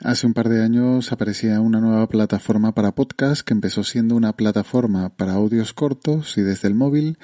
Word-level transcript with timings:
Hace 0.00 0.26
un 0.26 0.34
par 0.34 0.48
de 0.48 0.62
años 0.62 1.12
aparecía 1.12 1.60
una 1.60 1.80
nueva 1.80 2.08
plataforma 2.08 2.74
para 2.74 2.94
podcast 2.94 3.42
que 3.42 3.54
empezó 3.54 3.84
siendo 3.84 4.16
una 4.16 4.32
plataforma 4.32 5.10
para 5.10 5.34
audios 5.34 5.72
cortos 5.72 6.36
y 6.36 6.42
desde 6.42 6.66
el 6.66 6.74
móvil 6.74 7.16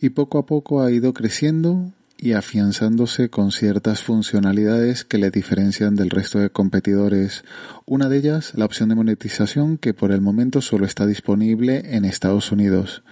y 0.00 0.10
poco 0.10 0.38
a 0.38 0.44
poco 0.44 0.82
ha 0.82 0.90
ido 0.92 1.14
creciendo 1.14 1.90
y 2.20 2.32
afianzándose 2.32 3.30
con 3.30 3.52
ciertas 3.52 4.02
funcionalidades 4.02 5.04
que 5.04 5.18
le 5.18 5.30
diferencian 5.30 5.94
del 5.94 6.10
resto 6.10 6.40
de 6.40 6.50
competidores. 6.50 7.44
Una 7.86 8.08
de 8.08 8.18
ellas, 8.18 8.52
la 8.56 8.64
opción 8.64 8.88
de 8.88 8.96
monetización, 8.96 9.78
que 9.78 9.94
por 9.94 10.10
el 10.10 10.20
momento 10.20 10.60
solo 10.60 10.84
está 10.84 11.06
disponible 11.06 11.94
en 11.94 12.04
Estados 12.04 12.50
Unidos. 12.50 13.04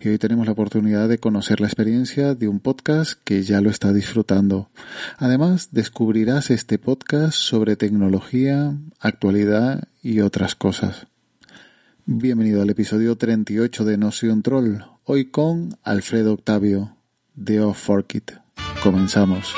Y 0.00 0.08
hoy 0.08 0.18
tenemos 0.18 0.46
la 0.46 0.52
oportunidad 0.52 1.10
de 1.10 1.18
conocer 1.18 1.60
la 1.60 1.66
experiencia 1.66 2.34
de 2.34 2.48
un 2.48 2.58
podcast 2.58 3.20
que 3.22 3.42
ya 3.42 3.60
lo 3.60 3.68
está 3.68 3.92
disfrutando. 3.92 4.70
Además, 5.18 5.68
descubrirás 5.72 6.50
este 6.50 6.78
podcast 6.78 7.36
sobre 7.36 7.76
tecnología, 7.76 8.74
actualidad 8.98 9.88
y 10.02 10.20
otras 10.20 10.54
cosas. 10.54 11.06
Bienvenido 12.06 12.62
al 12.62 12.70
episodio 12.70 13.16
38 13.16 13.84
de 13.84 13.98
No 13.98 14.10
soy 14.10 14.30
un 14.30 14.42
troll, 14.42 14.78
hoy 15.04 15.26
con 15.30 15.76
Alfredo 15.82 16.32
Octavio, 16.32 16.96
de 17.34 17.60
Off. 17.60 17.90
Comenzamos. 18.82 19.54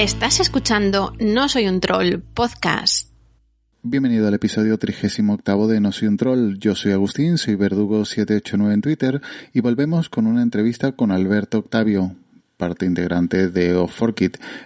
Estás 0.00 0.40
escuchando 0.40 1.12
No 1.20 1.50
Soy 1.50 1.68
un 1.68 1.78
Troll 1.78 2.22
podcast. 2.32 3.10
Bienvenido 3.82 4.28
al 4.28 4.32
episodio 4.32 4.78
38 4.78 5.66
de 5.66 5.80
No 5.80 5.92
Soy 5.92 6.08
un 6.08 6.16
Troll. 6.16 6.58
Yo 6.58 6.74
soy 6.74 6.92
Agustín, 6.92 7.36
soy 7.36 7.56
Verdugo789 7.56 8.72
en 8.72 8.80
Twitter 8.80 9.20
y 9.52 9.60
volvemos 9.60 10.08
con 10.08 10.26
una 10.26 10.40
entrevista 10.40 10.92
con 10.92 11.10
Alberto 11.12 11.58
Octavio, 11.58 12.16
parte 12.56 12.86
integrante 12.86 13.50
de 13.50 13.74
Off 13.74 14.00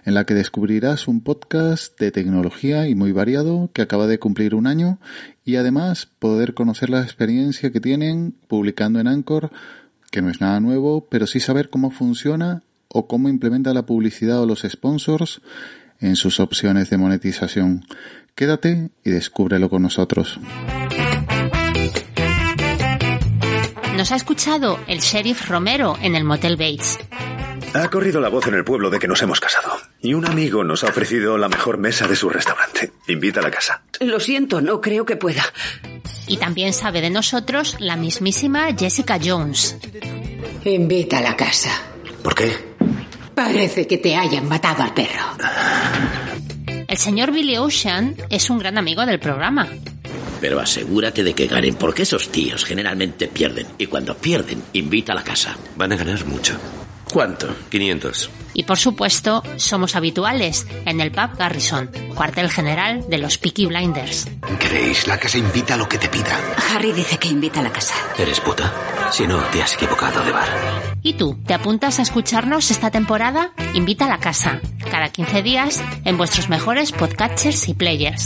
en 0.05 0.15
la 0.15 0.25
que 0.25 0.35
descubrirás 0.35 1.09
un 1.09 1.21
podcast 1.21 1.99
de 1.99 2.13
tecnología 2.13 2.87
y 2.87 2.95
muy 2.95 3.11
variado 3.11 3.71
que 3.73 3.83
acaba 3.83 4.07
de 4.07 4.21
cumplir 4.21 4.55
un 4.55 4.69
año 4.69 5.01
y 5.45 5.57
además 5.57 6.07
poder 6.21 6.55
conocer 6.55 6.91
la 6.91 7.03
experiencia 7.03 7.73
que 7.73 7.81
tienen 7.81 8.37
publicando 8.47 9.01
en 9.01 9.09
Anchor, 9.09 9.51
que 10.13 10.23
no 10.23 10.31
es 10.31 10.41
nada 10.41 10.61
nuevo, 10.61 11.09
pero 11.11 11.27
sí 11.27 11.41
saber 11.41 11.71
cómo 11.71 11.91
funciona 11.91 12.63
o 12.95 13.07
cómo 13.09 13.29
implementa 13.29 13.75
la 13.75 13.85
publicidad 13.85 14.41
o 14.41 14.47
los 14.47 14.63
sponsors 14.63 15.43
en 16.01 16.17
sus 16.17 16.41
opciones 16.41 16.91
de 16.91 16.97
monetización. 16.97 17.85
Quédate 18.35 18.91
y 19.05 19.11
descúbrelo 19.11 19.69
con 19.69 19.83
nosotros. 19.83 20.39
Nos 23.97 24.13
ha 24.13 24.17
escuchado 24.17 24.79
el 24.87 25.01
sheriff 25.01 25.49
Romero 25.49 25.97
en 26.01 26.15
el 26.15 26.25
Motel 26.25 26.57
Bates. 26.57 26.99
Ha 27.75 27.89
corrido 27.91 28.21
la 28.21 28.29
voz 28.29 28.47
en 28.47 28.55
el 28.55 28.65
pueblo 28.65 28.91
de 28.91 29.01
que 29.01 29.09
nos 29.09 29.21
hemos 29.23 29.41
casado. 29.41 29.73
Y 30.01 30.15
un 30.15 30.27
amigo 30.27 30.63
nos 30.63 30.85
ha 30.85 30.89
ofrecido 30.89 31.37
la 31.37 31.49
mejor 31.49 31.79
mesa 31.79 32.07
de 32.07 32.15
su 32.15 32.29
restaurante. 32.29 32.93
Invita 33.09 33.41
a 33.41 33.43
la 33.43 33.51
casa. 33.51 33.83
Lo 34.01 34.21
siento, 34.21 34.61
no 34.61 34.81
creo 34.81 35.05
que 35.05 35.17
pueda. 35.17 35.45
Y 36.29 36.37
también 36.37 36.73
sabe 36.73 37.01
de 37.01 37.11
nosotros 37.11 37.77
la 37.81 37.97
mismísima 37.97 38.73
Jessica 38.77 39.19
Jones. 39.23 39.77
Invita 40.65 41.19
a 41.19 41.23
la 41.23 41.37
casa. 41.37 41.71
¿Por 42.23 42.35
qué? 42.35 42.74
Parece 43.35 43.87
que 43.87 43.99
te 43.99 44.17
hayan 44.17 44.49
matado 44.49 44.83
al 44.83 44.95
perro. 44.95 45.37
El 46.87 46.97
señor 46.97 47.33
Billy 47.33 47.57
Ocean 47.57 48.15
es 48.31 48.51
un 48.51 48.59
gran 48.59 48.79
amigo 48.79 49.05
del 49.05 49.19
programa. 49.19 49.69
Pero 50.41 50.61
asegúrate 50.61 51.25
de 51.25 51.35
que 51.35 51.47
ganen, 51.47 51.75
porque 51.75 52.03
esos 52.03 52.31
tíos 52.31 52.65
generalmente 52.65 53.27
pierden. 53.27 53.67
Y 53.79 53.87
cuando 53.87 54.17
pierden, 54.17 54.63
invita 54.75 55.13
a 55.13 55.17
la 55.17 55.25
casa. 55.25 55.57
Van 55.77 55.93
a 55.93 55.97
ganar 55.97 56.25
mucho. 56.27 56.59
¿Cuánto? 57.15 57.55
500. 57.69 58.29
Y 58.55 58.65
por 58.65 58.77
supuesto, 58.77 59.45
somos 59.55 59.95
habituales 59.95 60.67
en 60.85 61.01
el 61.01 61.13
pub 61.13 61.37
Garrison, 61.39 61.89
cuartel 62.13 62.51
general 62.51 63.09
de 63.09 63.19
los 63.19 63.39
Peaky 63.39 63.67
Blinders. 63.67 64.27
¿Creéis? 64.59 65.07
La 65.07 65.17
casa 65.17 65.39
invita 65.39 65.75
a 65.75 65.77
lo 65.77 65.89
que 65.89 65.97
te 65.97 66.09
pida. 66.09 66.37
Harry 66.73 66.91
dice 66.91 67.17
que 67.19 67.29
invita 67.29 67.61
a 67.61 67.63
la 67.63 67.71
casa. 67.71 67.95
¿Eres 68.19 68.41
puta? 68.41 68.75
Si 69.13 69.29
no, 69.29 69.39
te 69.53 69.63
has 69.63 69.75
equivocado 69.75 70.25
de 70.25 70.33
bar. 70.33 70.49
¿Y 71.03 71.13
tú? 71.13 71.39
¿Te 71.47 71.55
apuntas 71.55 72.01
a 72.01 72.03
escucharnos 72.03 72.73
esta 72.73 72.91
temporada? 72.91 73.53
Invita 73.75 74.07
a 74.07 74.09
la 74.09 74.19
casa, 74.19 74.61
cada 74.91 75.11
15 75.11 75.43
días, 75.45 75.85
en 76.05 76.17
vuestros 76.17 76.49
mejores 76.49 76.91
podcatchers 76.91 77.69
y 77.69 77.75
players. 77.75 78.25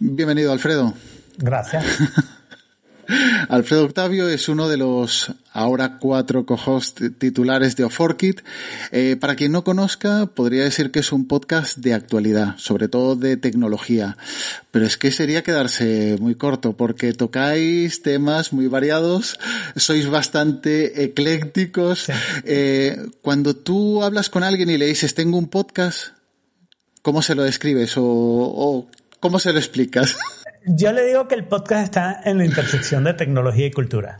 Bienvenido, 0.00 0.52
Alfredo. 0.52 0.94
Gracias. 1.36 1.84
Alfredo 3.48 3.84
Octavio 3.84 4.28
es 4.28 4.48
uno 4.48 4.68
de 4.68 4.76
los 4.76 5.32
ahora 5.52 5.98
cuatro 5.98 6.44
co-hosts 6.44 7.12
titulares 7.18 7.76
de 7.76 7.84
Oforkit. 7.84 8.42
Eh, 8.92 9.16
para 9.18 9.36
quien 9.36 9.52
no 9.52 9.64
conozca, 9.64 10.26
podría 10.26 10.64
decir 10.64 10.90
que 10.90 11.00
es 11.00 11.12
un 11.12 11.26
podcast 11.26 11.78
de 11.78 11.94
actualidad, 11.94 12.54
sobre 12.58 12.88
todo 12.88 13.16
de 13.16 13.36
tecnología. 13.36 14.16
Pero 14.70 14.86
es 14.86 14.96
que 14.96 15.10
sería 15.10 15.42
quedarse 15.42 16.16
muy 16.20 16.34
corto 16.34 16.76
porque 16.76 17.12
tocáis 17.12 18.02
temas 18.02 18.52
muy 18.52 18.66
variados, 18.66 19.38
sois 19.76 20.08
bastante 20.08 21.04
eclécticos. 21.04 22.06
Eh, 22.44 22.98
cuando 23.22 23.56
tú 23.56 24.02
hablas 24.02 24.28
con 24.28 24.42
alguien 24.42 24.70
y 24.70 24.78
le 24.78 24.86
dices, 24.86 25.14
tengo 25.14 25.38
un 25.38 25.48
podcast, 25.48 26.08
¿cómo 27.02 27.22
se 27.22 27.34
lo 27.34 27.44
describes 27.44 27.96
o, 27.96 28.04
o 28.04 28.88
cómo 29.20 29.38
se 29.38 29.52
lo 29.52 29.58
explicas? 29.58 30.16
Yo 30.68 30.90
le 30.90 31.04
digo 31.04 31.28
que 31.28 31.36
el 31.36 31.44
podcast 31.44 31.84
está 31.84 32.20
en 32.24 32.38
la 32.38 32.44
intersección 32.44 33.04
de 33.04 33.14
tecnología 33.14 33.66
y 33.66 33.70
cultura. 33.70 34.18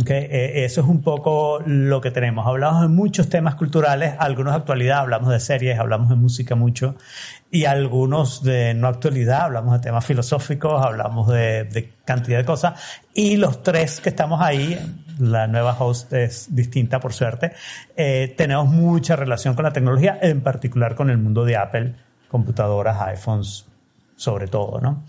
Okay. 0.00 0.26
Eh, 0.30 0.64
eso 0.64 0.80
es 0.80 0.86
un 0.86 1.02
poco 1.02 1.60
lo 1.66 2.00
que 2.00 2.10
tenemos. 2.10 2.46
Hablamos 2.46 2.80
de 2.80 2.88
muchos 2.88 3.28
temas 3.28 3.56
culturales, 3.56 4.14
algunos 4.18 4.54
de 4.54 4.60
actualidad, 4.60 5.00
hablamos 5.00 5.28
de 5.30 5.38
series, 5.38 5.78
hablamos 5.78 6.08
de 6.08 6.14
música 6.14 6.54
mucho, 6.54 6.96
y 7.50 7.66
algunos 7.66 8.42
de 8.42 8.72
no 8.72 8.88
actualidad, 8.88 9.42
hablamos 9.42 9.74
de 9.74 9.80
temas 9.80 10.06
filosóficos, 10.06 10.82
hablamos 10.82 11.28
de, 11.28 11.92
cantidad 12.06 12.38
de 12.38 12.46
cosas. 12.46 12.80
Y 13.12 13.36
los 13.36 13.62
tres 13.62 14.00
que 14.00 14.08
estamos 14.08 14.40
ahí, 14.40 14.78
la 15.18 15.46
nueva 15.46 15.76
host 15.78 16.10
es 16.14 16.54
distinta 16.54 17.00
por 17.00 17.12
suerte, 17.12 17.52
eh, 17.96 18.34
tenemos 18.34 18.68
mucha 18.68 19.14
relación 19.14 19.54
con 19.54 19.64
la 19.64 19.74
tecnología, 19.74 20.18
en 20.22 20.40
particular 20.40 20.94
con 20.94 21.10
el 21.10 21.18
mundo 21.18 21.44
de 21.44 21.58
Apple, 21.58 21.96
computadoras, 22.30 22.98
iPhones, 23.02 23.66
sobre 24.22 24.46
todo, 24.46 24.80
¿no? 24.80 25.04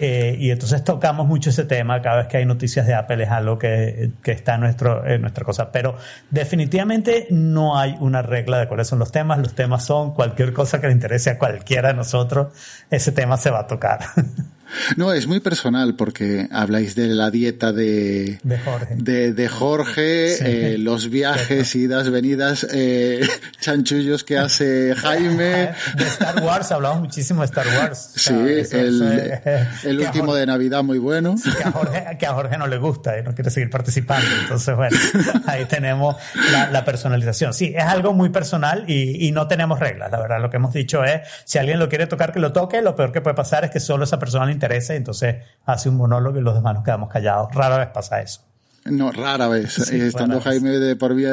Eh, 0.00 0.36
y 0.38 0.50
entonces 0.50 0.82
tocamos 0.82 1.26
mucho 1.26 1.50
ese 1.50 1.64
tema, 1.64 2.02
cada 2.02 2.16
vez 2.16 2.26
que 2.26 2.38
hay 2.38 2.44
noticias 2.44 2.84
de 2.84 2.94
Apple 2.94 3.22
es 3.22 3.30
algo 3.30 3.58
que, 3.58 4.10
que 4.22 4.32
está 4.32 4.56
en, 4.56 4.62
nuestro, 4.62 5.06
en 5.06 5.20
nuestra 5.20 5.44
cosa, 5.44 5.70
pero 5.70 5.96
definitivamente 6.30 7.28
no 7.30 7.78
hay 7.78 7.96
una 8.00 8.22
regla 8.22 8.58
de 8.58 8.66
cuáles 8.66 8.88
son 8.88 8.98
los 8.98 9.12
temas, 9.12 9.38
los 9.38 9.54
temas 9.54 9.84
son 9.84 10.12
cualquier 10.14 10.52
cosa 10.52 10.80
que 10.80 10.88
le 10.88 10.92
interese 10.92 11.30
a 11.30 11.38
cualquiera 11.38 11.88
de 11.88 11.94
nosotros, 11.94 12.48
ese 12.90 13.12
tema 13.12 13.36
se 13.36 13.50
va 13.50 13.60
a 13.60 13.66
tocar. 13.66 14.00
No, 14.96 15.12
es 15.12 15.26
muy 15.26 15.40
personal 15.40 15.94
porque 15.94 16.48
habláis 16.50 16.94
de 16.94 17.08
la 17.08 17.30
dieta 17.30 17.72
de, 17.72 18.38
de 18.42 18.58
Jorge, 18.58 18.94
de, 19.32 19.48
Jorge 19.48 20.72
eh, 20.74 20.78
los 20.78 21.10
viajes, 21.10 21.74
idas, 21.74 22.10
venidas, 22.10 22.66
eh, 22.72 23.26
chanchullos 23.60 24.24
que 24.24 24.38
hace 24.38 24.94
Jaime. 24.94 25.70
De 25.96 26.04
Star 26.06 26.42
Wars, 26.42 26.70
hablamos 26.72 27.00
muchísimo 27.00 27.40
de 27.40 27.46
Star 27.46 27.66
Wars. 27.66 28.12
Sí, 28.16 28.34
el, 28.34 29.40
el 29.84 30.00
último 30.00 30.34
de 30.34 30.46
Navidad 30.46 30.82
muy 30.82 30.98
bueno. 30.98 31.36
que, 31.42 31.64
a 31.64 31.72
Jorge, 31.72 32.16
que 32.18 32.26
a 32.26 32.32
Jorge 32.34 32.58
no 32.58 32.66
le 32.66 32.78
gusta 32.78 33.18
y 33.18 33.22
no 33.22 33.34
quiere 33.34 33.50
seguir 33.50 33.70
participando. 33.70 34.26
Entonces, 34.42 34.76
bueno, 34.76 34.96
ahí 35.46 35.64
tenemos 35.66 36.16
la, 36.52 36.70
la 36.70 36.84
personalización. 36.84 37.54
Sí, 37.54 37.72
es 37.76 37.84
algo 37.84 38.12
muy 38.12 38.28
personal 38.30 38.84
y, 38.86 39.26
y 39.26 39.32
no 39.32 39.48
tenemos 39.48 39.80
reglas. 39.80 40.10
La 40.10 40.20
verdad, 40.20 40.40
lo 40.40 40.50
que 40.50 40.56
hemos 40.56 40.72
dicho 40.72 41.04
es, 41.04 41.22
si 41.44 41.58
alguien 41.58 41.78
lo 41.78 41.88
quiere 41.88 42.06
tocar, 42.06 42.32
que 42.32 42.40
lo 42.40 42.52
toque. 42.52 42.82
Lo 42.82 42.94
peor 42.94 43.12
que 43.12 43.20
puede 43.20 43.34
pasar 43.34 43.64
es 43.64 43.70
que 43.70 43.80
solo 43.80 44.04
esa 44.04 44.18
persona 44.18 44.46
le 44.46 44.52
interesa 44.52 44.65
y 44.72 44.96
entonces 44.96 45.36
hace 45.64 45.88
un 45.88 45.96
monólogo 45.96 46.38
y 46.38 46.42
los 46.42 46.54
demás 46.54 46.74
nos 46.74 46.84
quedamos 46.84 47.10
callados. 47.10 47.54
Rara 47.54 47.78
vez 47.78 47.88
pasa 47.88 48.20
eso. 48.20 48.46
No, 48.90 49.10
rara 49.10 49.48
vez. 49.48 49.90
Eh, 49.90 50.06
estando 50.06 50.40
Jaime 50.40 50.70
de 50.78 50.96
por, 50.96 51.14
vía, 51.14 51.32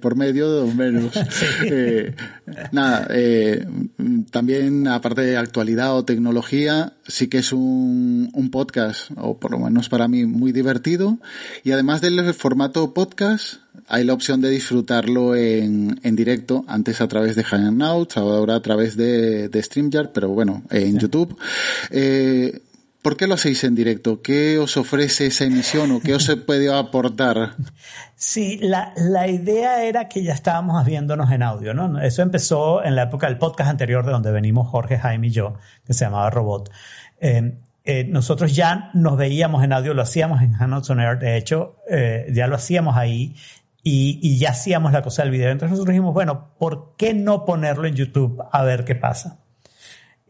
por 0.00 0.16
medio, 0.16 0.66
menos. 0.66 1.12
Eh, 1.70 2.14
nada, 2.72 3.06
eh, 3.10 3.66
también 4.30 4.86
aparte 4.88 5.22
de 5.22 5.36
actualidad 5.36 5.94
o 5.94 6.04
tecnología, 6.04 6.94
sí 7.06 7.28
que 7.28 7.38
es 7.38 7.52
un, 7.52 8.30
un 8.32 8.50
podcast, 8.50 9.10
o 9.16 9.38
por 9.38 9.50
lo 9.50 9.58
menos 9.58 9.88
para 9.88 10.08
mí, 10.08 10.24
muy 10.24 10.52
divertido. 10.52 11.18
Y 11.64 11.72
además 11.72 12.00
del 12.00 12.32
formato 12.34 12.94
podcast, 12.94 13.56
hay 13.88 14.04
la 14.04 14.12
opción 14.12 14.40
de 14.40 14.50
disfrutarlo 14.50 15.34
en, 15.36 16.00
en 16.02 16.16
directo, 16.16 16.64
antes 16.68 17.00
a 17.00 17.08
través 17.08 17.36
de 17.36 17.44
Hangouts, 17.44 18.16
ahora 18.16 18.56
a 18.56 18.62
través 18.62 18.96
de, 18.96 19.48
de 19.48 19.62
StreamYard, 19.62 20.12
pero 20.12 20.28
bueno, 20.28 20.62
en 20.70 20.98
YouTube. 20.98 21.36
Eh, 21.90 22.62
¿Por 23.02 23.16
qué 23.16 23.28
lo 23.28 23.34
hacéis 23.34 23.62
en 23.62 23.76
directo? 23.76 24.22
¿Qué 24.22 24.58
os 24.58 24.76
ofrece 24.76 25.26
esa 25.26 25.44
emisión 25.44 25.92
o 25.92 26.00
qué 26.00 26.14
os 26.14 26.28
puede 26.46 26.72
aportar? 26.74 27.54
Sí, 28.16 28.58
la, 28.60 28.92
la, 28.96 29.28
idea 29.28 29.84
era 29.84 30.08
que 30.08 30.22
ya 30.22 30.34
estábamos 30.34 30.84
viéndonos 30.84 31.30
en 31.30 31.44
audio, 31.44 31.74
¿no? 31.74 32.00
Eso 32.00 32.22
empezó 32.22 32.82
en 32.82 32.96
la 32.96 33.04
época 33.04 33.28
del 33.28 33.38
podcast 33.38 33.70
anterior 33.70 34.04
de 34.04 34.10
donde 34.12 34.32
venimos 34.32 34.68
Jorge, 34.68 34.98
Jaime 34.98 35.28
y 35.28 35.30
yo, 35.30 35.54
que 35.86 35.94
se 35.94 36.04
llamaba 36.04 36.28
Robot. 36.30 36.70
Eh, 37.20 37.58
eh, 37.84 38.04
nosotros 38.04 38.54
ya 38.54 38.90
nos 38.94 39.16
veíamos 39.16 39.62
en 39.62 39.72
audio, 39.72 39.94
lo 39.94 40.02
hacíamos 40.02 40.42
en 40.42 40.52
Hangouts 40.52 40.90
on 40.90 41.00
Air, 41.00 41.18
de 41.18 41.36
hecho, 41.36 41.76
eh, 41.88 42.26
ya 42.34 42.48
lo 42.48 42.56
hacíamos 42.56 42.96
ahí 42.96 43.34
y, 43.82 44.18
y 44.20 44.38
ya 44.38 44.50
hacíamos 44.50 44.92
la 44.92 45.02
cosa 45.02 45.22
del 45.22 45.30
video. 45.30 45.50
Entonces 45.50 45.70
nosotros 45.70 45.94
dijimos, 45.94 46.12
bueno, 46.12 46.50
¿por 46.58 46.96
qué 46.98 47.14
no 47.14 47.44
ponerlo 47.44 47.86
en 47.86 47.94
YouTube 47.94 48.42
a 48.50 48.62
ver 48.64 48.84
qué 48.84 48.96
pasa? 48.96 49.38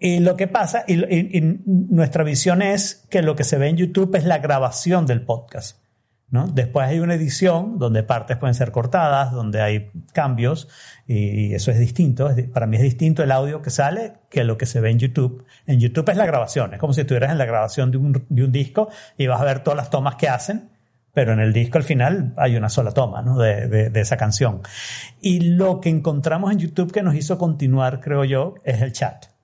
Y 0.01 0.21
lo 0.21 0.37
que 0.37 0.47
pasa, 0.47 0.85
y, 0.87 1.41
nuestra 1.67 2.23
visión 2.23 2.63
es 2.63 3.07
que 3.11 3.23
lo 3.23 3.35
que 3.35 3.45
se 3.45 3.59
ve 3.59 3.69
en 3.69 3.77
YouTube 3.77 4.15
es 4.15 4.25
la 4.25 4.39
grabación 4.39 5.07
del 5.07 5.23
podcast. 5.23 5.83
¿no? 6.31 6.47
Después 6.47 6.87
hay 6.87 7.01
una 7.01 7.15
edición 7.15 7.79
donde 7.79 8.03
partes 8.03 8.37
pueden 8.37 8.55
ser 8.55 8.71
cortadas, 8.71 9.33
donde 9.33 9.63
hay 9.63 9.91
cambios, 10.13 10.69
y 11.07 11.55
eso 11.55 11.71
es 11.71 11.79
distinto. 11.79 12.31
Para 12.53 12.67
mí 12.67 12.77
es 12.77 12.83
distinto 12.83 13.23
el 13.23 13.33
audio 13.33 13.63
que 13.63 13.71
sale 13.71 14.15
que 14.29 14.45
lo 14.45 14.59
que 14.59 14.67
se 14.67 14.81
ve 14.81 14.91
en 14.91 14.99
YouTube. 14.99 15.45
En 15.67 15.81
YouTube 15.81 16.09
es 16.11 16.17
la 16.17 16.27
grabación, 16.27 16.75
es 16.75 16.79
como 16.79 16.93
si 16.93 17.01
estuvieras 17.01 17.33
en 17.33 17.39
la 17.39 17.47
grabación 17.47 17.91
de 17.91 17.97
un, 17.97 18.27
de 18.29 18.45
un 18.45 18.53
disco 18.53 18.89
y 19.17 19.27
vas 19.27 19.41
a 19.41 19.45
ver 19.45 19.61
todas 19.61 19.79
las 19.79 19.91
tomas 19.91 20.17
que 20.17 20.29
hacen, 20.29 20.71
pero 21.13 21.33
en 21.33 21.41
el 21.41 21.53
disco 21.53 21.79
al 21.79 21.85
final 21.85 22.35
hay 22.37 22.57
una 22.57 22.69
sola 22.69 22.93
toma 22.93 23.23
¿no? 23.23 23.39
de, 23.39 23.89
de 23.91 24.01
esa 24.01 24.17
canción. 24.19 24.61
Y 25.21 25.41
lo 25.41 25.81
que 25.81 25.89
encontramos 25.89 26.53
en 26.53 26.59
YouTube 26.59 26.93
que 26.93 27.03
nos 27.03 27.15
hizo 27.15 27.39
continuar, 27.39 28.01
creo 28.01 28.25
yo, 28.25 28.55
es 28.65 28.83
el 28.83 28.93
chat 28.93 29.38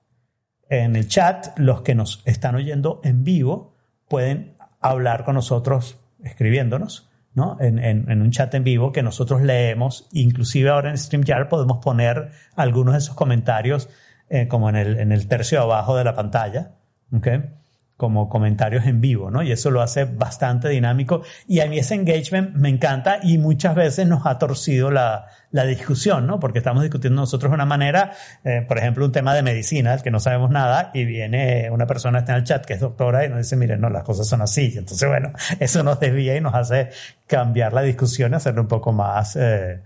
en 0.69 0.95
el 0.95 1.07
chat, 1.07 1.57
los 1.57 1.81
que 1.81 1.95
nos 1.95 2.21
están 2.25 2.55
oyendo 2.55 3.01
en 3.03 3.23
vivo 3.23 3.75
pueden 4.07 4.55
hablar 4.81 5.23
con 5.23 5.35
nosotros 5.35 5.99
escribiéndonos, 6.23 7.09
¿no? 7.33 7.57
En, 7.59 8.21
un 8.21 8.31
chat 8.31 8.53
en 8.55 8.63
vivo 8.63 8.91
que 8.91 9.03
nosotros 9.03 9.41
leemos. 9.41 10.07
Inclusive 10.11 10.69
ahora 10.69 10.89
en 10.89 10.97
StreamYard 10.97 11.49
podemos 11.49 11.83
poner 11.83 12.31
algunos 12.55 12.93
de 12.93 12.99
esos 12.99 13.15
comentarios 13.15 13.89
eh, 14.29 14.47
como 14.47 14.69
en 14.69 14.75
el, 14.75 14.99
en 14.99 15.11
el 15.11 15.27
tercio 15.27 15.61
abajo 15.61 15.95
de 15.95 16.03
la 16.03 16.15
pantalla, 16.15 16.75
¿ok? 17.13 17.27
Como 17.97 18.27
comentarios 18.27 18.85
en 18.85 18.99
vivo, 18.99 19.31
¿no? 19.31 19.41
Y 19.41 19.51
eso 19.51 19.71
lo 19.71 19.81
hace 19.81 20.03
bastante 20.03 20.67
dinámico 20.67 21.21
y 21.47 21.61
a 21.61 21.67
mí 21.67 21.79
ese 21.79 21.95
engagement 21.95 22.53
me 22.55 22.67
encanta 22.67 23.19
y 23.23 23.37
muchas 23.37 23.73
veces 23.73 24.05
nos 24.05 24.25
ha 24.25 24.37
torcido 24.37 24.91
la, 24.91 25.27
la 25.51 25.63
discusión, 25.63 26.27
¿no? 26.27 26.37
Porque 26.37 26.59
estamos 26.59 26.83
discutiendo 26.83 27.21
nosotros 27.21 27.49
de 27.51 27.55
una 27.55 27.65
manera, 27.65 28.11
eh, 28.43 28.65
por 28.67 28.77
ejemplo, 28.77 29.05
un 29.05 29.13
tema 29.13 29.33
de 29.33 29.43
medicina, 29.43 29.97
que 29.99 30.11
no 30.11 30.19
sabemos 30.19 30.51
nada 30.51 30.91
y 30.93 31.05
viene 31.05 31.69
una 31.71 31.87
persona 31.87 32.19
está 32.19 32.33
en 32.33 32.39
el 32.39 32.43
chat 32.43 32.65
que 32.65 32.73
es 32.73 32.81
doctora 32.81 33.25
y 33.25 33.29
nos 33.29 33.37
dice, 33.37 33.55
miren, 33.55 33.79
no, 33.79 33.89
las 33.89 34.03
cosas 34.03 34.27
son 34.27 34.41
así. 34.41 34.73
Entonces, 34.75 35.07
bueno, 35.07 35.31
eso 35.59 35.81
nos 35.81 35.97
desvía 35.99 36.35
y 36.35 36.41
nos 36.41 36.53
hace 36.53 36.89
cambiar 37.27 37.71
la 37.71 37.81
discusión 37.81 38.33
y 38.33 38.35
hacerle 38.35 38.61
un 38.61 38.67
poco 38.67 38.91
más... 38.91 39.35
Eh, 39.37 39.81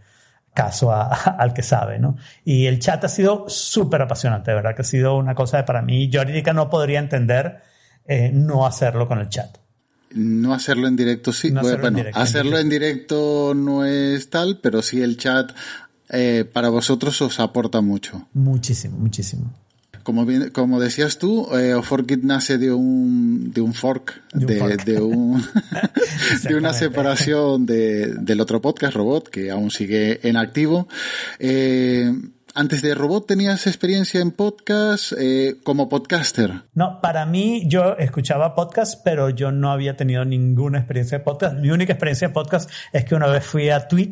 caso 0.52 0.92
a, 0.92 1.14
al 1.14 1.54
que 1.54 1.62
sabe, 1.62 2.00
¿no? 2.00 2.18
Y 2.44 2.66
el 2.66 2.80
chat 2.80 3.02
ha 3.06 3.08
sido 3.08 3.48
súper 3.48 4.02
apasionante, 4.02 4.52
de 4.52 4.56
verdad 4.56 4.76
que 4.76 4.82
ha 4.82 4.86
sido 4.86 5.16
una 5.16 5.36
cosa 5.36 5.58
de 5.58 5.64
para 5.64 5.82
mí, 5.82 6.10
yo 6.10 6.20
ahorita 6.22 6.52
no 6.52 6.70
podría 6.70 7.00
entender 7.00 7.62
eh, 8.10 8.32
no 8.34 8.66
hacerlo 8.66 9.08
con 9.08 9.20
el 9.20 9.30
chat. 9.30 9.58
No 10.16 10.56
hacerlo 10.56 10.88
en 10.88 10.96
directo, 10.96 11.32
sí. 11.32 11.52
No 11.52 11.62
hacerlo, 11.62 11.82
bueno, 11.82 11.88
en 11.90 12.04
directo, 12.04 12.20
hacerlo 12.20 12.58
en 12.58 12.70
directo 12.70 13.54
no 13.56 13.86
es 13.86 14.32
tal, 14.32 14.60
pero 14.62 14.82
sí 14.82 15.02
el 15.02 15.18
chat 15.18 15.52
eh, 16.10 16.44
para 16.52 16.70
vosotros 16.70 17.22
os 17.22 17.40
aporta 17.40 17.82
mucho. 17.82 18.28
Muchísimo, 18.34 18.98
muchísimo. 18.98 19.54
Como, 20.02 20.26
bien, 20.26 20.50
como 20.50 20.80
decías 20.80 21.20
tú, 21.20 21.48
eh, 21.56 21.80
Forkit 21.84 22.24
nace 22.24 22.58
de 22.58 22.74
un, 22.74 23.52
de 23.52 23.62
un 23.62 23.76
fork, 23.76 24.24
de, 24.34 24.56
un 24.56 24.60
fork. 24.60 24.86
de, 24.86 25.02
un, 25.02 25.44
de 26.44 26.56
una 26.56 26.74
separación 26.74 27.68
de, 27.68 28.16
del 28.16 28.42
otro 28.42 28.60
podcast, 28.60 28.96
Robot, 28.96 29.30
que 29.30 29.52
aún 29.52 29.70
sigue 29.70 30.28
en 30.28 30.36
activo. 30.36 30.88
Eh, 31.38 32.12
antes 32.60 32.82
de 32.82 32.94
Robot 32.94 33.26
tenías 33.26 33.68
experiencia 33.68 34.20
en 34.20 34.32
podcast 34.32 35.14
eh, 35.18 35.56
como 35.64 35.88
podcaster. 35.88 36.64
No, 36.74 37.00
para 37.00 37.26
mí 37.26 37.64
yo 37.68 37.96
escuchaba 37.98 38.54
podcast, 38.54 39.02
pero 39.02 39.30
yo 39.30 39.54
no 39.54 39.72
había 39.72 39.96
tenido 39.96 40.26
ninguna 40.26 40.80
experiencia 40.80 41.20
de 41.20 41.24
podcast. 41.24 41.56
Mi 41.56 41.72
única 41.72 41.94
experiencia 41.94 42.28
de 42.28 42.34
podcast 42.34 42.70
es 42.92 43.06
que 43.06 43.16
una 43.16 43.28
vez 43.28 43.46
fui 43.46 43.70
a 43.70 43.88
Tweet 43.88 44.12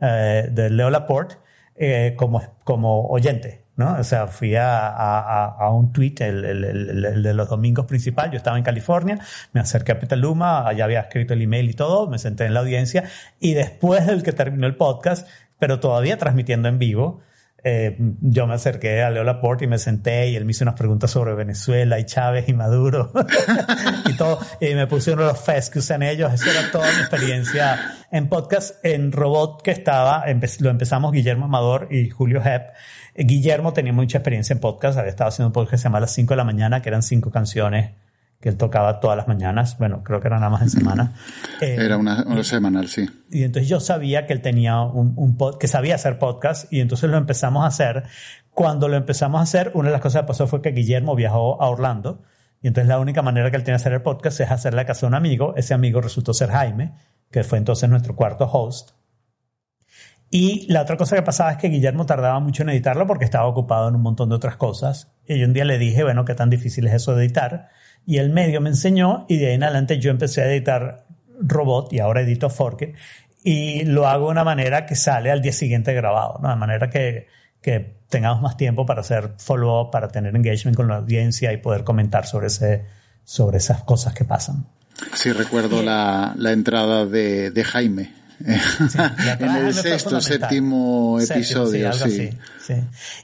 eh, 0.00 0.48
de 0.52 0.70
Leo 0.70 0.88
Laporte 0.88 1.34
eh, 1.74 2.14
como, 2.16 2.40
como 2.62 3.08
oyente. 3.08 3.64
¿no? 3.74 3.96
O 3.98 4.04
sea, 4.04 4.28
fui 4.28 4.54
a, 4.54 4.86
a, 4.86 5.46
a 5.46 5.70
un 5.70 5.92
tweet, 5.92 6.14
el, 6.20 6.44
el, 6.44 6.64
el, 6.64 7.04
el, 7.04 7.22
de 7.24 7.34
los 7.34 7.48
domingos 7.48 7.86
principal, 7.86 8.30
yo 8.30 8.36
estaba 8.36 8.56
en 8.56 8.62
California, 8.62 9.18
me 9.52 9.60
acerqué 9.60 9.92
a 9.92 9.98
Petaluma, 9.98 10.68
allá 10.68 10.84
había 10.84 11.00
escrito 11.00 11.34
el 11.34 11.42
email 11.42 11.68
y 11.68 11.74
todo, 11.74 12.06
me 12.06 12.18
senté 12.18 12.44
en 12.44 12.54
la 12.54 12.60
audiencia 12.60 13.04
y 13.40 13.54
después 13.54 14.06
del 14.06 14.22
que 14.22 14.32
terminó 14.32 14.68
el 14.68 14.76
podcast, 14.76 15.26
pero 15.58 15.80
todavía 15.80 16.18
transmitiendo 16.18 16.68
en 16.68 16.78
vivo, 16.78 17.22
eh, 17.62 17.96
yo 18.20 18.46
me 18.46 18.54
acerqué 18.54 19.02
a 19.02 19.10
Leo 19.10 19.24
Laporte 19.24 19.64
y 19.64 19.68
me 19.68 19.78
senté 19.78 20.28
y 20.28 20.36
él 20.36 20.44
me 20.44 20.52
hizo 20.52 20.64
unas 20.64 20.74
preguntas 20.74 21.10
sobre 21.10 21.34
Venezuela 21.34 21.98
y 21.98 22.04
Chávez 22.04 22.48
y 22.48 22.54
Maduro 22.54 23.12
y 24.06 24.16
todo. 24.16 24.38
Y 24.60 24.74
me 24.74 24.86
de 24.86 25.16
los 25.16 25.40
fest 25.40 25.72
que 25.72 25.80
usan 25.80 26.02
ellos. 26.02 26.32
Esa 26.32 26.50
era 26.50 26.70
toda 26.70 26.86
mi 26.92 27.00
experiencia 27.00 27.96
en 28.10 28.28
podcast. 28.28 28.84
En 28.84 29.12
Robot 29.12 29.62
que 29.62 29.70
estaba, 29.70 30.24
lo 30.60 30.70
empezamos 30.70 31.12
Guillermo 31.12 31.46
Amador 31.46 31.88
y 31.90 32.10
Julio 32.10 32.42
Hepp. 32.44 32.74
Guillermo 33.14 33.72
tenía 33.72 33.92
mucha 33.92 34.18
experiencia 34.18 34.54
en 34.54 34.60
podcast. 34.60 34.98
Había 34.98 35.10
estado 35.10 35.28
haciendo 35.28 35.48
un 35.48 35.52
podcast 35.52 35.72
que 35.72 35.78
se 35.78 35.84
llama 35.84 36.00
las 36.00 36.12
5 36.12 36.32
de 36.32 36.36
la 36.36 36.44
mañana, 36.44 36.80
que 36.80 36.88
eran 36.88 37.02
cinco 37.02 37.30
canciones 37.30 37.92
que 38.40 38.48
él 38.48 38.56
tocaba 38.56 39.00
todas 39.00 39.16
las 39.16 39.28
mañanas, 39.28 39.76
bueno, 39.78 40.02
creo 40.02 40.20
que 40.20 40.28
era 40.28 40.38
nada 40.38 40.50
más 40.50 40.62
en 40.62 40.70
semana. 40.70 41.12
Eh, 41.60 41.76
era 41.80 41.98
una, 41.98 42.24
una, 42.26 42.42
semanal, 42.42 42.88
sí. 42.88 43.06
Y 43.30 43.42
entonces 43.42 43.68
yo 43.68 43.80
sabía 43.80 44.26
que 44.26 44.32
él 44.32 44.40
tenía 44.40 44.80
un, 44.80 45.12
un 45.16 45.36
pod, 45.36 45.58
que 45.58 45.68
sabía 45.68 45.94
hacer 45.94 46.18
podcast 46.18 46.72
y 46.72 46.80
entonces 46.80 47.10
lo 47.10 47.18
empezamos 47.18 47.64
a 47.64 47.66
hacer. 47.66 48.04
Cuando 48.50 48.88
lo 48.88 48.96
empezamos 48.96 49.40
a 49.40 49.42
hacer, 49.42 49.72
una 49.74 49.88
de 49.88 49.92
las 49.92 50.00
cosas 50.00 50.22
que 50.22 50.28
pasó 50.28 50.46
fue 50.46 50.62
que 50.62 50.70
Guillermo 50.70 51.14
viajó 51.14 51.62
a 51.62 51.68
Orlando 51.68 52.22
y 52.62 52.68
entonces 52.68 52.88
la 52.88 52.98
única 52.98 53.22
manera 53.22 53.50
que 53.50 53.56
él 53.56 53.62
tiene 53.62 53.76
de 53.76 53.82
hacer 53.82 53.92
el 53.92 54.02
podcast 54.02 54.40
es 54.40 54.50
hacerle 54.50 54.84
caso 54.84 55.06
a 55.06 55.08
un 55.08 55.14
amigo. 55.14 55.54
Ese 55.56 55.72
amigo 55.72 56.00
resultó 56.00 56.34
ser 56.34 56.50
Jaime, 56.50 56.94
que 57.30 57.42
fue 57.42 57.58
entonces 57.58 57.88
nuestro 57.88 58.14
cuarto 58.14 58.44
host. 58.44 58.90
Y 60.30 60.70
la 60.72 60.82
otra 60.82 60.96
cosa 60.96 61.16
que 61.16 61.22
pasaba 61.22 61.52
es 61.52 61.56
que 61.56 61.68
Guillermo 61.68 62.06
tardaba 62.06 62.38
mucho 62.38 62.62
en 62.62 62.68
editarlo 62.68 63.06
porque 63.06 63.24
estaba 63.24 63.46
ocupado 63.46 63.88
en 63.88 63.96
un 63.96 64.02
montón 64.02 64.28
de 64.28 64.36
otras 64.36 64.56
cosas. 64.56 65.12
Y 65.26 65.38
yo 65.38 65.46
un 65.46 65.52
día 65.52 65.64
le 65.64 65.78
dije, 65.78 66.04
bueno, 66.04 66.24
qué 66.24 66.34
tan 66.34 66.50
difícil 66.50 66.86
es 66.86 66.94
eso 66.94 67.14
de 67.14 67.24
editar 67.24 67.70
y 68.10 68.18
el 68.18 68.30
medio 68.30 68.60
me 68.60 68.70
enseñó 68.70 69.24
y 69.28 69.36
de 69.36 69.46
ahí 69.46 69.54
en 69.54 69.62
adelante 69.62 70.00
yo 70.00 70.10
empecé 70.10 70.42
a 70.42 70.50
editar 70.50 71.04
Robot 71.40 71.92
y 71.92 72.00
ahora 72.00 72.22
edito 72.22 72.50
Fork 72.50 72.92
y 73.44 73.84
lo 73.84 74.08
hago 74.08 74.26
de 74.26 74.32
una 74.32 74.42
manera 74.42 74.84
que 74.84 74.96
sale 74.96 75.30
al 75.30 75.40
día 75.40 75.52
siguiente 75.52 75.94
grabado, 75.94 76.40
¿no? 76.42 76.48
de 76.48 76.56
manera 76.56 76.90
que, 76.90 77.28
que 77.62 77.98
tengamos 78.08 78.42
más 78.42 78.56
tiempo 78.56 78.84
para 78.84 79.02
hacer 79.02 79.34
follow-up, 79.38 79.92
para 79.92 80.08
tener 80.08 80.34
engagement 80.34 80.76
con 80.76 80.88
la 80.88 80.96
audiencia 80.96 81.52
y 81.52 81.58
poder 81.58 81.84
comentar 81.84 82.26
sobre, 82.26 82.48
ese, 82.48 82.84
sobre 83.22 83.58
esas 83.58 83.84
cosas 83.84 84.12
que 84.12 84.24
pasan. 84.24 84.66
Sí, 85.14 85.30
recuerdo 85.30 85.80
la, 85.80 86.34
la 86.36 86.50
entrada 86.50 87.06
de, 87.06 87.52
de 87.52 87.62
Jaime. 87.62 88.19
Sí, 88.44 88.98
en 89.40 89.56
el 89.56 89.74
sexto, 89.74 90.20
séptimo 90.20 91.18
episodio, 91.20 91.92
sí, 91.92 92.10
sí. 92.10 92.38
sí. 92.60 92.74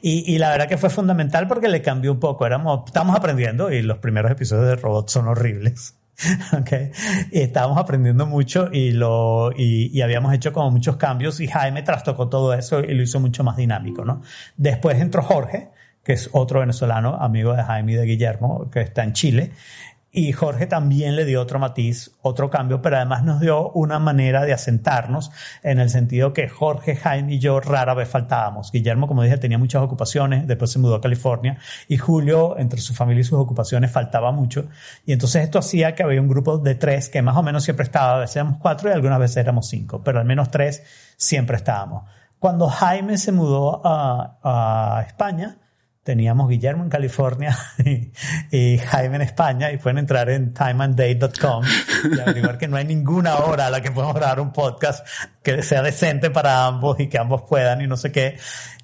Y, 0.03 0.35
y, 0.35 0.39
la 0.39 0.51
verdad 0.51 0.69
que 0.69 0.77
fue 0.77 0.91
fundamental 0.91 1.49
porque 1.49 1.69
le 1.69 1.81
cambió 1.81 2.13
un 2.13 2.21
poco. 2.21 2.47
Éramos, 2.47 2.83
estamos 2.87 3.17
aprendiendo 3.17 3.73
y 3.73 3.83
los 3.83 3.99
primeros 3.99 4.31
episodios 4.31 4.67
de 4.67 4.77
Robot 4.77 5.09
son 5.09 5.29
horribles. 5.29 5.95
Okay. 6.63 6.93
Y 7.31 7.41
estábamos 7.41 7.77
aprendiendo 7.77 8.25
mucho 8.25 8.71
y 8.73 8.93
lo, 8.93 9.53
y, 9.55 9.91
y, 9.93 10.01
habíamos 10.01 10.33
hecho 10.33 10.51
como 10.51 10.71
muchos 10.71 10.97
cambios 10.97 11.41
y 11.41 11.47
Jaime 11.47 11.83
trastocó 11.83 12.29
todo 12.29 12.55
eso 12.55 12.81
y 12.81 12.95
lo 12.95 13.03
hizo 13.03 13.21
mucho 13.21 13.45
más 13.45 13.59
dinámico, 13.59 14.03
¿no? 14.03 14.23
Después 14.57 14.99
entró 14.99 15.23
Jorge, 15.23 15.69
que 16.03 16.15
es 16.15 16.31
otro 16.33 16.61
venezolano, 16.61 17.17
amigo 17.17 17.53
de 17.53 17.63
Jaime 17.63 17.93
y 17.93 17.95
de 17.97 18.05
Guillermo, 18.07 18.71
que 18.71 18.81
está 18.81 19.05
en 19.05 19.13
Chile 19.13 19.53
Y 20.19 20.33
Jorge 20.33 20.67
también 20.67 21.15
le 21.15 21.27
dio 21.27 21.43
otro 21.43 21.59
matiz, 21.59 22.11
otro 22.23 22.49
cambio, 22.49 22.81
pero 22.81 22.97
además 22.97 23.23
nos 23.23 23.39
dio 23.39 23.69
una 23.73 23.99
manera 23.99 24.47
de 24.47 24.55
asentarnos 24.55 25.31
en 25.63 25.79
el 25.79 25.91
sentido 25.91 26.33
que 26.33 26.49
Jorge, 26.49 26.97
Jaime 26.97 27.35
y 27.35 27.39
yo 27.39 27.61
rara 27.61 27.93
vez 27.93 28.09
faltábamos. 28.09 28.73
Guillermo, 28.73 29.09
como 29.09 29.23
dije, 29.23 29.37
tenía 29.37 29.59
muchas 29.59 29.83
ocupaciones, 29.83 30.47
después 30.47 30.71
se 30.71 30.79
mudó 30.79 30.95
a 30.95 31.03
California 31.03 31.59
y 31.87 31.99
Julio, 31.99 32.59
entre 32.59 32.81
su 32.81 32.95
familia 32.95 33.21
y 33.21 33.25
sus 33.25 33.39
ocupaciones, 33.39 33.91
faltaba 33.91 34.33
mucho. 34.33 34.71
Y 35.05 35.13
entonces 35.13 35.45
esto 35.45 35.59
hacía 35.59 35.95
que 35.95 36.03
había 36.03 36.23
un 36.23 36.29
grupo 36.29 36.57
de 36.57 36.77
tres 36.77 37.11
que 37.11 37.21
más 37.21 37.37
o 37.37 37.43
menos 37.43 37.65
siempre 37.65 37.85
estaba, 37.85 38.17
a 38.17 38.21
veces 38.21 38.37
éramos 38.37 38.59
cuatro 38.59 38.89
y 38.89 38.95
algunas 38.95 39.19
veces 39.19 39.37
éramos 39.37 39.69
cinco, 39.69 40.03
pero 40.03 40.19
al 40.19 40.25
menos 40.25 40.51
tres 40.51 40.83
siempre 41.19 41.59
estábamos. 41.59 42.05
Cuando 42.39 42.69
Jaime 42.69 43.19
se 43.19 43.33
mudó 43.33 43.83
a, 43.85 44.39
a 44.43 45.03
España, 45.03 45.59
teníamos 46.07 46.49
Guillermo 46.49 46.85
en 46.85 46.89
California 46.89 47.59
y, 48.53 48.79
Jaime 48.79 49.17
en 49.17 49.23
España 49.23 49.73
y 49.73 49.77
pueden 49.77 49.99
entrar 49.99 50.31
en 50.31 50.55
timeanddate.com 50.55 51.65
y 52.17 52.21
averiguar 52.21 52.59
que 52.59 52.69
no 52.69 52.77
hay 52.77 52.85
ninguna 52.85 53.39
hora 53.39 53.67
a 53.67 53.71
la 53.71 53.81
que 53.81 53.91
podemos 53.91 54.15
grabar 54.15 54.39
un 54.39 54.53
podcast 54.53 55.05
que 55.43 55.65
sea 55.65 55.83
decente 55.83 56.31
para 56.31 56.65
ambos 56.65 57.01
y 57.01 57.09
que 57.09 57.19
ambos 57.19 57.43
puedan 57.43 57.83
y 57.83 57.89
no 57.89 57.97
sé 57.97 58.13
qué. 58.13 58.39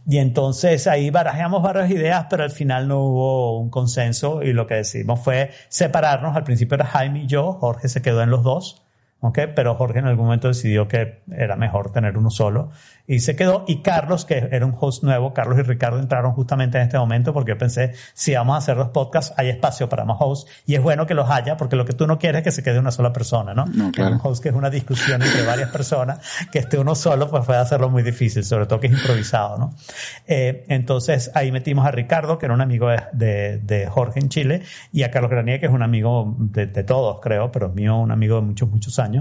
Y 0.05 0.19
entonces 0.19 0.89
ahí 0.89 1.11
barajeamos 1.11 1.63
varias 1.63 1.91
ideas, 1.93 2.27
pero 2.29 2.43
al 2.43 2.51
final 2.51 2.89
no 2.89 2.99
hubo 2.99 3.61
un 3.61 3.71
consenso 3.71 4.43
y 4.43 4.53
lo 4.53 4.67
que 4.67 4.75
decidimos 4.75 5.21
fue 5.21 5.53
separarnos. 5.69 6.37
Al 6.37 6.43
principio 6.43 6.75
era 6.75 6.87
Jaime 6.87 7.23
y 7.23 7.27
yo, 7.29 7.53
Jorge 7.53 7.89
se 7.89 8.03
quedó 8.03 8.21
en 8.21 8.31
los 8.31 8.43
dos. 8.43 8.83
Okay, 9.25 9.53
pero 9.55 9.77
Jorge 9.77 10.01
en 10.01 10.07
algún 10.07 10.25
momento 10.25 10.49
decidió 10.49 10.89
que 10.89 11.23
era 11.31 11.55
mejor 11.55 11.93
tener 11.93 12.19
uno 12.19 12.29
solo 12.29 12.73
y 13.07 13.21
se 13.21 13.37
quedó. 13.37 13.65
Y 13.69 13.81
Carlos, 13.81 14.25
que 14.25 14.49
era 14.51 14.67
un 14.67 14.75
host 14.79 15.05
nuevo, 15.05 15.33
Carlos 15.33 15.61
y 15.61 15.63
Ricardo 15.63 16.01
entraron 16.01 16.33
justamente 16.33 16.79
en 16.79 16.85
este 16.85 16.99
momento 16.99 17.33
porque 17.33 17.53
yo 17.53 17.59
pensé, 17.59 17.93
si 18.15 18.35
vamos 18.35 18.57
a 18.57 18.59
hacer 18.59 18.77
los 18.77 18.89
podcasts, 18.89 19.33
hay 19.37 19.49
espacio 19.49 19.89
para 19.89 20.05
más 20.05 20.17
hosts 20.19 20.51
y 20.67 20.75
es 20.75 20.83
bueno 20.83 21.07
que 21.07 21.15
los 21.15 21.31
haya 21.31 21.57
porque 21.57 21.77
lo 21.77 21.85
que 21.85 21.93
tú 21.93 22.09
no 22.09 22.19
quieres 22.19 22.41
es 22.41 22.45
que 22.45 22.51
se 22.51 22.65
quede 22.65 22.81
una 22.81 22.91
sola 22.91 23.13
persona, 23.13 23.55
¿no? 23.55 23.65
no 23.67 23.93
claro. 23.93 24.17
Un 24.17 24.21
host 24.21 24.43
que 24.43 24.49
es 24.49 24.57
una 24.57 24.71
discusión 24.71 25.23
entre 25.23 25.47
varias 25.47 25.71
personas, 25.71 26.19
que 26.51 26.59
esté 26.59 26.77
uno 26.77 26.97
solo, 26.97 27.31
pues 27.31 27.45
puede 27.47 27.61
hacerlo 27.61 27.89
muy 27.91 28.03
difícil, 28.03 28.43
sobre 28.43 28.67
todo 28.67 28.81
que 28.81 28.89
es 28.89 28.93
improvisado, 28.93 29.57
¿no? 29.57 29.75
Eh, 30.27 30.65
entonces 30.67 31.31
ahí 31.37 31.53
metimos 31.53 31.87
a 31.87 31.93
Ricardo, 31.93 32.39
que 32.39 32.47
era 32.47 32.55
un 32.55 32.61
amigo 32.61 32.89
de, 33.13 33.59
de, 33.59 33.87
Jorge 33.87 34.19
en 34.19 34.31
Chile, 34.31 34.63
y 34.93 35.05
a 35.05 35.13
Carlos 35.13 35.31
Granier, 35.31 35.61
que 35.61 35.67
es 35.67 35.73
un 35.73 35.83
amigo 35.85 36.35
de, 36.39 36.67
de 36.67 36.83
todos, 36.83 37.21
creo, 37.21 37.53
pero 37.53 37.69
mío, 37.69 37.99
un 37.99 38.11
amigo 38.11 38.37
de 38.37 38.43
muchos, 38.43 38.69
muchos 38.69 38.99
años. 38.99 39.12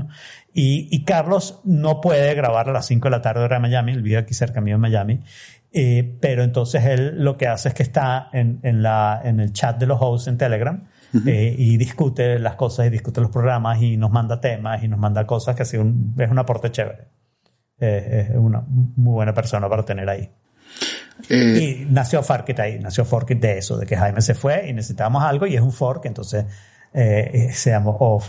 Y, 0.54 0.88
y, 0.92 1.04
Carlos 1.04 1.62
no 1.64 2.02
puede 2.02 2.34
grabar 2.34 2.70
a 2.70 2.74
las 2.74 2.88
5 2.88 3.08
de 3.08 3.12
la 3.12 3.22
tarde 3.22 3.44
hora 3.44 3.56
de 3.58 3.62
Miami, 3.62 3.94
él 3.94 4.02
vive 4.02 4.18
aquí 4.18 4.34
cerca 4.34 4.60
mío 4.60 4.76
en 4.76 4.82
Miami, 4.82 5.22
eh, 5.74 6.18
pero 6.20 6.44
entonces 6.44 6.84
él 6.86 7.24
lo 7.24 7.38
que 7.38 7.48
hace 7.48 7.70
es 7.70 7.74
que 7.74 7.84
está 7.84 8.30
en, 8.34 8.60
en, 8.64 8.84
la, 8.84 9.22
en 9.24 9.40
el 9.40 9.54
chat 9.54 9.78
de 9.78 9.86
los 9.86 9.98
hosts 10.02 10.28
en 10.28 10.38
Telegram 10.38 10.84
eh, 11.26 11.56
y 11.58 11.78
discute 11.78 12.40
las 12.40 12.56
cosas 12.56 12.88
y 12.88 12.90
discute 12.90 13.22
los 13.22 13.32
programas 13.32 13.82
y 13.82 13.96
nos 13.96 14.12
manda 14.12 14.42
temas 14.42 14.84
y 14.84 14.90
nos 14.90 15.00
manda 15.00 15.26
cosas 15.26 15.56
que 15.56 15.78
un, 15.78 16.14
es 16.18 16.30
un 16.30 16.40
aporte 16.40 16.72
chévere. 16.72 17.08
Eh, 17.80 18.28
es 18.30 18.36
una 18.36 18.62
muy 18.68 19.14
buena 19.14 19.34
persona 19.34 19.70
para 19.70 19.84
tener 19.84 20.10
ahí. 20.10 20.30
y 21.30 21.86
nació 21.90 22.22
Forkit 22.22 22.60
ahí, 22.60 22.80
nació 22.80 23.06
Forkit 23.06 23.40
de 23.40 23.58
eso, 23.58 23.78
de 23.78 23.86
que 23.86 23.96
Jaime 23.96 24.22
se 24.22 24.36
fue 24.36 24.70
y 24.70 24.74
necesitábamos 24.74 25.24
algo 25.24 25.48
y 25.48 25.56
es 25.56 25.62
un 25.62 25.72
fork, 25.72 26.06
entonces 26.06 26.46
eh, 26.94 27.52
se 27.54 27.70
llamó 27.70 27.96
Oh 28.00 28.22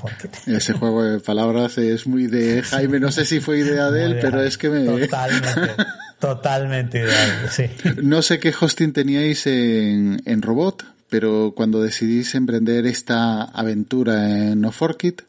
Ese 0.47 0.73
juego 0.75 1.03
de 1.03 1.21
palabras 1.21 1.79
es 1.79 2.07
muy 2.07 2.29
de 2.29 2.63
Jaime, 2.63 3.01
no 3.01 3.11
sé 3.11 3.25
si 3.25 3.41
fue 3.41 3.59
idea 3.59 3.91
de 3.91 4.05
él, 4.05 4.19
pero 4.21 4.43
es 4.43 4.57
que 4.57 4.71
me... 4.71 4.85
Totalmente, 4.85 5.85
totalmente 6.21 6.99
idea 7.01 7.51
sí. 7.51 7.65
No 8.03 8.23
sé 8.23 8.39
qué 8.39 8.55
hosting 8.59 8.93
teníais 8.93 9.47
en, 9.47 10.23
en 10.25 10.43
Robot, 10.43 10.85
pero 11.09 11.53
cuando 11.57 11.83
decidís 11.83 12.35
emprender 12.37 12.87
esta 12.87 13.43
aventura 13.43 14.31
en 14.39 14.61
NoForkit, 14.61 15.23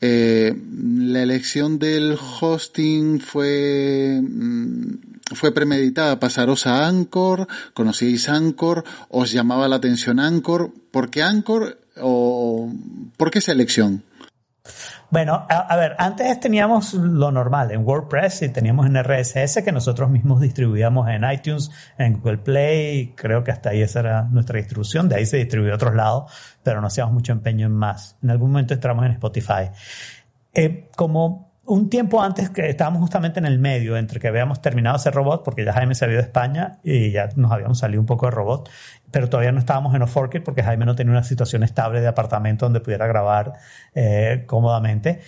eh, 0.00 0.54
la 0.98 1.22
elección 1.22 1.78
del 1.78 2.18
hosting 2.40 3.20
fue 3.20 4.20
mm, 4.20 5.12
fue 5.34 5.54
premeditada. 5.54 6.20
Pasaros 6.20 6.66
a 6.66 6.86
Anchor, 6.86 7.46
conocíais 7.74 8.28
Anchor, 8.28 8.84
os 9.08 9.32
llamaba 9.32 9.68
la 9.68 9.76
atención 9.76 10.20
Anchor, 10.20 10.72
¿por 10.90 11.10
qué 11.10 11.22
Anchor 11.22 11.78
o 12.00 12.31
por 13.16 13.30
qué 13.30 13.38
esa 13.38 13.52
elección? 13.52 14.04
Bueno, 15.12 15.46
a, 15.46 15.76
ver, 15.76 15.94
antes 15.98 16.40
teníamos 16.40 16.94
lo 16.94 17.30
normal 17.30 17.70
en 17.70 17.84
WordPress 17.84 18.42
y 18.42 18.48
teníamos 18.48 18.86
en 18.86 18.96
RSS 18.96 19.62
que 19.62 19.70
nosotros 19.70 20.08
mismos 20.08 20.40
distribuíamos 20.40 21.06
en 21.10 21.30
iTunes, 21.30 21.70
en 21.98 22.14
Google 22.14 22.38
Play, 22.38 23.12
creo 23.14 23.44
que 23.44 23.50
hasta 23.50 23.68
ahí 23.70 23.82
esa 23.82 24.00
era 24.00 24.22
nuestra 24.22 24.56
distribución, 24.56 25.10
de 25.10 25.16
ahí 25.16 25.26
se 25.26 25.36
distribuye 25.36 25.70
a 25.70 25.74
otros 25.74 25.94
lados, 25.94 26.32
pero 26.62 26.80
no 26.80 26.86
hacíamos 26.86 27.12
mucho 27.12 27.32
empeño 27.32 27.66
en 27.66 27.72
más. 27.72 28.16
En 28.22 28.30
algún 28.30 28.52
momento 28.52 28.72
entramos 28.72 29.04
en 29.04 29.12
Spotify. 29.12 29.68
Eh, 30.54 30.88
como 30.96 31.52
un 31.64 31.88
tiempo 31.88 32.22
antes 32.22 32.50
que 32.50 32.68
estábamos 32.68 33.00
justamente 33.02 33.38
en 33.38 33.46
el 33.46 33.58
medio, 33.58 33.96
entre 33.96 34.18
que 34.18 34.28
habíamos 34.28 34.60
terminado 34.60 34.96
ese 34.96 35.10
robot, 35.10 35.44
porque 35.44 35.64
ya 35.64 35.72
Jaime 35.72 35.94
se 35.94 36.06
ido 36.06 36.16
de 36.16 36.22
España 36.22 36.78
y 36.82 37.12
ya 37.12 37.28
nos 37.36 37.52
habíamos 37.52 37.78
salido 37.78 38.00
un 38.00 38.06
poco 38.06 38.26
de 38.26 38.32
robot, 38.32 38.68
pero 39.12 39.28
todavía 39.28 39.52
no 39.52 39.60
estábamos 39.60 39.94
en 39.94 40.02
Oforkit 40.02 40.42
porque 40.42 40.62
Jaime 40.62 40.84
no 40.84 40.96
tenía 40.96 41.12
una 41.12 41.22
situación 41.22 41.62
estable 41.62 42.00
de 42.00 42.08
apartamento 42.08 42.66
donde 42.66 42.80
pudiera 42.80 43.06
grabar 43.06 43.52
eh, 43.94 44.44
cómodamente. 44.46 45.20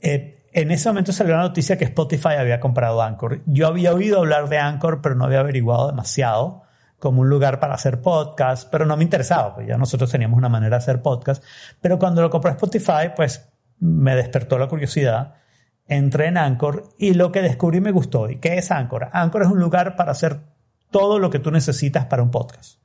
Eh, 0.00 0.46
en 0.52 0.70
ese 0.70 0.88
momento 0.88 1.12
salió 1.12 1.36
la 1.36 1.42
noticia 1.42 1.76
que 1.76 1.84
Spotify 1.84 2.34
había 2.38 2.58
comprado 2.60 3.02
Anchor. 3.02 3.42
Yo 3.46 3.66
había 3.66 3.92
oído 3.92 4.18
hablar 4.18 4.48
de 4.48 4.58
Anchor, 4.58 5.02
pero 5.02 5.14
no 5.14 5.24
había 5.26 5.40
averiguado 5.40 5.88
demasiado 5.88 6.62
como 6.98 7.20
un 7.20 7.28
lugar 7.28 7.60
para 7.60 7.74
hacer 7.74 8.00
podcast, 8.00 8.68
pero 8.70 8.86
no 8.86 8.96
me 8.96 9.04
interesaba, 9.04 9.54
pues 9.54 9.68
ya 9.68 9.76
nosotros 9.76 10.10
teníamos 10.10 10.38
una 10.38 10.48
manera 10.48 10.78
de 10.78 10.82
hacer 10.82 11.02
podcast. 11.02 11.44
Pero 11.80 11.98
cuando 11.98 12.22
lo 12.22 12.30
compró 12.30 12.50
Spotify, 12.50 13.10
pues 13.14 13.48
me 13.78 14.16
despertó 14.16 14.58
la 14.58 14.66
curiosidad 14.66 15.34
entré 15.88 16.26
en 16.26 16.36
Anchor 16.36 16.90
y 16.98 17.14
lo 17.14 17.32
que 17.32 17.42
descubrí 17.42 17.80
me 17.80 17.90
gustó. 17.90 18.28
¿Y 18.28 18.36
qué 18.36 18.58
es 18.58 18.70
Anchor? 18.70 19.08
Anchor 19.12 19.42
es 19.42 19.48
un 19.48 19.58
lugar 19.58 19.96
para 19.96 20.12
hacer 20.12 20.40
todo 20.90 21.18
lo 21.18 21.30
que 21.30 21.38
tú 21.38 21.50
necesitas 21.50 22.06
para 22.06 22.22
un 22.22 22.30
podcast. 22.30 22.78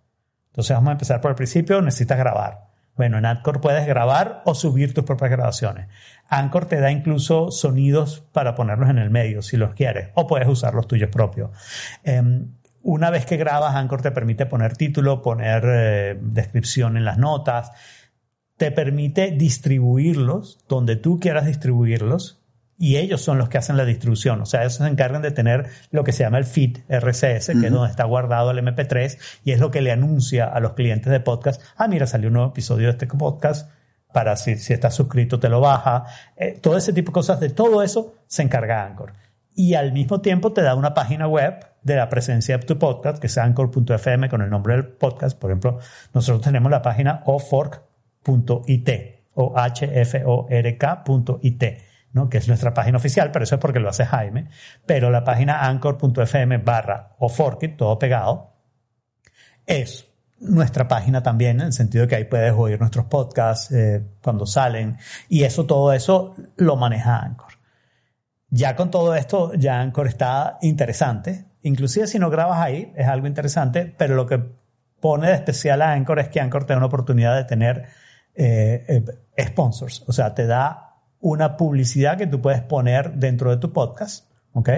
Entonces 0.54 0.76
vamos 0.76 0.90
a 0.90 0.92
empezar 0.92 1.20
por 1.20 1.32
el 1.32 1.36
principio, 1.36 1.82
necesitas 1.82 2.20
grabar. 2.20 2.70
Bueno, 2.96 3.18
en 3.18 3.26
Anchor 3.26 3.60
puedes 3.60 3.88
grabar 3.88 4.44
o 4.46 4.54
subir 4.54 4.94
tus 4.94 5.04
propias 5.04 5.32
grabaciones. 5.32 5.88
Anchor 6.30 6.66
te 6.66 6.80
da 6.80 6.92
incluso 6.92 7.50
sonidos 7.50 8.24
para 8.32 8.54
ponerlos 8.54 8.92
en 8.92 9.00
el 9.00 9.10
medio 9.10 9.42
si 9.42 9.58
los 9.58 9.74
quieres, 9.74 10.10
o 10.14 10.28
puedes 10.28 10.48
usar 10.48 10.76
los 10.76 10.88
tuyos 10.88 11.10
propios. 11.10 11.50
Em, 12.04 12.52
una 12.84 13.10
vez 13.10 13.26
que 13.26 13.36
grabas, 13.36 13.76
Anchor 13.76 14.04
te 14.04 14.12
permite 14.12 14.46
poner 14.46 14.78
título, 14.78 15.24
poner 15.24 15.64
eh, 15.66 16.20
descripción 16.22 16.98
en 16.98 17.06
las 17.06 17.18
notas, 17.18 17.72
te 18.58 18.70
permite 18.70 19.32
distribuirlos 19.32 20.60
donde 20.70 20.96
tú 20.96 21.20
quieras 21.20 21.48
distribuirlos 21.48 22.43
y 22.78 22.98
ellos 22.98 23.22
son 23.22 23.38
los 23.38 23.50
que 23.50 23.58
hacen 23.58 23.78
la 23.78 23.86
distribución. 23.86 24.42
O 24.42 24.46
sea, 24.46 24.62
ellos 24.62 24.76
se 24.76 24.88
encargan 24.88 25.22
de 25.22 25.32
tener 25.32 25.68
lo 25.92 26.04
que 26.04 26.12
se 26.12 26.24
llama 26.24 26.38
el 26.38 26.46
feed 26.46 26.80
RCS, 26.90 27.52
que 27.60 27.68
es 27.68 27.72
donde 27.72 27.90
está 27.90 28.04
guardado 28.04 28.52
el 28.52 28.60
MP3 28.60 29.18
y 29.44 29.52
es 29.52 29.60
lo 29.60 29.72
que 29.72 29.82
le 29.82 29.92
anuncia 29.92 30.46
a 30.46 30.60
los 30.60 30.74
clientes 30.74 31.12
de 31.12 31.20
podcast, 31.20 31.62
ah, 31.78 31.88
mira, 31.88 32.08
salió 32.08 32.28
un 32.28 32.34
nuevo 32.34 32.50
episodio 32.50 32.88
de 32.88 32.92
este 32.92 33.08
podcast, 33.08 33.70
para 34.12 34.36
si, 34.36 34.58
si 34.58 34.74
estás 34.74 34.96
suscrito 34.96 35.40
te 35.40 35.50
lo 35.50 35.60
baja. 35.60 36.06
Eh, 36.38 36.60
todo 36.62 36.78
ese 36.78 36.94
tipo 36.94 37.12
de 37.12 37.14
cosas, 37.14 37.40
de 37.40 37.50
todo 37.50 37.84
eso 37.84 38.16
se 38.28 38.44
encarga 38.44 38.86
Anchor. 38.86 39.14
Y 39.56 39.74
al 39.74 39.92
mismo 39.92 40.22
tiempo 40.22 40.54
te 40.54 40.62
da 40.62 40.76
una 40.76 40.94
página 40.94 41.28
web 41.28 41.66
de 41.84 41.96
la 41.96 42.10
presencia 42.10 42.58
de 42.58 42.66
tu 42.66 42.80
podcast, 42.80 43.20
que 43.20 43.28
es 43.28 43.38
anchor.fm 43.38 44.30
con 44.30 44.42
el 44.42 44.50
nombre 44.50 44.76
del 44.76 44.88
podcast. 44.88 45.38
Por 45.38 45.52
ejemplo, 45.52 45.80
nosotros 46.14 46.42
tenemos 46.42 46.72
la 46.72 46.82
página 46.82 47.22
ofork.it 47.26 48.90
o 49.36 49.54
hfork.it 49.56 51.64
¿no? 52.14 52.30
que 52.30 52.38
es 52.38 52.48
nuestra 52.48 52.74
página 52.74 52.98
oficial, 52.98 53.32
pero 53.32 53.44
eso 53.44 53.56
es 53.56 53.62
porque 53.62 53.80
lo 53.80 53.90
hace 53.90 54.06
Jaime. 54.06 54.48
Pero 54.86 55.10
la 55.12 55.24
página 55.24 55.68
anchor.fm 55.68 56.60
barra 56.60 57.16
o 57.20 57.28
forkit, 57.28 57.76
todo 57.76 58.00
pegado, 58.00 58.54
es 59.66 60.08
nuestra 60.40 60.88
página 60.88 61.24
también, 61.24 61.60
en 61.60 61.68
el 61.68 61.74
sentido 61.74 62.04
de 62.04 62.08
que 62.08 62.16
ahí 62.16 62.26
puedes 62.26 62.54
oír 62.54 62.80
nuestros 62.80 63.06
podcasts 63.06 63.72
eh, 63.72 64.04
cuando 64.22 64.46
salen. 64.46 64.98
Y 65.30 65.44
eso, 65.44 65.66
todo 65.66 65.94
eso 65.94 66.36
lo 66.58 66.76
maneja 66.76 67.20
Anchor. 67.20 67.54
Ya 68.50 68.76
con 68.76 68.92
todo 68.92 69.16
esto, 69.16 69.54
ya 69.56 69.82
Anchor 69.82 70.08
está 70.08 70.60
interesante. 70.62 71.46
Inclusive 71.64 72.08
si 72.08 72.20
no 72.20 72.30
grabas 72.30 72.60
ahí, 72.60 72.94
es 72.96 73.08
algo 73.08 73.26
interesante, 73.26 73.94
pero 73.98 74.16
lo 74.16 74.28
que 74.28 74.40
pone 75.00 75.28
de 75.28 75.34
especial 75.34 75.82
a 75.82 75.94
Anchor 75.94 76.20
es 76.20 76.30
que 76.30 76.40
Anchor 76.40 76.66
te 76.66 76.74
da 76.74 76.78
una 76.78 76.86
oportunidad 76.86 77.36
de 77.36 77.46
tener 77.46 77.88
eh, 78.36 79.04
eh, 79.36 79.46
sponsors. 79.48 80.04
O 80.08 80.12
sea, 80.12 80.36
te 80.36 80.46
da 80.46 80.83
una 81.24 81.56
publicidad 81.56 82.18
que 82.18 82.28
tú 82.28 82.42
puedes 82.42 82.62
poner 82.62 83.14
dentro 83.14 83.50
de 83.50 83.56
tu 83.56 83.72
podcast, 83.72 84.26
¿ok? 84.52 84.70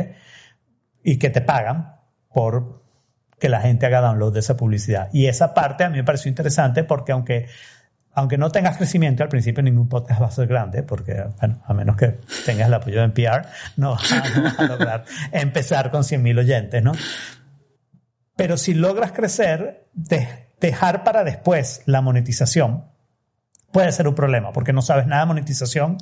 Y 1.03 1.17
que 1.17 1.31
te 1.31 1.41
pagan 1.41 1.95
por 2.31 2.83
que 3.39 3.49
la 3.49 3.61
gente 3.61 3.87
haga 3.87 3.99
download 3.99 4.31
de 4.31 4.41
esa 4.41 4.55
publicidad. 4.55 5.09
Y 5.11 5.25
esa 5.25 5.55
parte 5.55 5.83
a 5.83 5.89
mí 5.89 5.97
me 5.97 6.03
pareció 6.03 6.29
interesante 6.29 6.83
porque 6.83 7.13
aunque, 7.13 7.47
aunque 8.13 8.37
no 8.37 8.51
tengas 8.51 8.77
crecimiento, 8.77 9.23
al 9.23 9.29
principio 9.29 9.63
ningún 9.63 9.89
podcast 9.89 10.21
va 10.21 10.27
a 10.27 10.31
ser 10.31 10.47
grande, 10.47 10.83
porque, 10.83 11.25
bueno, 11.39 11.63
a 11.65 11.73
menos 11.73 11.97
que 11.97 12.19
tengas 12.45 12.67
el 12.67 12.75
apoyo 12.75 12.99
de 12.99 13.05
NPR, 13.05 13.47
no 13.77 13.91
vas 13.95 14.11
a, 14.59 14.63
lograr 14.67 15.03
empezar 15.31 15.89
con 15.89 16.03
100.000 16.03 16.39
oyentes, 16.39 16.83
¿no? 16.83 16.91
Pero 18.35 18.55
si 18.55 18.75
logras 18.75 19.13
crecer, 19.13 19.87
dejar 20.59 21.03
para 21.03 21.23
después 21.23 21.81
la 21.87 22.01
monetización, 22.01 22.85
puede 23.71 23.91
ser 23.91 24.07
un 24.07 24.13
problema 24.13 24.53
porque 24.53 24.73
no 24.73 24.83
sabes 24.83 25.07
nada 25.07 25.23
de 25.23 25.27
monetización 25.27 25.97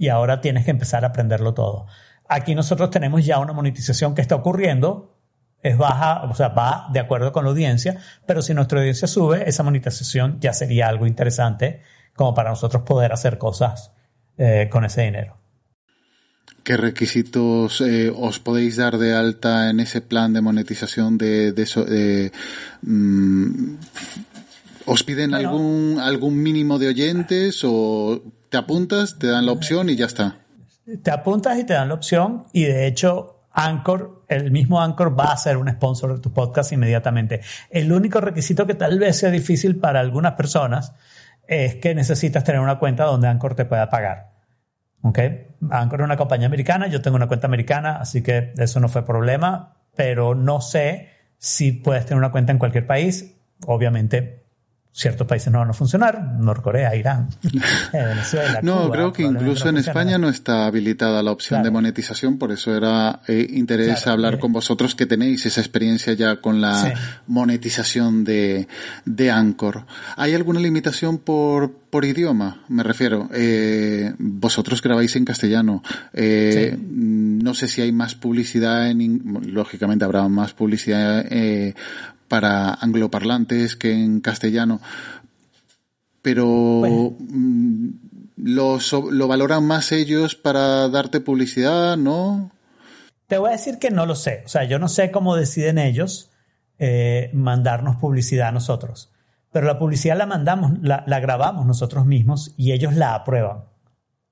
y 0.00 0.08
ahora 0.08 0.40
tienes 0.40 0.64
que 0.64 0.70
empezar 0.70 1.04
a 1.04 1.08
aprenderlo 1.08 1.52
todo. 1.52 1.86
Aquí 2.26 2.54
nosotros 2.54 2.90
tenemos 2.90 3.22
ya 3.22 3.38
una 3.38 3.52
monetización 3.52 4.14
que 4.14 4.22
está 4.22 4.34
ocurriendo, 4.34 5.14
es 5.62 5.76
baja, 5.76 6.22
o 6.22 6.34
sea, 6.34 6.48
va 6.48 6.88
de 6.90 7.00
acuerdo 7.00 7.32
con 7.32 7.44
la 7.44 7.50
audiencia, 7.50 7.98
pero 8.26 8.40
si 8.40 8.54
nuestra 8.54 8.78
audiencia 8.78 9.06
sube, 9.06 9.46
esa 9.46 9.62
monetización 9.62 10.40
ya 10.40 10.54
sería 10.54 10.88
algo 10.88 11.06
interesante 11.06 11.82
como 12.14 12.32
para 12.32 12.48
nosotros 12.48 12.82
poder 12.84 13.12
hacer 13.12 13.36
cosas 13.36 13.92
eh, 14.38 14.70
con 14.72 14.86
ese 14.86 15.02
dinero. 15.02 15.36
¿Qué 16.64 16.78
requisitos 16.78 17.82
eh, 17.82 18.10
os 18.10 18.38
podéis 18.38 18.76
dar 18.76 18.96
de 18.96 19.14
alta 19.14 19.68
en 19.68 19.80
ese 19.80 20.00
plan 20.00 20.32
de 20.32 20.40
monetización 20.40 21.18
de, 21.18 21.52
de, 21.52 22.32
mm, 22.80 23.74
¿Os 24.86 25.04
piden 25.04 25.34
algún, 25.34 25.98
algún 26.00 26.42
mínimo 26.42 26.78
de 26.78 26.88
oyentes 26.88 27.60
o 27.64 28.22
te 28.50 28.58
apuntas, 28.58 29.18
te 29.18 29.28
dan 29.28 29.46
la 29.46 29.52
opción 29.52 29.88
y 29.88 29.96
ya 29.96 30.06
está? 30.06 30.40
Te 31.02 31.10
apuntas 31.10 31.58
y 31.58 31.64
te 31.64 31.72
dan 31.72 31.88
la 31.88 31.94
opción 31.94 32.44
y 32.52 32.64
de 32.64 32.86
hecho 32.86 33.46
Anchor, 33.52 34.24
el 34.28 34.50
mismo 34.50 34.80
Anchor 34.80 35.18
va 35.18 35.32
a 35.32 35.36
ser 35.36 35.56
un 35.56 35.68
sponsor 35.68 36.14
de 36.14 36.20
tu 36.20 36.32
podcast 36.32 36.72
inmediatamente. 36.72 37.40
El 37.70 37.92
único 37.92 38.20
requisito 38.20 38.66
que 38.66 38.74
tal 38.74 38.98
vez 38.98 39.18
sea 39.18 39.30
difícil 39.30 39.78
para 39.78 40.00
algunas 40.00 40.34
personas 40.34 40.94
es 41.46 41.76
que 41.76 41.94
necesitas 41.94 42.44
tener 42.44 42.60
una 42.60 42.78
cuenta 42.78 43.04
donde 43.04 43.28
Anchor 43.28 43.54
te 43.54 43.64
pueda 43.64 43.88
pagar. 43.88 44.32
¿Ok? 45.02 45.18
Anchor 45.70 46.00
es 46.00 46.04
una 46.04 46.16
compañía 46.16 46.46
americana, 46.46 46.88
yo 46.88 47.00
tengo 47.00 47.16
una 47.16 47.28
cuenta 47.28 47.46
americana, 47.46 47.96
así 47.96 48.22
que 48.22 48.52
eso 48.56 48.80
no 48.80 48.88
fue 48.88 49.04
problema, 49.04 49.76
pero 49.94 50.34
no 50.34 50.60
sé 50.60 51.08
si 51.38 51.72
puedes 51.72 52.04
tener 52.04 52.18
una 52.18 52.32
cuenta 52.32 52.52
en 52.52 52.58
cualquier 52.58 52.86
país. 52.86 53.36
Obviamente 53.66 54.49
ciertos 54.92 55.26
países 55.26 55.52
no 55.52 55.60
van 55.60 55.70
a 55.70 55.72
funcionar, 55.72 56.20
Norcorea, 56.38 56.94
Irán, 56.96 57.28
eh, 57.92 58.04
Venezuela. 58.04 58.60
no, 58.62 58.90
creo 58.90 59.12
que 59.12 59.22
incluso 59.22 59.68
en 59.68 59.78
España 59.78 60.18
no 60.18 60.28
está 60.28 60.66
habilitada 60.66 61.22
la 61.22 61.30
opción 61.30 61.62
de 61.62 61.70
monetización, 61.70 62.38
por 62.38 62.52
eso 62.52 62.76
era 62.76 63.20
eh, 63.28 63.46
interés 63.50 64.06
hablar 64.06 64.34
eh. 64.34 64.38
con 64.38 64.52
vosotros 64.52 64.94
que 64.94 65.06
tenéis 65.06 65.46
esa 65.46 65.60
experiencia 65.60 66.12
ya 66.14 66.36
con 66.40 66.60
la 66.60 66.94
monetización 67.26 68.24
de, 68.24 68.68
de 69.04 69.30
Anchor. 69.30 69.86
¿Hay 70.16 70.34
alguna 70.34 70.60
limitación 70.60 71.18
por, 71.18 71.72
por 71.90 72.04
idioma? 72.04 72.64
Me 72.68 72.82
refiero, 72.82 73.28
eh, 73.32 74.12
vosotros 74.18 74.80
grabáis 74.80 75.16
en 75.16 75.24
castellano. 75.24 75.82
Eh, 76.12 76.76
no 76.78 77.54
sé 77.54 77.68
si 77.68 77.80
hay 77.80 77.92
más 77.92 78.14
publicidad 78.14 78.90
en, 78.90 79.40
lógicamente 79.46 80.04
habrá 80.04 80.28
más 80.28 80.52
publicidad 80.52 81.24
eh, 81.30 81.74
para 82.30 82.74
angloparlantes 82.74 83.74
que 83.74 83.92
en 83.92 84.20
castellano. 84.20 84.80
Pero 86.22 86.46
mm, 86.46 87.88
lo, 88.36 88.78
lo 89.10 89.28
valoran 89.28 89.66
más 89.66 89.90
ellos 89.90 90.36
para 90.36 90.88
darte 90.88 91.20
publicidad, 91.20 91.96
¿no? 91.96 92.52
Te 93.26 93.36
voy 93.36 93.48
a 93.48 93.52
decir 93.52 93.78
que 93.80 93.90
no 93.90 94.06
lo 94.06 94.14
sé. 94.14 94.44
O 94.46 94.48
sea, 94.48 94.62
yo 94.64 94.78
no 94.78 94.86
sé 94.86 95.10
cómo 95.10 95.34
deciden 95.34 95.78
ellos 95.78 96.30
eh, 96.78 97.30
mandarnos 97.32 97.96
publicidad 97.96 98.48
a 98.48 98.52
nosotros. 98.52 99.12
Pero 99.50 99.66
la 99.66 99.80
publicidad 99.80 100.16
la 100.16 100.26
mandamos, 100.26 100.72
la, 100.82 101.02
la, 101.08 101.18
grabamos 101.18 101.66
nosotros 101.66 102.06
mismos 102.06 102.54
y 102.56 102.70
ellos 102.70 102.94
la 102.94 103.16
aprueban. 103.16 103.64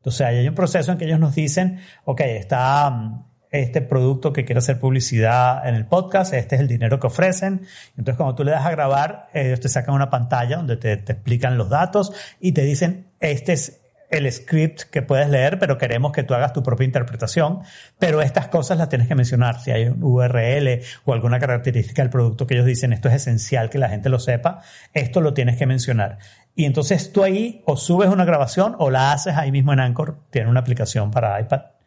O 0.04 0.12
sea, 0.12 0.28
hay 0.28 0.46
un 0.46 0.54
proceso 0.54 0.92
en 0.92 0.98
que 0.98 1.06
ellos 1.06 1.18
nos 1.18 1.34
dicen, 1.34 1.80
ok, 2.04 2.20
está 2.20 2.88
mm, 2.90 3.24
este 3.50 3.80
producto 3.80 4.32
que 4.32 4.44
quiere 4.44 4.58
hacer 4.58 4.78
publicidad 4.78 5.66
en 5.66 5.74
el 5.74 5.86
podcast, 5.86 6.34
este 6.34 6.56
es 6.56 6.60
el 6.60 6.68
dinero 6.68 7.00
que 7.00 7.06
ofrecen. 7.06 7.62
Entonces, 7.96 8.16
cuando 8.16 8.34
tú 8.34 8.44
le 8.44 8.50
das 8.50 8.66
a 8.66 8.70
grabar, 8.70 9.28
ellos 9.32 9.60
te 9.60 9.68
sacan 9.68 9.94
una 9.94 10.10
pantalla 10.10 10.56
donde 10.56 10.76
te, 10.76 10.92
explican 10.92 11.56
los 11.56 11.70
datos 11.70 12.12
y 12.40 12.52
te 12.52 12.62
dicen, 12.62 13.06
este 13.20 13.54
es 13.54 13.80
el 14.10 14.30
script 14.32 14.82
que 14.90 15.02
puedes 15.02 15.28
leer, 15.28 15.58
pero 15.58 15.76
queremos 15.76 16.12
que 16.12 16.22
tú 16.22 16.32
hagas 16.32 16.54
tu 16.54 16.62
propia 16.62 16.84
interpretación. 16.84 17.60
Pero 17.98 18.22
estas 18.22 18.48
cosas 18.48 18.78
las 18.78 18.88
tienes 18.88 19.08
que 19.08 19.14
mencionar. 19.14 19.60
Si 19.60 19.70
hay 19.70 19.84
un 19.86 20.02
URL 20.02 20.82
o 21.04 21.12
alguna 21.12 21.38
característica 21.38 22.02
del 22.02 22.10
producto 22.10 22.46
que 22.46 22.54
ellos 22.54 22.66
dicen, 22.66 22.92
esto 22.92 23.08
es 23.08 23.14
esencial 23.14 23.70
que 23.70 23.78
la 23.78 23.88
gente 23.88 24.08
lo 24.08 24.18
sepa, 24.18 24.62
esto 24.92 25.20
lo 25.20 25.34
tienes 25.34 25.56
que 25.56 25.66
mencionar. 25.66 26.18
Y 26.54 26.64
entonces 26.64 27.12
tú 27.12 27.22
ahí 27.22 27.62
o 27.66 27.76
subes 27.76 28.08
una 28.08 28.24
grabación 28.24 28.76
o 28.78 28.90
la 28.90 29.12
haces 29.12 29.36
ahí 29.36 29.52
mismo 29.52 29.72
en 29.72 29.80
Anchor. 29.80 30.20
Tiene 30.30 30.50
una 30.50 30.60
aplicación 30.60 31.10
para 31.10 31.40
iPad 31.40 31.77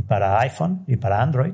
y 0.00 0.02
para 0.02 0.40
iPhone 0.40 0.84
y 0.86 0.96
para 0.96 1.20
Android, 1.20 1.52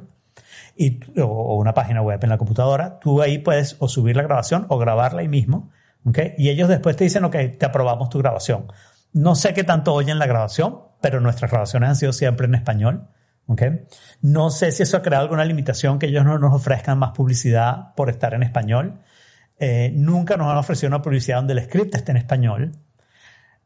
y, 0.77 1.01
o, 1.21 1.57
una 1.57 1.75
página 1.75 2.03
web 2.03 2.21
en 2.23 2.31
la 2.31 2.39
computadora, 2.39 2.99
tú 3.01 3.21
ahí 3.21 3.39
puedes 3.39 3.77
o 3.81 3.89
subir 3.89 4.17
la 4.17 4.23
grabación 4.23 4.67
o 4.69 4.79
grabarla 4.79 5.23
ahí 5.23 5.29
mismo, 5.29 5.71
¿okay? 6.05 6.35
Y 6.39 6.51
ellos 6.51 6.69
después 6.69 6.97
te 6.97 7.05
dicen, 7.05 7.25
ok, 7.25 7.37
te 7.59 7.67
aprobamos 7.67 8.09
tu 8.11 8.19
grabación. 8.19 8.67
No 9.13 9.35
sé 9.35 9.55
qué 9.55 9.65
tanto 9.65 9.95
oyen 9.95 10.19
la 10.19 10.27
grabación, 10.27 10.81
pero 11.01 11.21
nuestras 11.21 11.51
grabaciones 11.51 11.89
han 11.89 11.97
sido 11.97 12.13
siempre 12.13 12.47
en 12.47 12.55
español. 12.55 13.09
¿okay? 13.47 13.87
No 14.21 14.51
sé 14.51 14.73
si 14.73 14.83
eso 14.83 14.99
ha 14.99 15.03
creado 15.03 15.25
alguna 15.25 15.45
limitación 15.45 15.99
que 15.99 16.07
ellos 16.07 16.25
no 16.25 16.39
nos 16.39 16.53
ofrezcan 16.53 16.99
más 16.99 17.13
publicidad 17.13 17.95
por 17.95 18.11
estar 18.11 18.35
en 18.35 18.43
español. 18.43 19.01
Eh, 19.59 19.91
nunca 19.95 20.37
nos 20.37 20.49
han 20.49 20.59
ofrecido 20.59 20.89
una 20.89 21.03
publicidad 21.03 21.39
donde 21.39 21.55
el 21.55 21.65
script 21.65 21.95
esté 21.95 22.11
en 22.11 22.19
español. 22.19 22.73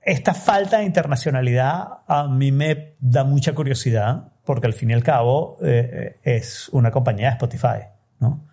Esta 0.02 0.34
falta 0.34 0.78
de 0.78 0.84
internacionalidad 0.84 1.84
a 2.06 2.26
mí 2.28 2.52
me 2.52 2.96
da 3.00 3.24
mucha 3.24 3.54
curiosidad 3.54 4.32
porque 4.44 4.66
al 4.66 4.72
fin 4.72 4.90
y 4.90 4.94
al 4.94 5.02
cabo 5.02 5.58
eh, 5.62 6.18
es 6.22 6.68
una 6.70 6.90
compañía 6.90 7.28
de 7.28 7.32
Spotify, 7.32 7.86
¿no? 8.18 8.46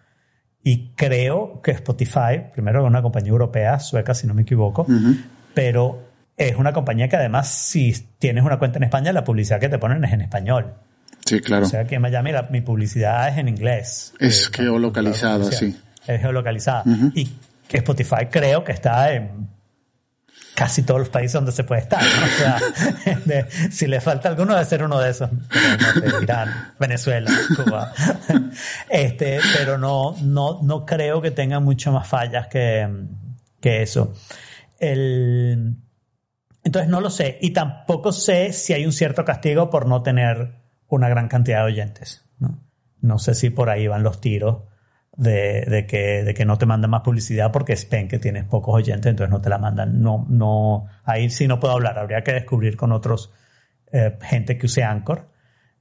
Y 0.63 0.89
creo 0.95 1.61
que 1.61 1.71
Spotify, 1.71 2.41
primero 2.51 2.81
es 2.81 2.87
una 2.87 3.01
compañía 3.01 3.31
europea, 3.31 3.79
sueca 3.79 4.13
si 4.13 4.27
no 4.27 4.33
me 4.33 4.41
equivoco, 4.41 4.85
pero 5.53 6.07
es 6.35 6.55
una 6.57 6.73
compañía 6.73 7.07
que 7.07 7.15
además 7.15 7.47
si 7.47 7.93
tienes 8.19 8.43
una 8.43 8.59
cuenta 8.59 8.77
en 8.77 8.83
España, 8.83 9.13
la 9.13 9.23
publicidad 9.23 9.59
que 9.59 9.69
te 9.69 9.79
ponen 9.79 10.03
es 10.03 10.11
en 10.11 10.21
español. 10.21 10.73
Sí, 11.25 11.39
claro. 11.39 11.65
O 11.65 11.69
sea 11.69 11.85
que 11.85 11.95
en 11.95 12.01
Miami 12.01 12.31
mi 12.51 12.61
publicidad 12.61 13.29
es 13.29 13.37
en 13.37 13.47
inglés. 13.47 14.13
Es 14.19 14.47
eh, 14.47 14.49
geolocalizada, 14.53 15.51
sí. 15.51 15.77
Es 16.05 16.21
geolocalizada. 16.21 16.83
Y 17.13 17.31
que 17.67 17.77
Spotify 17.77 18.27
creo 18.29 18.63
que 18.63 18.71
está 18.71 19.13
en 19.13 19.47
casi 20.57 20.81
todos 20.81 21.01
los 21.01 21.09
países 21.09 21.33
donde 21.33 21.51
se 21.51 21.63
puede 21.63 21.81
estar. 21.81 22.01
O 22.01 22.27
sea, 22.35 23.47
si 23.71 23.85
le 23.85 24.01
falta 24.01 24.27
alguno, 24.27 24.55
debe 24.55 24.65
ser 24.65 24.81
uno 24.81 24.99
de 24.99 25.11
esos. 25.11 25.29
Irán, 26.19 26.73
Venezuela, 26.79 27.29
Cuba. 27.55 27.93
Este, 28.89 29.39
pero 29.55 29.77
no, 29.77 30.15
no, 30.19 30.59
no 30.63 30.83
creo 30.83 31.21
que 31.21 31.29
tenga 31.29 31.59
mucho 31.59 31.91
más 31.91 32.07
fallas 32.07 32.47
que, 32.47 32.89
que 33.61 33.83
eso. 33.83 34.15
El, 34.79 35.77
entonces 36.63 36.89
no 36.89 37.01
lo 37.01 37.11
sé. 37.11 37.37
Y 37.39 37.51
tampoco 37.51 38.11
sé 38.11 38.51
si 38.51 38.73
hay 38.73 38.83
un 38.83 38.93
cierto 38.93 39.23
castigo 39.23 39.69
por 39.69 39.85
no 39.85 40.01
tener 40.01 40.55
una 40.87 41.07
gran 41.07 41.27
cantidad 41.27 41.59
de 41.59 41.65
oyentes. 41.65 42.25
No, 42.39 42.63
no 42.99 43.19
sé 43.19 43.35
si 43.35 43.51
por 43.51 43.69
ahí 43.69 43.85
van 43.85 44.01
los 44.01 44.19
tiros 44.19 44.63
de, 45.17 45.65
de, 45.67 45.85
que, 45.87 46.23
de 46.23 46.33
que 46.33 46.45
no 46.45 46.57
te 46.57 46.65
mandan 46.65 46.91
más 46.91 47.01
publicidad 47.01 47.51
porque 47.51 47.75
ven 47.89 48.07
que 48.07 48.19
tienes 48.19 48.45
pocos 48.45 48.75
oyentes, 48.75 49.09
entonces 49.09 49.31
no 49.31 49.41
te 49.41 49.49
la 49.49 49.57
mandan. 49.57 50.01
No, 50.01 50.25
no, 50.29 50.85
ahí 51.03 51.29
sí 51.29 51.47
no 51.47 51.59
puedo 51.59 51.73
hablar. 51.73 51.97
Habría 51.97 52.23
que 52.23 52.33
descubrir 52.33 52.77
con 52.77 52.91
otros 52.91 53.33
eh, 53.91 54.17
gente 54.21 54.57
que 54.57 54.67
use 54.67 54.83
Anchor. 54.83 55.27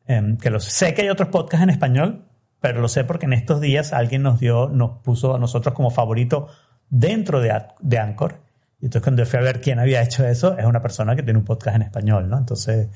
Eh, 0.09 0.37
que 0.41 0.51
los, 0.51 0.65
sé 0.65 0.95
que 0.95 1.03
hay 1.03 1.11
otros 1.11 1.29
podcasts 1.29 1.63
en 1.63 1.71
español, 1.71 2.25
pero 2.61 2.81
lo 2.81 2.89
sé 2.89 3.05
porque 3.05 3.27
en 3.27 3.35
estos 3.35 3.61
días 3.61 3.93
alguien 3.93 4.23
nos 4.23 4.41
dio, 4.41 4.69
nos 4.69 5.03
puso 5.03 5.37
a 5.37 5.39
nosotros 5.39 5.75
como 5.75 5.91
favorito 5.91 6.49
dentro 6.89 7.41
de, 7.41 7.53
de 7.81 7.99
Anchor. 7.99 8.41
Y 8.81 8.87
entonces 8.87 9.03
cuando 9.03 9.27
fui 9.27 9.39
a 9.39 9.43
ver 9.43 9.61
quién 9.61 9.79
había 9.79 10.03
hecho 10.03 10.27
eso, 10.27 10.57
es 10.57 10.65
una 10.65 10.81
persona 10.81 11.15
que 11.15 11.23
tiene 11.23 11.39
un 11.39 11.45
podcast 11.45 11.77
en 11.77 11.83
español, 11.83 12.29
¿no? 12.29 12.39
Entonces, 12.39 12.89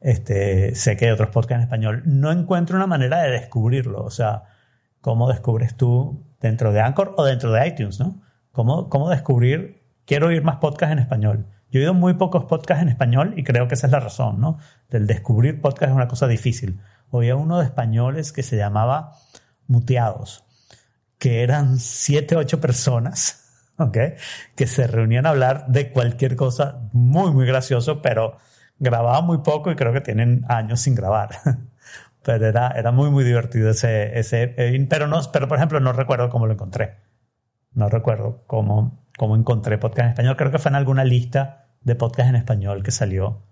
este, 0.00 0.74
sé 0.74 0.96
que 0.96 1.06
hay 1.06 1.10
otros 1.10 1.28
podcasts 1.28 1.56
en 1.56 1.62
español. 1.62 2.02
No 2.06 2.32
encuentro 2.32 2.76
una 2.76 2.86
manera 2.86 3.22
de 3.22 3.30
descubrirlo. 3.30 4.02
O 4.02 4.10
sea, 4.10 4.42
cómo 5.02 5.28
descubres 5.28 5.76
tú 5.76 6.24
dentro 6.40 6.72
de 6.72 6.80
Anchor 6.80 7.14
o 7.18 7.24
dentro 7.24 7.52
de 7.52 7.66
iTunes, 7.68 8.00
¿no? 8.00 8.22
¿Cómo, 8.52 8.88
cómo 8.88 9.10
descubrir, 9.10 9.82
quiero 10.06 10.28
oír 10.28 10.42
más 10.42 10.56
podcasts 10.56 10.92
en 10.92 11.00
español? 11.00 11.46
Yo 11.70 11.80
he 11.80 11.82
oído 11.82 11.94
muy 11.94 12.14
pocos 12.14 12.44
podcasts 12.44 12.82
en 12.82 12.88
español 12.88 13.34
y 13.36 13.44
creo 13.44 13.66
que 13.66 13.74
esa 13.74 13.88
es 13.88 13.92
la 13.92 14.00
razón, 14.00 14.40
¿no? 14.40 14.58
Del 14.88 15.06
descubrir 15.06 15.60
podcast 15.60 15.90
es 15.90 15.96
una 15.96 16.08
cosa 16.08 16.26
difícil. 16.28 16.80
Oía 17.10 17.34
uno 17.34 17.58
de 17.58 17.64
españoles 17.64 18.32
que 18.32 18.42
se 18.42 18.56
llamaba 18.56 19.12
Muteados, 19.66 20.44
que 21.18 21.42
eran 21.42 21.78
siete, 21.78 22.36
ocho 22.36 22.60
personas, 22.60 23.70
¿ok? 23.78 23.98
Que 24.54 24.66
se 24.66 24.86
reunían 24.86 25.26
a 25.26 25.30
hablar 25.30 25.66
de 25.66 25.90
cualquier 25.90 26.36
cosa 26.36 26.88
muy, 26.92 27.32
muy 27.32 27.46
gracioso, 27.46 28.02
pero 28.02 28.36
grababan 28.78 29.24
muy 29.24 29.38
poco 29.38 29.70
y 29.70 29.76
creo 29.76 29.92
que 29.92 30.00
tienen 30.00 30.44
años 30.48 30.80
sin 30.80 30.94
grabar. 30.94 31.30
pero 32.24 32.46
era, 32.46 32.68
era 32.70 32.92
muy, 32.92 33.10
muy 33.10 33.24
divertido 33.24 33.70
ese, 33.70 34.18
ese, 34.18 34.54
eh, 34.56 34.86
pero 34.88 35.06
no, 35.06 35.20
pero 35.32 35.48
por 35.48 35.58
ejemplo 35.58 35.80
no 35.80 35.92
recuerdo 35.92 36.28
cómo 36.28 36.46
lo 36.46 36.52
encontré. 36.52 36.96
No 37.72 37.88
recuerdo 37.88 38.44
cómo, 38.46 39.06
cómo 39.16 39.36
encontré 39.36 39.78
podcast 39.78 40.06
en 40.06 40.10
español. 40.10 40.36
Creo 40.36 40.50
que 40.50 40.58
fue 40.58 40.70
en 40.70 40.76
alguna 40.76 41.04
lista 41.04 41.68
de 41.82 41.94
podcast 41.94 42.28
en 42.28 42.36
español 42.36 42.82
que 42.82 42.90
salió 42.90 43.42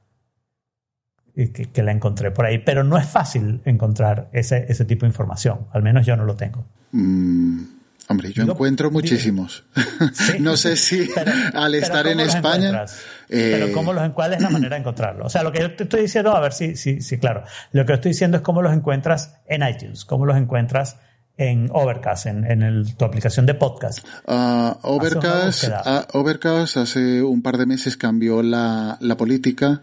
y 1.34 1.48
que, 1.48 1.82
la 1.82 1.92
encontré 1.92 2.30
por 2.30 2.44
ahí. 2.44 2.58
Pero 2.58 2.84
no 2.84 2.98
es 2.98 3.06
fácil 3.06 3.62
encontrar 3.64 4.28
ese, 4.32 4.66
ese 4.68 4.84
tipo 4.84 5.06
de 5.06 5.08
información. 5.08 5.68
Al 5.72 5.82
menos 5.82 6.04
yo 6.04 6.16
no 6.16 6.24
lo 6.24 6.36
tengo. 6.36 6.66
Mm, 6.92 7.62
Hombre, 8.10 8.32
yo 8.32 8.42
encuentro 8.42 8.90
muchísimos. 8.90 9.62
no 10.40 10.56
sé 10.56 10.76
si 10.76 11.08
al 11.54 11.76
estar 11.76 12.08
en 12.08 12.18
España. 12.18 12.84
Pero 13.28 13.66
eh, 13.66 13.72
cómo 13.72 13.92
los 13.92 14.10
¿cuál 14.10 14.32
es 14.32 14.42
la 14.42 14.50
manera 14.50 14.74
de 14.74 14.80
encontrarlo? 14.80 15.26
O 15.26 15.28
sea, 15.28 15.44
lo 15.44 15.52
que 15.52 15.60
yo 15.60 15.76
te 15.76 15.84
estoy 15.84 16.02
diciendo, 16.02 16.34
a 16.34 16.40
ver 16.40 16.52
si, 16.52 16.74
si, 16.74 17.00
si, 17.02 17.18
claro. 17.18 17.44
Lo 17.70 17.86
que 17.86 17.92
estoy 17.92 18.10
diciendo 18.10 18.38
es 18.38 18.42
cómo 18.42 18.62
los 18.62 18.72
encuentras 18.72 19.36
en 19.46 19.62
iTunes, 19.62 20.04
cómo 20.04 20.26
los 20.26 20.36
encuentras 20.36 20.96
en 21.36 21.68
Overcast, 21.72 22.26
en, 22.26 22.44
en 22.44 22.96
tu 22.96 23.04
aplicación 23.04 23.46
de 23.46 23.54
podcast. 23.54 24.00
Uh, 24.26 24.72
Overcast, 24.82 25.68
uh, 25.68 26.18
Overcast 26.18 26.78
hace 26.78 27.22
un 27.22 27.42
par 27.42 27.58
de 27.58 27.66
meses 27.66 27.96
cambió 27.96 28.42
la, 28.42 28.98
la 29.00 29.16
política. 29.16 29.82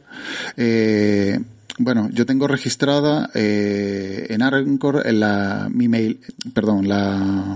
Eh, 0.58 1.40
bueno, 1.78 2.10
yo 2.12 2.26
tengo 2.26 2.48
registrada 2.48 3.30
eh, 3.34 4.28
en 4.32 4.42
Anchor 4.42 5.04
en 5.06 5.22
la 5.22 5.70
mi 5.72 5.88
mail, 5.88 6.20
perdón, 6.54 6.90
la 6.90 7.56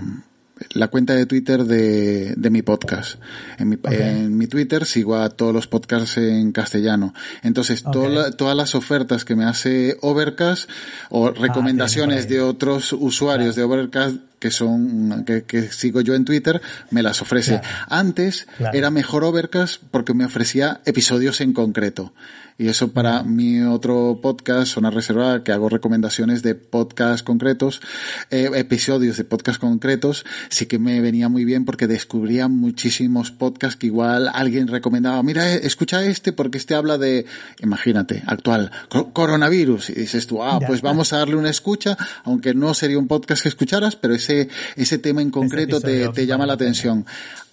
la 0.73 0.87
cuenta 0.87 1.13
de 1.13 1.25
Twitter 1.25 1.65
de, 1.65 2.33
de 2.35 2.49
mi 2.49 2.61
podcast. 2.61 3.19
En 3.57 3.69
mi, 3.69 3.77
en 3.83 4.37
mi, 4.37 4.47
Twitter 4.47 4.85
sigo 4.85 5.15
a 5.15 5.29
todos 5.29 5.53
los 5.53 5.67
podcasts 5.67 6.17
en 6.17 6.51
castellano. 6.51 7.13
Entonces, 7.43 7.83
todas 7.83 8.57
las 8.57 8.75
ofertas 8.75 9.25
que 9.25 9.35
me 9.35 9.45
hace 9.45 9.97
Overcast 10.01 10.69
o 11.09 11.27
ah, 11.27 11.33
recomendaciones 11.35 12.27
de 12.29 12.41
otros 12.41 12.93
usuarios 12.93 13.55
de 13.55 13.63
Overcast 13.63 14.17
que 14.39 14.49
son 14.49 15.23
que, 15.23 15.43
que, 15.43 15.71
sigo 15.71 16.01
yo 16.01 16.15
en 16.15 16.25
Twitter 16.25 16.61
me 16.89 17.03
las 17.03 17.21
ofrece. 17.21 17.61
Antes 17.87 18.47
era 18.73 18.89
mejor 18.89 19.23
Overcast 19.23 19.83
porque 19.91 20.15
me 20.15 20.25
ofrecía 20.25 20.81
episodios 20.85 21.41
en 21.41 21.53
concreto. 21.53 22.11
Y 22.57 22.67
eso 22.67 22.91
para 22.91 23.23
mi 23.23 23.61
otro 23.61 24.19
podcast, 24.21 24.73
Zona 24.73 24.91
Reservada, 24.91 25.43
que 25.43 25.51
hago 25.51 25.69
recomendaciones 25.69 26.43
de 26.43 26.55
podcasts 26.55 27.23
concretos, 27.23 27.81
eh, 28.29 28.49
episodios 28.55 29.17
de 29.17 29.23
podcasts 29.23 29.59
concretos, 29.59 30.25
sí 30.49 30.65
que 30.65 30.79
me 30.79 31.01
venía 31.01 31.29
muy 31.29 31.45
bien 31.45 31.65
porque 31.65 31.87
descubría 31.87 32.47
muchísimos 32.47 33.31
podcasts 33.31 33.77
que 33.77 33.87
igual 33.87 34.29
alguien 34.33 34.67
recomendaba, 34.67 35.21
mira, 35.23 35.53
eh, 35.53 35.61
escucha 35.63 36.03
este 36.03 36.33
porque 36.33 36.57
este 36.57 36.75
habla 36.75 36.97
de, 36.97 37.25
imagínate, 37.59 38.23
actual, 38.27 38.71
coronavirus. 39.13 39.89
Y 39.89 39.93
dices 39.93 40.27
tú, 40.27 40.43
ah, 40.43 40.59
pues 40.65 40.81
vamos 40.81 41.13
a 41.13 41.17
darle 41.17 41.35
una 41.35 41.49
escucha, 41.49 41.97
aunque 42.23 42.53
no 42.53 42.73
sería 42.73 42.99
un 42.99 43.07
podcast 43.07 43.43
que 43.43 43.49
escucharas, 43.49 43.95
pero 43.95 44.13
ese, 44.13 44.49
ese 44.75 44.97
tema 44.97 45.21
en 45.21 45.31
concreto 45.31 45.81
te, 45.81 46.09
te 46.09 46.25
llama 46.25 46.45
la 46.45 46.53
atención. 46.53 47.05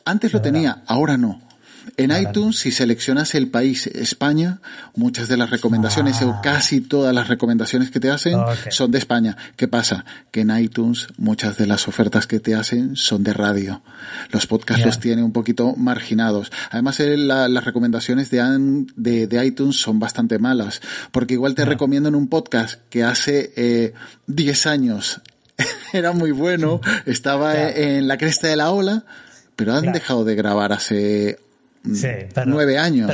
Antes 0.04 0.32
lo 0.32 0.40
tenía, 0.40 0.82
ahora 0.86 1.16
no. 1.16 1.47
En 1.96 2.10
iTunes, 2.10 2.58
si 2.58 2.70
seleccionas 2.70 3.34
el 3.34 3.48
país 3.48 3.86
España, 3.86 4.60
muchas 4.94 5.28
de 5.28 5.36
las 5.36 5.50
recomendaciones 5.50 6.20
o 6.22 6.30
ah. 6.30 6.40
casi 6.42 6.80
todas 6.80 7.14
las 7.14 7.28
recomendaciones 7.28 7.90
que 7.90 8.00
te 8.00 8.10
hacen 8.10 8.38
son 8.70 8.90
de 8.90 8.98
España. 8.98 9.36
¿Qué 9.56 9.68
pasa? 9.68 10.04
Que 10.30 10.42
en 10.42 10.56
iTunes 10.56 11.08
muchas 11.16 11.56
de 11.56 11.66
las 11.66 11.88
ofertas 11.88 12.26
que 12.26 12.40
te 12.40 12.54
hacen 12.54 12.96
son 12.96 13.24
de 13.24 13.32
radio. 13.32 13.82
Los 14.30 14.46
podcasts 14.46 14.84
los 14.84 15.00
tiene 15.00 15.22
un 15.22 15.32
poquito 15.32 15.74
marginados. 15.76 16.50
Además, 16.70 17.00
eh, 17.00 17.16
las 17.16 17.64
recomendaciones 17.64 18.30
de, 18.30 19.26
de, 19.26 19.44
iTunes 19.44 19.80
son 19.80 19.98
bastante 19.98 20.38
malas, 20.38 20.80
porque 21.10 21.34
igual 21.34 21.54
te 21.54 21.64
recomiendan 21.64 22.14
un 22.14 22.28
podcast 22.28 22.80
que 22.90 23.04
hace 23.04 23.52
eh, 23.56 23.94
10 24.26 24.66
años 24.66 25.20
era 25.92 26.12
muy 26.12 26.30
bueno, 26.30 26.80
estaba 27.06 27.68
en 27.68 28.08
la 28.08 28.16
cresta 28.16 28.48
de 28.48 28.56
la 28.56 28.70
ola, 28.70 29.04
pero 29.56 29.74
han 29.74 29.92
dejado 29.92 30.24
de 30.24 30.34
grabar 30.34 30.72
hace 30.72 31.38
nueve 32.46 32.78
años 32.78 33.10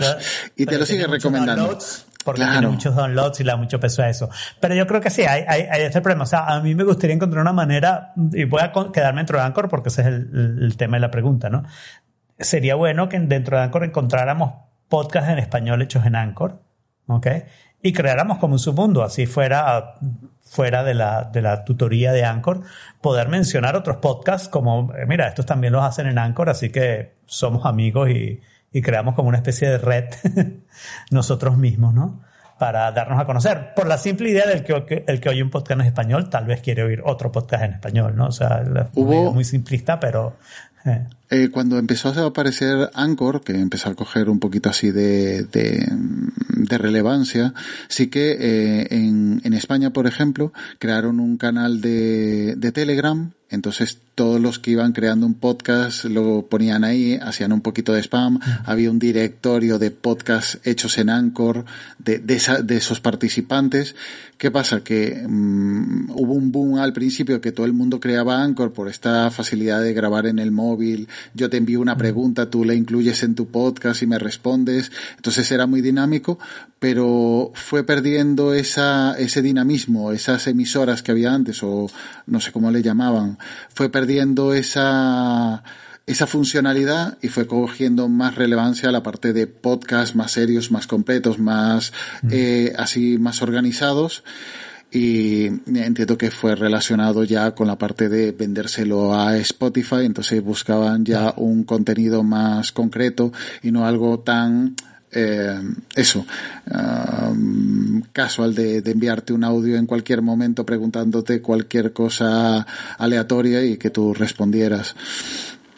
y 0.57 0.67
te 0.67 0.79
lo 0.79 0.87
sigue 0.87 1.07
recomendando. 1.07 1.79
Porque 2.25 2.41
tiene 2.41 2.69
muchos 2.69 2.97
downloads 2.97 3.41
y 3.41 3.45
le 3.45 3.51
da 3.51 3.57
mucho 3.59 3.79
peso 3.79 4.03
a 4.03 4.09
eso. 4.09 4.31
Pero 4.59 4.75
yo 4.75 4.87
creo 4.87 4.99
que 5.01 5.11
sí, 5.11 5.23
hay, 5.23 5.45
hay, 5.47 5.67
hay 5.71 5.83
ese 5.83 6.01
problema. 6.01 6.25
O 6.25 6.27
sea, 6.27 6.47
a 6.47 6.61
mí 6.61 6.75
me 6.75 6.83
gustaría 6.83 7.15
encontrar 7.15 7.43
una 7.43 7.53
manera, 7.53 8.15
y 8.33 8.45
voy 8.45 8.63
a 8.63 8.73
quedarme 8.91 9.21
dentro 9.21 9.39
de 9.39 9.45
Anchor 9.45 9.69
porque 9.69 9.91
ese 9.91 10.01
es 10.01 10.07
el, 10.07 10.59
el 10.63 10.77
tema 10.79 10.97
de 10.97 11.01
la 11.01 11.11
pregunta, 11.11 11.51
¿no? 11.51 11.65
Sería 12.39 12.77
bueno 12.77 13.11
que 13.11 13.21
dentro 13.21 13.59
de 13.59 13.65
Anchor 13.65 13.85
encontráramos 13.85 14.55
podcasts 14.89 15.29
en 15.29 15.39
español 15.39 15.83
hechos 15.83 16.07
en 16.07 16.17
Anchor, 16.17 16.63
¿ok? 17.09 17.27
Y 17.83 17.93
creáramos 17.93 18.39
como 18.39 18.55
un 18.55 18.59
submundo, 18.59 19.03
así 19.03 19.27
fuera 19.27 19.97
fuera 20.41 20.85
de 20.85 20.95
la, 20.95 21.25
de 21.25 21.43
la 21.43 21.65
tutoría 21.65 22.13
de 22.13 22.25
Anchor, 22.25 22.63
poder 23.01 23.29
mencionar 23.29 23.77
otros 23.77 23.97
podcasts 23.97 24.49
como, 24.49 24.93
eh, 24.95 25.05
mira, 25.07 25.29
estos 25.29 25.47
también 25.47 25.73
los 25.73 25.83
hacen 25.83 26.07
en 26.07 26.19
Anchor, 26.19 26.49
así 26.49 26.71
que 26.71 27.17
somos 27.27 27.67
amigos 27.67 28.11
y, 28.11 28.41
y 28.75 28.83
creamos 28.83 29.15
como 29.15 29.29
una 29.29 29.39
especie 29.39 29.69
de 29.69 29.79
red 29.79 30.05
nosotros 31.11 31.57
mismos, 31.57 31.95
¿no? 31.95 32.21
Para 32.59 32.91
darnos 32.91 33.21
a 33.21 33.25
conocer. 33.25 33.73
Por 33.75 33.87
la 33.87 33.97
simple 33.99 34.31
idea 34.31 34.47
del 34.47 34.65
que 34.65 35.05
el 35.07 35.21
que 35.21 35.29
oye 35.29 35.43
un 35.43 35.51
podcast 35.51 35.81
en 35.81 35.87
español, 35.87 36.29
tal 36.29 36.45
vez 36.45 36.61
quiere 36.61 36.83
oír 36.83 37.01
otro 37.05 37.31
podcast 37.31 37.63
en 37.63 37.73
español, 37.75 38.17
¿no? 38.17 38.27
O 38.27 38.33
sea, 38.33 38.65
Hubo... 38.95 39.33
muy 39.33 39.45
simplista, 39.45 40.01
pero 40.01 40.37
eh. 40.85 41.07
Eh, 41.31 41.49
cuando 41.51 41.79
empezó 41.79 42.09
a 42.09 42.27
aparecer 42.27 42.91
Anchor, 42.95 43.43
que 43.43 43.53
empezó 43.53 43.91
a 43.91 43.95
coger 43.95 44.29
un 44.29 44.41
poquito 44.41 44.69
así 44.69 44.91
de, 44.91 45.45
de, 45.45 45.87
de 46.49 46.79
relevancia, 46.79 47.55
sí 47.89 48.09
que 48.09 48.33
eh, 48.33 48.89
en, 48.91 49.41
en, 49.45 49.55
España, 49.55 49.91
por 49.91 50.07
ejemplo, 50.07 50.53
crearon 50.79 51.21
un 51.21 51.39
canal 51.39 51.81
de, 51.81 52.55
de 52.57 52.73
Telegram 52.73 53.33
entonces 53.55 53.99
todos 54.15 54.41
los 54.41 54.59
que 54.59 54.71
iban 54.71 54.93
creando 54.93 55.27
un 55.27 55.35
podcast 55.35 56.05
lo 56.05 56.47
ponían 56.47 56.85
ahí, 56.85 57.19
hacían 57.21 57.53
un 57.53 57.61
poquito 57.61 57.93
de 57.93 58.03
spam, 58.03 58.39
había 58.65 58.91
un 58.91 58.99
directorio 58.99 59.79
de 59.79 59.91
podcasts 59.91 60.59
hechos 60.65 60.99
en 60.99 61.11
Anchor 61.11 61.65
de, 61.99 62.19
de, 62.19 62.35
esa, 62.35 62.63
de 62.63 62.77
esos 62.77 63.01
participantes. 63.01 63.97
¿Qué 64.39 64.51
pasa? 64.51 64.83
Que 64.83 65.25
mm, 65.27 66.11
hubo 66.11 66.35
un 66.35 66.53
boom 66.53 66.79
al 66.79 66.93
principio 66.93 67.41
que 67.41 67.53
todo 67.53 67.67
el 67.67 67.73
mundo 67.73 67.99
creaba 67.99 68.43
Anchor 68.43 68.73
por 68.73 68.89
esta 68.89 69.31
facilidad 69.31 69.83
de 69.83 69.95
grabar 69.95 70.27
en 70.27 70.39
el 70.39 70.53
móvil. 70.53 71.09
Yo 71.35 71.51
te 71.51 71.57
envío 71.57 71.81
una 71.81 71.97
pregunta, 71.97 72.51
tú 72.51 72.65
la 72.65 72.75
incluyes 72.75 73.23
en 73.23 73.35
tu 73.35 73.47
podcast 73.47 74.03
y 74.03 74.07
me 74.07 74.19
respondes. 74.19 74.93
Entonces 75.17 75.51
era 75.51 75.67
muy 75.67 75.81
dinámico, 75.81 76.39
pero 76.79 77.53
fue 77.55 77.85
perdiendo 77.85 78.55
esa, 78.55 79.17
ese 79.19 79.43
dinamismo, 79.43 80.13
esas 80.13 80.47
emisoras 80.47 81.03
que 81.03 81.13
había 81.13 81.33
antes 81.33 81.63
o 81.63 81.91
no 82.27 82.41
sé 82.41 82.53
cómo 82.53 82.71
le 82.71 82.83
llamaban 82.83 83.39
fue 83.69 83.89
perdiendo 83.89 84.55
esa, 84.55 85.63
esa 86.07 86.27
funcionalidad 86.27 87.19
y 87.23 87.29
fue 87.29 87.47
cogiendo 87.47 88.09
más 88.09 88.35
relevancia 88.35 88.89
a 88.89 88.93
la 88.93 89.03
parte 89.03 89.33
de 89.33 89.47
podcast 89.47 90.15
más 90.15 90.33
serios, 90.33 90.71
más 90.71 90.87
completos, 90.87 91.39
más 91.39 91.93
eh, 92.31 92.73
así 92.79 93.19
más 93.19 93.43
organizados. 93.43 94.25
Y 94.91 95.47
entiendo 95.47 96.17
que 96.17 96.31
fue 96.31 96.55
relacionado 96.55 97.25
ya 97.25 97.53
con 97.53 97.67
la 97.67 97.77
parte 97.77 98.09
de 98.09 98.31
vendérselo 98.31 99.13
a 99.19 99.37
Spotify, 99.39 100.05
entonces 100.05 100.41
buscaban 100.41 101.05
ya 101.05 101.35
un 101.37 101.65
contenido 101.65 102.23
más 102.23 102.71
concreto 102.71 103.33
y 103.63 103.73
no 103.73 103.87
algo 103.87 104.21
tan 104.21 104.77
eh, 105.15 105.61
eso, 105.95 106.27
casual 108.13 108.55
de, 108.55 108.79
enviarte 108.79 109.33
un 109.33 109.45
audio 109.45 109.77
en 109.77 109.87
cualquier 109.87 110.23
momento 110.23 110.67
preguntándote 110.67 111.41
cualquier 111.41 111.93
cosa 111.93 112.67
aleatoria 112.99 113.63
y 113.65 113.77
que 113.77 113.91
tú 113.91 114.15
respondieras. 114.15 114.95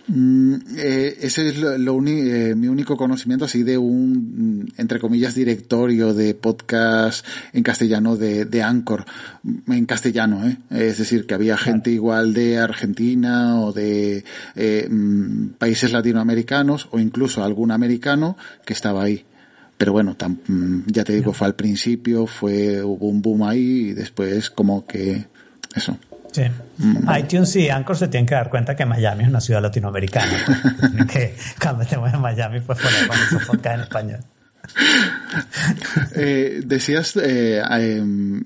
Mm, 0.09 0.55
eh, 0.77 1.19
ese 1.21 1.49
es 1.49 1.59
lo, 1.59 2.01
eh, 2.07 2.55
mi 2.55 2.69
único 2.69 2.97
conocimiento 2.97 3.47
así 3.47 3.65
de 3.65 3.77
un, 3.77 4.73
entre 4.77 5.01
comillas, 5.01 5.35
directorio 5.35 6.15
de 6.15 6.35
podcast 6.35 7.27
en 7.53 7.65
castellano 7.65 8.17
de, 8.17 8.45
de 8.45 8.63
Anchor, 8.63 9.05
en 9.67 9.87
castellano, 9.87 10.47
¿eh? 10.47 10.59
Es 10.71 10.99
decir, 10.99 11.27
que 11.27 11.35
había 11.35 11.57
gente 11.57 11.91
igual 11.91 12.35
de 12.35 12.59
Argentina 12.59 13.61
o 13.61 13.73
de 13.73 14.25
eh, 14.55 14.89
mm, 14.89 15.55
países 15.59 15.93
latinoamericanos 15.93 16.89
o 16.93 17.01
incluso 17.01 17.43
algún 17.43 17.73
americano 17.73 18.37
que 18.65 18.75
estaba 18.75 19.03
ahí. 19.03 19.25
Pero 19.77 19.93
bueno, 19.93 20.17
mm, 20.47 20.83
ya 20.87 21.03
te 21.03 21.15
digo, 21.15 21.33
fue 21.33 21.49
al 21.49 21.57
principio, 21.57 22.27
fue, 22.27 22.83
hubo 22.83 23.09
un 23.09 23.21
boom 23.23 23.43
ahí 23.43 23.89
y 23.89 23.93
después 23.93 24.51
como 24.51 24.87
que 24.87 25.27
eso. 25.75 25.99
Sí. 26.37 26.43
Mm. 26.77 27.17
iTunes 27.19 27.57
y 27.57 27.71
Anchor 27.71 27.97
se 27.97 28.09
tienen 28.09 28.27
que 28.27 28.35
dar 28.35 28.51
cuenta 28.51 28.77
que 28.77 28.85
Miami 28.85 29.23
es 29.23 29.31
una 29.31 29.41
ciudad 29.41 29.63
latinoamericana. 29.63 30.45
Que 31.11 31.35
cuando 31.59 31.83
estemos 31.83 32.13
en 32.13 32.21
Miami, 32.21 32.61
pues 32.61 32.79
ponemos 32.79 33.17
su 33.31 33.39
podcast 33.47 33.75
en 33.75 33.81
español. 33.81 34.21
eh, 36.15 36.63
decías, 36.65 37.17
eh, 37.17 37.63
em, 37.71 38.43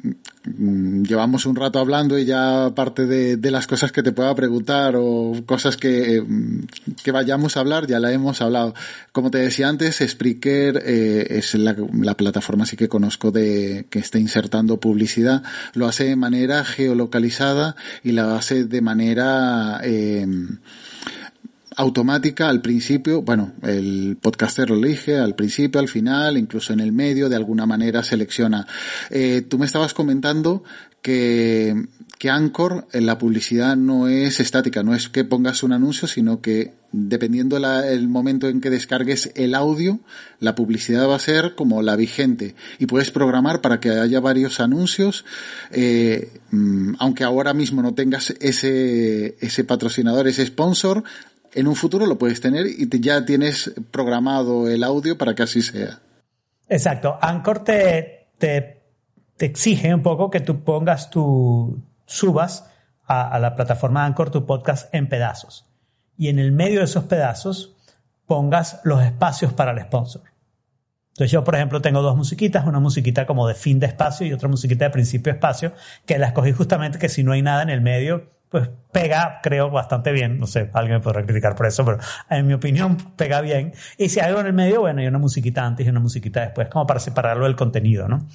llevamos 1.02 1.46
un 1.46 1.56
rato 1.56 1.78
hablando 1.78 2.18
y 2.18 2.24
ya 2.24 2.66
aparte 2.66 3.06
de, 3.06 3.50
las 3.50 3.66
cosas 3.66 3.92
que 3.92 4.02
te 4.02 4.12
pueda 4.12 4.34
preguntar 4.34 4.94
o 4.96 5.32
cosas 5.46 5.76
que, 5.76 6.16
em, 6.16 6.66
que 7.02 7.12
vayamos 7.12 7.56
a 7.56 7.60
hablar, 7.60 7.86
ya 7.86 8.00
la 8.00 8.12
hemos 8.12 8.40
hablado. 8.40 8.74
Como 9.12 9.30
te 9.30 9.38
decía 9.38 9.68
antes, 9.68 10.02
Spreaker 10.06 10.82
eh, 10.84 11.26
es 11.30 11.54
la, 11.54 11.76
la, 11.92 12.16
plataforma 12.16 12.66
sí 12.66 12.76
que 12.76 12.88
conozco 12.88 13.30
de 13.30 13.86
que 13.90 13.98
está 13.98 14.18
insertando 14.18 14.80
publicidad. 14.80 15.42
Lo 15.74 15.86
hace 15.86 16.04
de 16.04 16.16
manera 16.16 16.64
geolocalizada 16.64 17.76
y 18.02 18.12
la 18.12 18.36
hace 18.36 18.64
de 18.64 18.80
manera... 18.80 19.80
Automática 21.80 22.50
al 22.50 22.60
principio, 22.60 23.22
bueno, 23.22 23.54
el 23.62 24.18
podcaster 24.20 24.68
lo 24.68 24.76
elige 24.76 25.16
al 25.16 25.34
principio, 25.34 25.80
al 25.80 25.88
final, 25.88 26.36
incluso 26.36 26.74
en 26.74 26.80
el 26.80 26.92
medio, 26.92 27.30
de 27.30 27.36
alguna 27.36 27.64
manera 27.64 28.02
selecciona. 28.02 28.66
Eh, 29.08 29.46
tú 29.48 29.58
me 29.58 29.64
estabas 29.64 29.94
comentando 29.94 30.62
que, 31.00 31.86
que 32.18 32.28
Anchor, 32.28 32.86
en 32.92 33.06
la 33.06 33.16
publicidad 33.16 33.78
no 33.78 34.08
es 34.08 34.40
estática, 34.40 34.82
no 34.82 34.94
es 34.94 35.08
que 35.08 35.24
pongas 35.24 35.62
un 35.62 35.72
anuncio, 35.72 36.06
sino 36.06 36.42
que 36.42 36.74
dependiendo 36.92 37.56
el 37.56 38.08
momento 38.08 38.48
en 38.48 38.60
que 38.60 38.68
descargues 38.68 39.32
el 39.34 39.54
audio, 39.54 40.00
la 40.38 40.54
publicidad 40.54 41.08
va 41.08 41.16
a 41.16 41.20
ser 41.20 41.54
como 41.54 41.80
la 41.80 41.96
vigente 41.96 42.56
y 42.78 42.86
puedes 42.86 43.10
programar 43.10 43.62
para 43.62 43.80
que 43.80 43.88
haya 43.88 44.20
varios 44.20 44.60
anuncios, 44.60 45.24
eh, 45.70 46.40
mm, 46.50 46.96
aunque 46.98 47.24
ahora 47.24 47.54
mismo 47.54 47.80
no 47.80 47.94
tengas 47.94 48.34
ese, 48.40 49.36
ese 49.40 49.64
patrocinador, 49.64 50.28
ese 50.28 50.44
sponsor, 50.44 51.04
en 51.54 51.66
un 51.66 51.76
futuro 51.76 52.06
lo 52.06 52.18
puedes 52.18 52.40
tener 52.40 52.66
y 52.66 52.88
ya 53.00 53.24
tienes 53.24 53.72
programado 53.90 54.68
el 54.68 54.84
audio 54.84 55.18
para 55.18 55.34
que 55.34 55.42
así 55.42 55.62
sea. 55.62 56.00
Exacto. 56.68 57.18
Anchor 57.20 57.64
te, 57.64 58.28
te 58.38 59.46
exige 59.46 59.94
un 59.94 60.02
poco 60.02 60.30
que 60.30 60.40
tú 60.40 60.62
pongas 60.62 61.10
tu, 61.10 61.82
subas 62.04 62.70
a, 63.06 63.38
la 63.38 63.56
plataforma 63.56 64.04
Anchor 64.04 64.30
tu 64.30 64.44
podcast 64.44 64.94
en 64.94 65.08
pedazos. 65.08 65.66
Y 66.16 66.28
en 66.28 66.38
el 66.38 66.52
medio 66.52 66.80
de 66.80 66.84
esos 66.84 67.04
pedazos 67.04 67.74
pongas 68.26 68.80
los 68.84 69.02
espacios 69.02 69.52
para 69.52 69.72
el 69.72 69.80
sponsor. 69.80 70.22
Entonces 71.08 71.32
yo, 71.32 71.42
por 71.42 71.54
ejemplo, 71.54 71.80
tengo 71.80 72.02
dos 72.02 72.16
musiquitas, 72.16 72.66
una 72.66 72.80
musiquita 72.80 73.26
como 73.26 73.48
de 73.48 73.54
fin 73.54 73.80
de 73.80 73.86
espacio 73.86 74.26
y 74.26 74.32
otra 74.32 74.48
musiquita 74.48 74.84
de 74.84 74.90
principio 74.90 75.32
de 75.32 75.38
espacio, 75.38 75.72
que 76.04 76.18
la 76.18 76.28
escogí 76.28 76.52
justamente 76.52 76.98
que 76.98 77.08
si 77.08 77.24
no 77.24 77.32
hay 77.32 77.42
nada 77.42 77.62
en 77.62 77.70
el 77.70 77.80
medio, 77.80 78.30
pues 78.50 78.68
pega, 78.90 79.38
creo, 79.42 79.70
bastante 79.70 80.10
bien. 80.10 80.38
No 80.40 80.46
sé, 80.46 80.70
alguien 80.74 80.98
me 80.98 81.00
podrá 81.00 81.24
criticar 81.24 81.54
por 81.54 81.66
eso, 81.66 81.84
pero 81.84 81.98
en 82.28 82.46
mi 82.46 82.52
opinión 82.52 82.96
pega 83.16 83.40
bien. 83.40 83.72
Y 83.96 84.08
si 84.08 84.18
hay 84.18 84.26
algo 84.26 84.40
en 84.40 84.46
el 84.48 84.52
medio, 84.52 84.80
bueno, 84.80 85.00
hay 85.00 85.06
una 85.06 85.18
musiquita 85.18 85.64
antes 85.64 85.86
y 85.86 85.90
una 85.90 86.00
musiquita 86.00 86.40
después, 86.40 86.68
como 86.68 86.86
para 86.86 86.98
separarlo 86.98 87.44
del 87.44 87.54
contenido, 87.54 88.08
¿no? 88.08 88.26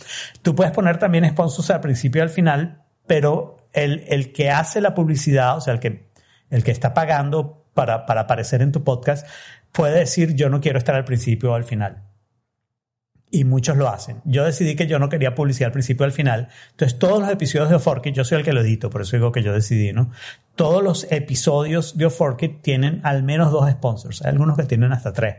Tú 0.41 0.56
puedes 0.56 0.71
poner 0.71 0.97
también 0.97 1.30
sponsors 1.30 1.69
al 1.71 1.82
principio 1.82 2.19
y 2.19 2.23
al 2.23 2.30
final, 2.30 2.84
pero 3.06 3.58
el, 3.73 4.06
el 4.08 4.32
que 4.32 4.49
hace 4.51 4.80
la 4.80 4.95
publicidad, 4.95 5.58
o 5.58 5.62
sea, 5.62 5.73
el 5.73 5.82
que, 5.82 6.10
el 6.49 6.63
que 6.63 6.71
está 6.71 6.93
pagando 6.93 7.65
para, 7.73 8.06
para 8.06 8.21
aparecer 8.21 8.62
en 8.62 8.71
tu 8.71 8.86
podcast, 8.86 9.28
puede 9.73 9.99
decir 9.99 10.34
yo 10.34 10.49
no 10.49 10.62
quiero 10.62 10.78
estar 10.78 10.95
al 10.95 11.04
principio 11.04 11.51
o 11.51 11.56
al 11.56 11.65
final 11.65 12.04
y 13.35 13.43
muchos 13.43 13.75
lo 13.75 13.89
hacen. 13.89 14.21
Yo 14.23 14.45
decidí 14.45 14.77
que 14.77 14.87
yo 14.87 14.97
no 14.97 15.09
quería 15.09 15.35
publicidad 15.35 15.67
al 15.67 15.73
principio 15.73 16.05
y 16.05 16.07
al 16.07 16.13
final. 16.13 16.47
Entonces, 16.71 16.97
todos 16.97 17.19
los 17.19 17.29
episodios 17.29 17.69
de 17.69 17.75
Oforkit, 17.75 18.15
yo 18.15 18.23
soy 18.23 18.37
el 18.37 18.45
que 18.45 18.53
lo 18.53 18.61
edito, 18.61 18.89
por 18.89 19.01
eso 19.01 19.17
digo 19.17 19.33
que 19.33 19.43
yo 19.43 19.51
decidí, 19.51 19.91
¿no? 19.91 20.11
Todos 20.55 20.81
los 20.81 21.11
episodios 21.11 21.97
de 21.97 22.05
Oforkit 22.05 22.61
tienen 22.61 23.01
al 23.03 23.23
menos 23.23 23.51
dos 23.51 23.69
sponsors. 23.69 24.23
Hay 24.23 24.31
algunos 24.31 24.55
que 24.55 24.63
tienen 24.63 24.93
hasta 24.93 25.11
tres, 25.11 25.35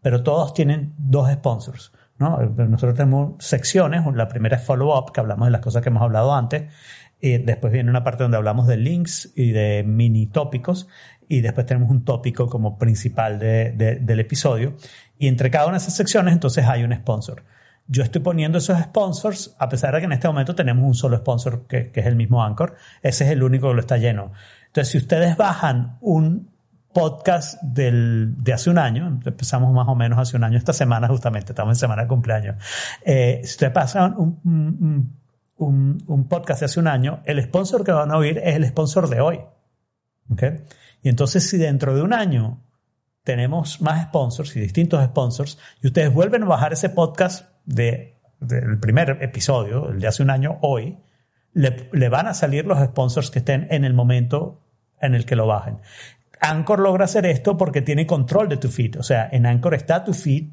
pero 0.00 0.22
todos 0.22 0.54
tienen 0.54 0.94
dos 0.96 1.28
sponsors, 1.28 1.90
¿no? 2.18 2.38
Nosotros 2.38 2.94
tenemos 2.94 3.44
secciones. 3.44 4.02
La 4.14 4.28
primera 4.28 4.56
es 4.56 4.62
follow-up, 4.62 5.10
que 5.12 5.18
hablamos 5.18 5.48
de 5.48 5.50
las 5.50 5.60
cosas 5.60 5.82
que 5.82 5.88
hemos 5.88 6.04
hablado 6.04 6.32
antes. 6.32 6.72
Y 7.20 7.38
después 7.38 7.72
viene 7.72 7.90
una 7.90 8.04
parte 8.04 8.22
donde 8.22 8.36
hablamos 8.36 8.68
de 8.68 8.76
links 8.76 9.32
y 9.34 9.50
de 9.50 9.82
mini 9.84 10.26
tópicos. 10.26 10.86
Y 11.30 11.42
después 11.42 11.64
tenemos 11.64 11.88
un 11.90 12.04
tópico 12.04 12.48
como 12.48 12.76
principal 12.76 13.38
de, 13.38 13.70
del 14.00 14.18
episodio. 14.18 14.74
Y 15.16 15.28
entre 15.28 15.48
cada 15.48 15.66
una 15.66 15.74
de 15.74 15.78
esas 15.78 15.94
secciones 15.94 16.34
entonces 16.34 16.66
hay 16.66 16.82
un 16.82 16.92
sponsor. 16.92 17.44
Yo 17.86 18.02
estoy 18.02 18.20
poniendo 18.20 18.58
esos 18.58 18.76
sponsors, 18.80 19.54
a 19.56 19.68
pesar 19.68 19.94
de 19.94 20.00
que 20.00 20.06
en 20.06 20.12
este 20.12 20.26
momento 20.26 20.56
tenemos 20.56 20.84
un 20.84 20.94
solo 20.94 21.16
sponsor 21.18 21.68
que, 21.68 21.92
es 21.94 22.06
el 22.06 22.16
mismo 22.16 22.42
Anchor. 22.42 22.74
Ese 23.00 23.26
es 23.26 23.30
el 23.30 23.44
único 23.44 23.68
que 23.68 23.74
lo 23.74 23.80
está 23.80 23.96
lleno. 23.96 24.32
Entonces, 24.66 24.90
si 24.90 24.98
ustedes 24.98 25.36
bajan 25.36 25.98
un 26.00 26.50
podcast 26.92 27.62
del, 27.62 28.34
de 28.42 28.52
hace 28.52 28.68
un 28.68 28.78
año, 28.78 29.06
empezamos 29.06 29.72
más 29.72 29.86
o 29.86 29.94
menos 29.94 30.18
hace 30.18 30.36
un 30.36 30.42
año, 30.42 30.58
esta 30.58 30.72
semana 30.72 31.06
justamente, 31.06 31.52
estamos 31.52 31.76
en 31.76 31.78
semana 31.78 32.02
de 32.02 32.08
cumpleaños. 32.08 32.56
Eh, 33.06 33.40
si 33.44 33.50
ustedes 33.50 33.72
pasan 33.72 34.16
un, 34.18 35.14
un, 35.58 36.04
un, 36.08 36.28
podcast 36.28 36.58
de 36.58 36.66
hace 36.66 36.80
un 36.80 36.88
año, 36.88 37.20
el 37.24 37.40
sponsor 37.40 37.84
que 37.84 37.92
van 37.92 38.10
a 38.10 38.16
oír 38.16 38.38
es 38.38 38.56
el 38.56 38.66
sponsor 38.66 39.08
de 39.08 39.20
hoy. 39.20 39.40
¿Okay? 40.32 40.64
Y 41.02 41.08
entonces, 41.08 41.48
si 41.48 41.56
dentro 41.56 41.94
de 41.94 42.02
un 42.02 42.12
año 42.12 42.62
tenemos 43.24 43.80
más 43.80 44.04
sponsors 44.04 44.56
y 44.56 44.60
distintos 44.60 45.04
sponsors 45.04 45.58
y 45.82 45.88
ustedes 45.88 46.12
vuelven 46.12 46.42
a 46.42 46.46
bajar 46.46 46.72
ese 46.72 46.90
podcast 46.90 47.48
de, 47.64 48.16
del 48.40 48.78
primer 48.78 49.18
episodio, 49.20 49.90
el 49.90 50.00
de 50.00 50.08
hace 50.08 50.22
un 50.22 50.30
año, 50.30 50.58
hoy, 50.62 50.98
le, 51.52 51.88
le, 51.92 52.08
van 52.08 52.26
a 52.26 52.34
salir 52.34 52.64
los 52.66 52.78
sponsors 52.78 53.30
que 53.30 53.40
estén 53.40 53.66
en 53.70 53.84
el 53.84 53.92
momento 53.92 54.62
en 55.00 55.14
el 55.14 55.24
que 55.24 55.36
lo 55.36 55.46
bajen. 55.46 55.78
Anchor 56.40 56.80
logra 56.80 57.04
hacer 57.04 57.26
esto 57.26 57.56
porque 57.56 57.82
tiene 57.82 58.06
control 58.06 58.48
de 58.48 58.56
tu 58.56 58.68
feed. 58.68 58.98
O 58.98 59.02
sea, 59.02 59.28
en 59.30 59.46
Anchor 59.46 59.74
está 59.74 60.04
tu 60.04 60.14
feed, 60.14 60.48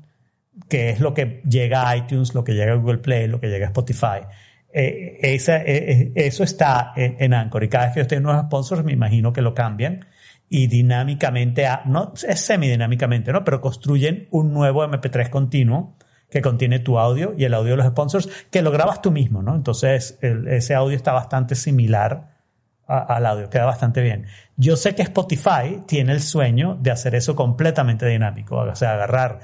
que 0.68 0.90
es 0.90 1.00
lo 1.00 1.14
que 1.14 1.42
llega 1.48 1.88
a 1.88 1.96
iTunes, 1.96 2.34
lo 2.34 2.44
que 2.44 2.54
llega 2.54 2.74
a 2.74 2.76
Google 2.76 2.98
Play, 2.98 3.28
lo 3.28 3.40
que 3.40 3.48
llega 3.48 3.68
a 3.68 3.70
Spotify. 3.70 4.26
Eh, 4.74 5.20
esa, 5.22 5.58
eh, 5.58 5.66
eh, 5.68 6.12
eso 6.16 6.44
está 6.44 6.94
en, 6.96 7.16
en, 7.20 7.34
Anchor. 7.34 7.64
Y 7.64 7.70
cada 7.70 7.86
vez 7.86 7.94
que 7.94 8.00
yo 8.02 8.08
tengo 8.08 8.24
nuevos 8.24 8.46
sponsors, 8.46 8.84
me 8.84 8.92
imagino 8.92 9.32
que 9.32 9.42
lo 9.42 9.54
cambian 9.54 10.06
y 10.50 10.68
dinámicamente, 10.68 11.68
no 11.86 12.14
es 12.28 12.40
semidinámicamente, 12.40 13.32
¿no? 13.32 13.44
Pero 13.44 13.60
construyen 13.62 14.28
un 14.32 14.54
nuevo 14.54 14.84
MP3 14.86 15.30
continuo 15.30 15.98
que 16.30 16.42
contiene 16.42 16.80
tu 16.80 17.00
audio 17.00 17.34
y 17.38 17.46
el 17.46 17.54
audio 17.54 17.72
de 17.72 17.78
los 17.78 17.88
sponsors 17.88 18.30
que 18.50 18.62
lo 18.62 18.72
grabas 18.72 19.02
tú 19.02 19.12
mismo, 19.12 19.42
¿no? 19.42 19.56
Entonces 19.56 20.18
ese 20.22 20.76
audio 20.76 20.96
está 20.96 21.14
bastante 21.14 21.56
similar 21.56 22.38
al 22.88 23.26
audio, 23.26 23.50
queda 23.50 23.66
bastante 23.66 24.02
bien. 24.02 24.26
Yo 24.56 24.78
sé 24.78 24.96
que 24.96 25.02
Spotify 25.02 25.84
tiene 25.86 26.14
el 26.14 26.22
sueño 26.22 26.78
de 26.80 26.92
hacer 26.92 27.16
eso 27.16 27.36
completamente 27.36 28.06
dinámico, 28.06 28.58
o 28.58 28.76
sea, 28.76 28.94
agarrar 28.94 29.40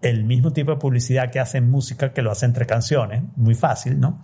el 0.00 0.24
mismo 0.24 0.52
tipo 0.52 0.70
de 0.70 0.78
publicidad 0.78 1.30
que 1.30 1.40
hacen 1.40 1.70
música, 1.70 2.12
que 2.12 2.22
lo 2.22 2.30
hace 2.30 2.46
entre 2.46 2.66
canciones, 2.66 3.22
muy 3.36 3.54
fácil, 3.54 4.00
¿no? 4.00 4.22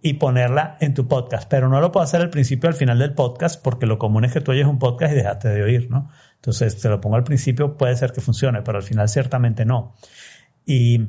Y 0.00 0.14
ponerla 0.14 0.76
en 0.80 0.94
tu 0.94 1.08
podcast. 1.08 1.48
Pero 1.48 1.68
no 1.68 1.80
lo 1.80 1.92
puedo 1.92 2.04
hacer 2.04 2.20
al 2.20 2.30
principio 2.30 2.68
al 2.68 2.74
final 2.74 2.98
del 2.98 3.14
podcast 3.14 3.62
porque 3.62 3.86
lo 3.86 3.98
común 3.98 4.24
es 4.24 4.32
que 4.32 4.40
tú 4.40 4.52
oyes 4.52 4.66
un 4.66 4.78
podcast 4.78 5.12
y 5.12 5.16
dejaste 5.16 5.48
de 5.48 5.62
oír, 5.62 5.90
¿no? 5.90 6.10
Entonces, 6.36 6.80
te 6.80 6.88
lo 6.88 7.00
pongo 7.00 7.16
al 7.16 7.24
principio, 7.24 7.76
puede 7.76 7.96
ser 7.96 8.12
que 8.12 8.20
funcione, 8.20 8.62
pero 8.62 8.78
al 8.78 8.84
final 8.84 9.08
ciertamente 9.08 9.64
no. 9.64 9.94
Y, 10.64 11.08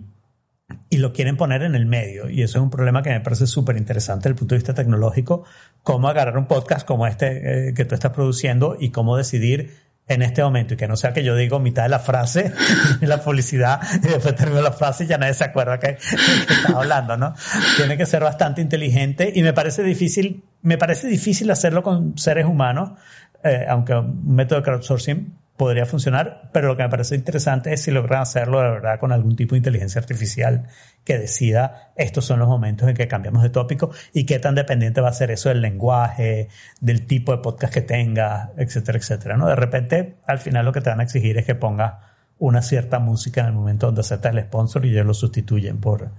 y 0.90 0.98
lo 0.98 1.14
quieren 1.14 1.38
poner 1.38 1.62
en 1.62 1.76
el 1.76 1.86
medio. 1.86 2.30
Y 2.30 2.42
eso 2.42 2.58
es 2.58 2.64
un 2.64 2.72
problema 2.72 3.04
que 3.04 3.12
me 3.12 3.22
parece 3.22 3.46
súper 3.46 3.78
interesante 3.78 4.24
desde 4.24 4.30
el 4.30 4.36
punto 4.36 4.56
de 4.56 4.60
vista 4.60 4.74
tecnológico, 4.74 5.44
cómo 5.84 6.08
agarrar 6.08 6.38
un 6.38 6.48
podcast 6.48 6.88
como 6.88 7.06
este 7.06 7.70
eh, 7.70 7.74
que 7.76 7.86
tú 7.86 7.94
estás 7.94 8.12
produciendo 8.12 8.76
y 8.80 8.90
cómo 8.90 9.18
decidir 9.18 9.89
en 10.10 10.24
este 10.24 10.44
momento 10.44 10.74
y 10.74 10.78
que 10.78 10.88
no 10.88 10.98
sea 10.98 11.14
que 11.14 11.24
yo 11.24 11.36
digo 11.36 11.60
mitad 11.60 11.84
de 11.84 11.90
la 11.90 12.00
frase 12.00 12.52
la 13.02 13.22
publicidad 13.22 13.80
y 14.04 14.08
después 14.08 14.36
termino 14.36 14.62
la 14.62 14.72
frase 14.72 15.06
y 15.06 15.08
ya 15.08 15.18
nadie 15.18 15.36
se 15.36 15.46
acuerda 15.46 15.80
que, 15.80 15.98
que 16.48 16.54
estaba 16.54 16.82
hablando, 16.82 17.16
¿no? 17.16 17.34
Tiene 17.78 17.96
que 17.96 18.06
ser 18.06 18.24
bastante 18.24 18.62
inteligente 18.62 19.32
y 19.34 19.44
me 19.44 19.54
parece 19.54 19.84
difícil, 19.84 20.44
me 20.64 20.78
parece 20.78 21.08
difícil 21.08 21.50
hacerlo 21.52 21.84
con 21.84 22.18
seres 22.18 22.46
humanos, 22.46 22.92
eh, 23.44 23.66
aunque 23.70 23.94
un 23.94 24.36
método 24.36 24.60
de 24.60 24.66
crowdsourcing 24.66 25.39
podría 25.60 25.86
funcionar, 25.86 26.50
pero 26.54 26.70
lo 26.70 26.78
que 26.78 26.84
me 26.84 26.90
parece 26.90 27.16
interesante 27.16 27.74
es 27.74 27.82
si 27.82 27.92
logran 27.92 28.22
hacerlo 28.22 28.62
de 28.62 28.70
verdad 28.70 28.98
con 28.98 29.12
algún 29.12 29.36
tipo 29.36 29.56
de 29.56 29.58
inteligencia 29.58 30.00
artificial 30.00 30.68
que 31.04 31.18
decida 31.18 31.92
estos 31.98 32.24
son 32.24 32.40
los 32.40 32.48
momentos 32.48 32.88
en 32.88 32.96
que 32.96 33.10
cambiamos 33.10 33.44
de 33.44 33.50
tópico 33.50 33.92
y 34.14 34.26
qué 34.26 34.40
tan 34.40 34.56
dependiente 34.56 35.02
va 35.02 35.10
a 35.10 35.14
ser 35.14 35.32
eso 35.32 35.50
del 35.50 35.62
lenguaje, 35.62 36.48
del 36.80 37.06
tipo 37.06 37.34
de 37.34 37.40
podcast 37.40 37.74
que 37.74 37.82
tenga, 37.82 38.54
etcétera, 38.56 39.00
etcétera. 39.00 39.36
¿no? 39.36 39.48
De 39.48 39.58
repente, 39.58 40.16
al 40.26 40.40
final 40.40 40.64
lo 40.64 40.72
que 40.72 40.80
te 40.80 40.92
van 40.92 41.02
a 41.02 41.04
exigir 41.04 41.38
es 41.38 41.46
que 41.46 41.56
pongas 41.56 41.96
una 42.38 42.62
cierta 42.62 43.00
música 43.00 43.42
en 43.42 43.48
el 43.48 43.54
momento 43.54 43.88
donde 43.88 44.00
aceptas 44.00 44.34
el 44.34 44.42
sponsor 44.44 44.86
y 44.86 44.92
ellos 44.92 45.06
lo 45.06 45.14
sustituyen 45.14 45.82
por, 45.82 46.10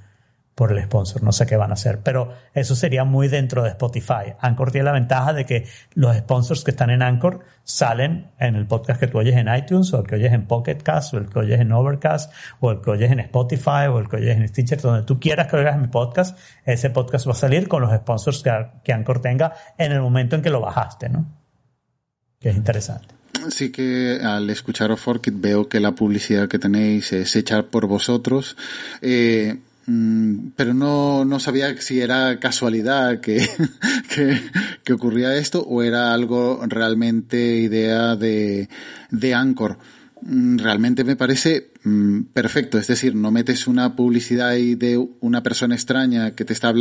por 0.60 0.76
el 0.76 0.84
sponsor. 0.84 1.22
No 1.22 1.32
sé 1.32 1.46
qué 1.46 1.56
van 1.56 1.70
a 1.70 1.72
hacer, 1.72 2.00
pero 2.02 2.34
eso 2.52 2.76
sería 2.76 3.04
muy 3.04 3.28
dentro 3.28 3.62
de 3.62 3.70
Spotify. 3.70 4.34
Anchor 4.40 4.70
tiene 4.70 4.84
la 4.84 4.92
ventaja 4.92 5.32
de 5.32 5.46
que 5.46 5.66
los 5.94 6.14
sponsors 6.14 6.64
que 6.64 6.72
están 6.72 6.90
en 6.90 7.00
Anchor 7.00 7.40
salen 7.64 8.30
en 8.38 8.56
el 8.56 8.66
podcast 8.66 9.00
que 9.00 9.06
tú 9.06 9.16
oyes 9.16 9.34
en 9.36 9.48
iTunes 9.48 9.90
o 9.94 10.00
el 10.00 10.06
que 10.06 10.16
oyes 10.16 10.34
en 10.34 10.46
Pocket 10.46 10.76
Cast 10.82 11.14
o 11.14 11.16
el 11.16 11.30
que 11.30 11.38
oyes 11.38 11.60
en 11.60 11.72
Overcast 11.72 12.30
o 12.60 12.72
el 12.72 12.82
que 12.82 12.90
oyes 12.90 13.10
en 13.10 13.20
Spotify 13.20 13.88
o 13.90 14.00
el 14.00 14.10
que 14.10 14.16
oyes 14.16 14.36
en 14.36 14.46
Stitcher, 14.48 14.82
donde 14.82 15.04
tú 15.04 15.18
quieras 15.18 15.46
que 15.46 15.56
oigas 15.56 15.78
mi 15.78 15.86
podcast, 15.86 16.38
ese 16.66 16.90
podcast 16.90 17.26
va 17.26 17.32
a 17.32 17.36
salir 17.36 17.66
con 17.66 17.80
los 17.80 17.96
sponsors 17.96 18.42
que, 18.42 18.50
que 18.84 18.92
Anchor 18.92 19.22
tenga 19.22 19.54
en 19.78 19.92
el 19.92 20.02
momento 20.02 20.36
en 20.36 20.42
que 20.42 20.50
lo 20.50 20.60
bajaste, 20.60 21.08
¿no? 21.08 21.24
Que 22.38 22.50
es 22.50 22.56
interesante. 22.56 23.14
Sí 23.48 23.72
que 23.72 24.20
al 24.22 24.50
escuchar 24.50 24.94
Forkit 24.98 25.40
veo 25.40 25.70
que 25.70 25.80
la 25.80 25.92
publicidad 25.92 26.48
que 26.48 26.58
tenéis 26.58 27.14
es 27.14 27.34
hecha 27.34 27.62
por 27.62 27.86
vosotros. 27.86 28.58
Eh, 29.00 29.56
pero 29.86 30.74
no, 30.74 31.24
no 31.24 31.40
sabía 31.40 31.80
si 31.80 32.00
era 32.00 32.38
casualidad 32.38 33.20
que, 33.20 33.48
que, 34.84 34.92
ocurría 34.92 35.36
esto 35.36 35.62
o 35.62 35.82
era 35.82 36.12
algo 36.12 36.60
realmente 36.66 37.56
idea 37.56 38.16
de, 38.16 38.68
de 39.10 39.34
Anchor. 39.34 39.78
Mm, 40.22 40.58
realmente 40.58 41.04
me 41.04 41.16
parece 41.16 41.69
mm, 41.84 42.22
perfecto. 42.32 42.78
Es 42.78 42.86
decir, 42.86 43.14
no 43.14 43.30
metes 43.30 43.66
una 43.66 43.96
publicidad 43.96 44.48
ahí 44.48 44.74
de 44.74 44.98
una 45.20 45.42
persona 45.42 45.74
extraña 45.74 46.34
que 46.34 46.44
te 46.44 46.52
está 46.52 46.72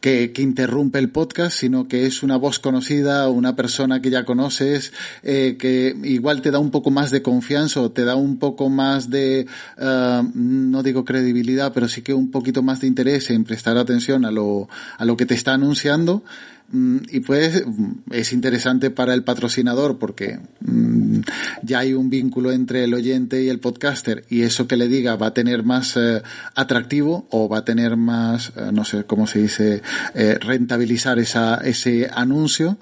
que, 0.00 0.32
que 0.32 0.42
interrumpe 0.42 0.98
el 0.98 1.10
podcast, 1.10 1.56
sino 1.58 1.88
que 1.88 2.06
es 2.06 2.22
una 2.22 2.36
voz 2.36 2.58
conocida, 2.58 3.28
una 3.28 3.56
persona 3.56 4.00
que 4.00 4.10
ya 4.10 4.24
conoces, 4.24 4.92
eh, 5.22 5.56
que 5.58 5.96
igual 6.04 6.42
te 6.42 6.50
da 6.50 6.58
un 6.58 6.70
poco 6.70 6.90
más 6.90 7.10
de 7.10 7.22
confianza 7.22 7.80
o 7.80 7.90
te 7.90 8.04
da 8.04 8.16
un 8.16 8.38
poco 8.38 8.68
más 8.68 9.10
de, 9.10 9.46
uh, 9.78 10.22
no 10.34 10.82
digo 10.82 11.04
credibilidad, 11.04 11.72
pero 11.72 11.88
sí 11.88 12.02
que 12.02 12.14
un 12.14 12.30
poquito 12.30 12.62
más 12.62 12.80
de 12.80 12.86
interés 12.86 13.30
en 13.30 13.44
prestar 13.44 13.76
atención 13.78 14.24
a 14.24 14.30
lo, 14.30 14.68
a 14.98 15.04
lo 15.04 15.16
que 15.16 15.26
te 15.26 15.34
está 15.34 15.54
anunciando. 15.54 16.24
Mm, 16.68 16.98
y 17.10 17.20
pues 17.20 17.62
es 18.10 18.32
interesante 18.32 18.90
para 18.90 19.14
el 19.14 19.22
patrocinador 19.22 19.98
porque 19.98 20.40
mm, 20.60 21.20
ya 21.62 21.78
hay 21.80 21.94
un 21.94 22.10
vínculo 22.10 22.50
entre 22.50 22.82
el 22.84 22.94
oyente 22.94 23.42
y 23.42 23.48
el 23.48 23.60
podcaster 23.60 24.24
y 24.28 24.42
eso 24.42 24.66
que 24.66 24.76
le 24.76 24.88
diga 24.88 25.16
va 25.16 25.28
a 25.28 25.34
tener 25.34 25.62
más 25.62 25.96
eh, 25.96 26.22
atractivo 26.54 27.26
o 27.30 27.48
va 27.48 27.58
a 27.58 27.64
tener 27.64 27.96
más, 27.96 28.52
eh, 28.56 28.70
no 28.72 28.84
sé 28.84 29.04
cómo 29.04 29.26
se 29.26 29.40
dice, 29.40 29.82
eh, 30.14 30.38
rentabilizar 30.40 31.18
esa, 31.18 31.56
ese 31.56 32.10
anuncio. 32.12 32.78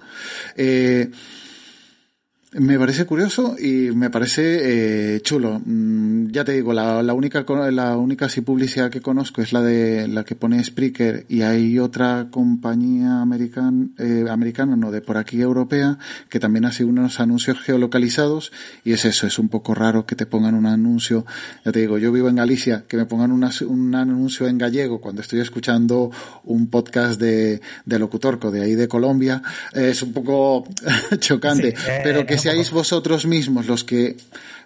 Me 2.57 2.79
parece 2.79 3.05
curioso 3.05 3.57
y 3.59 3.91
me 3.91 4.11
parece 4.11 5.17
eh, 5.17 5.21
chulo. 5.23 5.61
Mm, 5.65 6.29
ya 6.31 6.45
te 6.45 6.53
digo, 6.53 6.73
la, 6.73 7.03
la, 7.03 7.13
única 7.13 7.45
la 7.73 7.97
única 7.97 8.29
sí 8.29 8.43
publicidad 8.43 8.91
que 8.91 9.01
conozco 9.01 9.43
es 9.43 9.53
la 9.53 9.61
de 9.61 10.07
la 10.07 10.23
que 10.23 10.37
pone 10.37 10.63
Spreaker 10.63 11.27
y 11.29 11.43
hay 11.43 11.81
otra 11.81 12.29
compañía 12.31 13.23
americana, 13.23 13.89
eh, 13.99 14.27
americana, 14.31 14.77
no, 14.77 14.93
de 14.93 15.01
por 15.01 15.17
aquí 15.17 15.41
europea, 15.41 15.99
que 16.29 16.39
también 16.39 16.65
hace 16.65 16.85
unos 16.85 17.19
anuncios 17.19 17.61
geolocalizados 17.61 18.53
y 18.85 18.93
es 18.93 19.05
eso, 19.05 19.27
es 19.27 19.41
un 19.41 19.49
poco 19.49 19.75
raro 19.75 20.07
que 20.07 20.15
te 20.15 20.25
pongan 20.25 20.55
un 20.55 20.67
anuncio. 20.67 21.27
Ya 21.65 21.73
te 21.73 21.81
digo, 21.81 21.99
yo 21.99 22.13
vivo 22.13 22.29
en 22.29 22.37
Galicia, 22.37 22.85
que 22.87 22.97
me 22.97 23.07
pongan 23.07 23.33
un 23.33 23.95
anuncio 23.97 24.47
en 24.47 24.59
gallego 24.59 25.01
cuando 25.01 25.23
estoy 25.23 25.41
escuchando 25.41 26.13
un 26.45 26.69
podcast 26.69 27.21
de, 27.21 27.61
de 27.85 27.99
Locutorco 27.99 28.53
de 28.53 28.63
ahí 28.63 28.77
de 28.77 28.87
Colombia, 28.87 29.43
es 29.73 30.01
un 30.05 30.13
poco 30.13 30.69
chocante, 31.19 31.71
eh, 31.71 32.01
pero 32.05 32.25
que 32.25 32.44
seáis 32.45 32.71
vosotros 32.71 33.25
mismos 33.25 33.67
los 33.67 33.85
que 33.85 34.19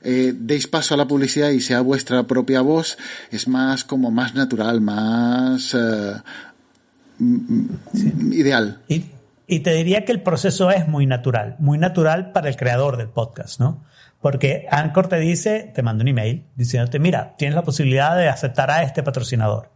eh, 0.02 0.32
deis 0.34 0.66
paso 0.66 0.94
a 0.94 0.96
la 0.96 1.06
publicidad 1.06 1.50
y 1.50 1.60
sea 1.60 1.80
vuestra 1.80 2.24
propia 2.24 2.60
voz, 2.60 2.98
es 3.30 3.46
más 3.46 3.84
como 3.84 4.10
más 4.10 4.34
natural, 4.34 4.80
más 4.80 5.74
eh, 5.74 6.14
ideal. 8.32 8.82
Y, 8.88 9.04
y, 9.46 9.60
te 9.60 9.74
diría 9.74 10.04
que 10.04 10.10
el 10.10 10.22
proceso 10.22 10.72
es 10.72 10.88
muy 10.88 11.06
natural, 11.06 11.54
muy 11.60 11.78
natural 11.78 12.32
para 12.32 12.48
el 12.48 12.56
creador 12.56 12.96
del 12.96 13.10
podcast, 13.10 13.60
¿no? 13.60 13.84
Porque 14.20 14.66
Anchor 14.72 15.06
te 15.06 15.20
dice, 15.20 15.70
te 15.72 15.82
manda 15.82 16.02
un 16.02 16.08
email 16.08 16.46
diciéndote, 16.56 16.98
mira, 16.98 17.36
tienes 17.38 17.54
la 17.54 17.62
posibilidad 17.62 18.16
de 18.16 18.28
aceptar 18.28 18.72
a 18.72 18.82
este 18.82 19.04
patrocinador. 19.04 19.70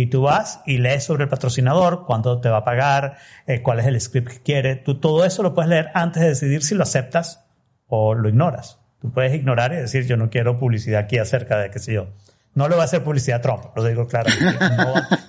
Y 0.00 0.06
tú 0.06 0.22
vas 0.22 0.62
y 0.64 0.78
lees 0.78 1.04
sobre 1.04 1.24
el 1.24 1.28
patrocinador, 1.28 2.06
cuánto 2.06 2.40
te 2.40 2.48
va 2.48 2.58
a 2.58 2.64
pagar, 2.64 3.18
eh, 3.46 3.60
cuál 3.60 3.80
es 3.80 3.86
el 3.86 4.00
script 4.00 4.28
que 4.28 4.40
quiere. 4.40 4.76
Tú 4.76 4.98
todo 4.98 5.26
eso 5.26 5.42
lo 5.42 5.52
puedes 5.52 5.68
leer 5.68 5.90
antes 5.92 6.22
de 6.22 6.30
decidir 6.30 6.62
si 6.62 6.74
lo 6.74 6.84
aceptas 6.84 7.44
o 7.86 8.14
lo 8.14 8.30
ignoras. 8.30 8.78
Tú 9.02 9.12
puedes 9.12 9.34
ignorar 9.34 9.74
y 9.74 9.76
decir, 9.76 10.06
yo 10.06 10.16
no 10.16 10.30
quiero 10.30 10.58
publicidad 10.58 11.00
aquí 11.00 11.18
acerca 11.18 11.58
de 11.58 11.70
qué 11.70 11.78
sé 11.78 11.92
yo. 11.92 12.06
No 12.54 12.66
le 12.66 12.76
va 12.76 12.82
a 12.82 12.84
hacer 12.86 13.04
publicidad 13.04 13.40
a 13.40 13.42
Trump, 13.42 13.76
lo 13.76 13.84
digo 13.84 14.06
claro. 14.06 14.30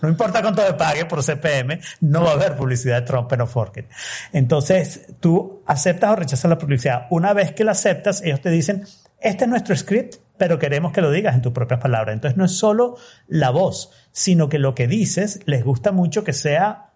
No, 0.02 0.08
importa 0.08 0.42
cuánto 0.42 0.64
me 0.64 0.74
pague 0.74 1.04
por 1.04 1.22
CPM, 1.22 1.80
no 2.00 2.24
va 2.24 2.32
a 2.32 2.34
haber 2.34 2.56
publicidad 2.56 3.02
de 3.02 3.06
Trump 3.06 3.32
en 3.34 3.48
Forket. 3.48 3.90
Entonces, 4.32 5.06
tú 5.20 5.64
aceptas 5.68 6.12
o 6.12 6.16
rechazas 6.16 6.50
la 6.50 6.58
publicidad. 6.58 7.08
Una 7.10 7.34
vez 7.34 7.52
que 7.52 7.66
la 7.66 7.74
aceptas, 7.74 8.22
ellos 8.24 8.40
te 8.40 8.50
dicen, 8.50 8.86
este 9.20 9.44
es 9.44 9.50
nuestro 9.50 9.76
script, 9.76 10.16
pero 10.42 10.58
queremos 10.58 10.92
que 10.92 11.02
lo 11.02 11.12
digas 11.12 11.36
en 11.36 11.44
tus 11.44 11.54
propias 11.54 11.80
palabras. 11.80 12.14
Entonces 12.16 12.36
no 12.36 12.46
es 12.46 12.58
solo 12.58 12.98
la 13.28 13.52
voz, 13.52 13.92
sino 14.12 14.50
que 14.50 14.60
lo 14.60 14.76
que 14.76 14.88
dices 14.88 15.40
les 15.46 15.64
gusta 15.64 15.92
mucho 15.92 16.24
que 16.24 16.34
sea 16.34 16.92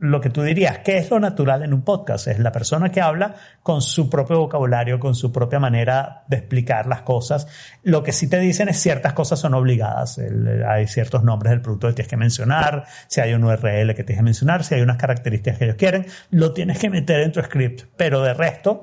lo 0.00 0.22
que 0.22 0.30
tú 0.30 0.42
dirías, 0.42 0.78
¿qué 0.78 0.96
es 0.96 1.10
lo 1.10 1.20
natural 1.20 1.62
en 1.62 1.74
un 1.74 1.82
podcast? 1.82 2.26
Es 2.26 2.38
la 2.38 2.52
persona 2.52 2.90
que 2.90 3.02
habla 3.02 3.34
con 3.62 3.82
su 3.82 4.08
propio 4.08 4.38
vocabulario, 4.38 4.98
con 4.98 5.14
su 5.14 5.30
propia 5.30 5.58
manera 5.58 6.24
de 6.26 6.38
explicar 6.38 6.86
las 6.86 7.02
cosas. 7.02 7.46
Lo 7.82 8.02
que 8.02 8.12
sí 8.12 8.26
te 8.26 8.40
dicen 8.40 8.70
es 8.70 8.78
ciertas 8.78 9.12
cosas 9.12 9.38
son 9.38 9.52
obligadas. 9.52 10.18
hay 10.66 10.86
ciertos 10.86 11.22
nombres 11.22 11.50
del 11.50 11.60
producto 11.60 11.88
que 11.88 11.92
tienes 11.92 12.08
que 12.08 12.16
mencionar, 12.16 12.86
si 13.08 13.20
hay 13.20 13.34
un 13.34 13.44
URL 13.44 13.94
que 13.94 14.02
tienes 14.02 14.16
que 14.16 14.22
mencionar, 14.22 14.64
si 14.64 14.74
hay 14.74 14.80
unas 14.80 14.96
características 14.96 15.58
que 15.58 15.64
ellos 15.66 15.76
quieren, 15.76 16.06
lo 16.30 16.54
tienes 16.54 16.78
que 16.78 16.88
meter 16.88 17.20
en 17.20 17.32
tu 17.32 17.42
script. 17.42 17.82
Pero 17.98 18.22
de 18.22 18.32
resto, 18.32 18.80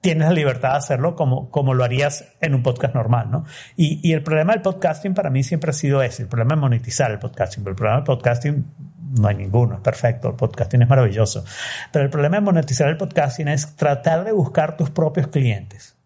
tienes 0.00 0.28
la 0.28 0.34
libertad 0.34 0.72
de 0.72 0.78
hacerlo 0.78 1.14
como, 1.14 1.50
como 1.50 1.74
lo 1.74 1.84
harías 1.84 2.24
en 2.40 2.54
un 2.54 2.62
podcast 2.62 2.94
normal, 2.94 3.30
¿no? 3.30 3.44
Y, 3.76 4.00
y 4.02 4.12
el 4.12 4.22
problema 4.22 4.52
del 4.52 4.62
podcasting 4.62 5.14
para 5.14 5.30
mí 5.30 5.42
siempre 5.42 5.70
ha 5.70 5.74
sido 5.74 6.02
ese, 6.02 6.22
el 6.22 6.28
problema 6.28 6.54
es 6.54 6.60
monetizar 6.60 7.10
el 7.10 7.18
podcasting, 7.18 7.62
pero 7.64 7.72
el 7.72 7.76
problema 7.76 7.96
del 7.96 8.04
podcasting 8.04 8.64
no 9.18 9.28
hay 9.28 9.34
ninguno, 9.34 9.74
es 9.74 9.80
perfecto, 9.80 10.28
el 10.30 10.36
podcasting 10.36 10.82
es 10.82 10.88
maravilloso, 10.88 11.44
pero 11.92 12.04
el 12.04 12.10
problema 12.10 12.36
de 12.36 12.42
monetizar 12.42 12.88
el 12.88 12.96
podcasting 12.96 13.48
es 13.48 13.76
tratar 13.76 14.24
de 14.24 14.32
buscar 14.32 14.76
tus 14.76 14.90
propios 14.90 15.28
clientes. 15.28 15.96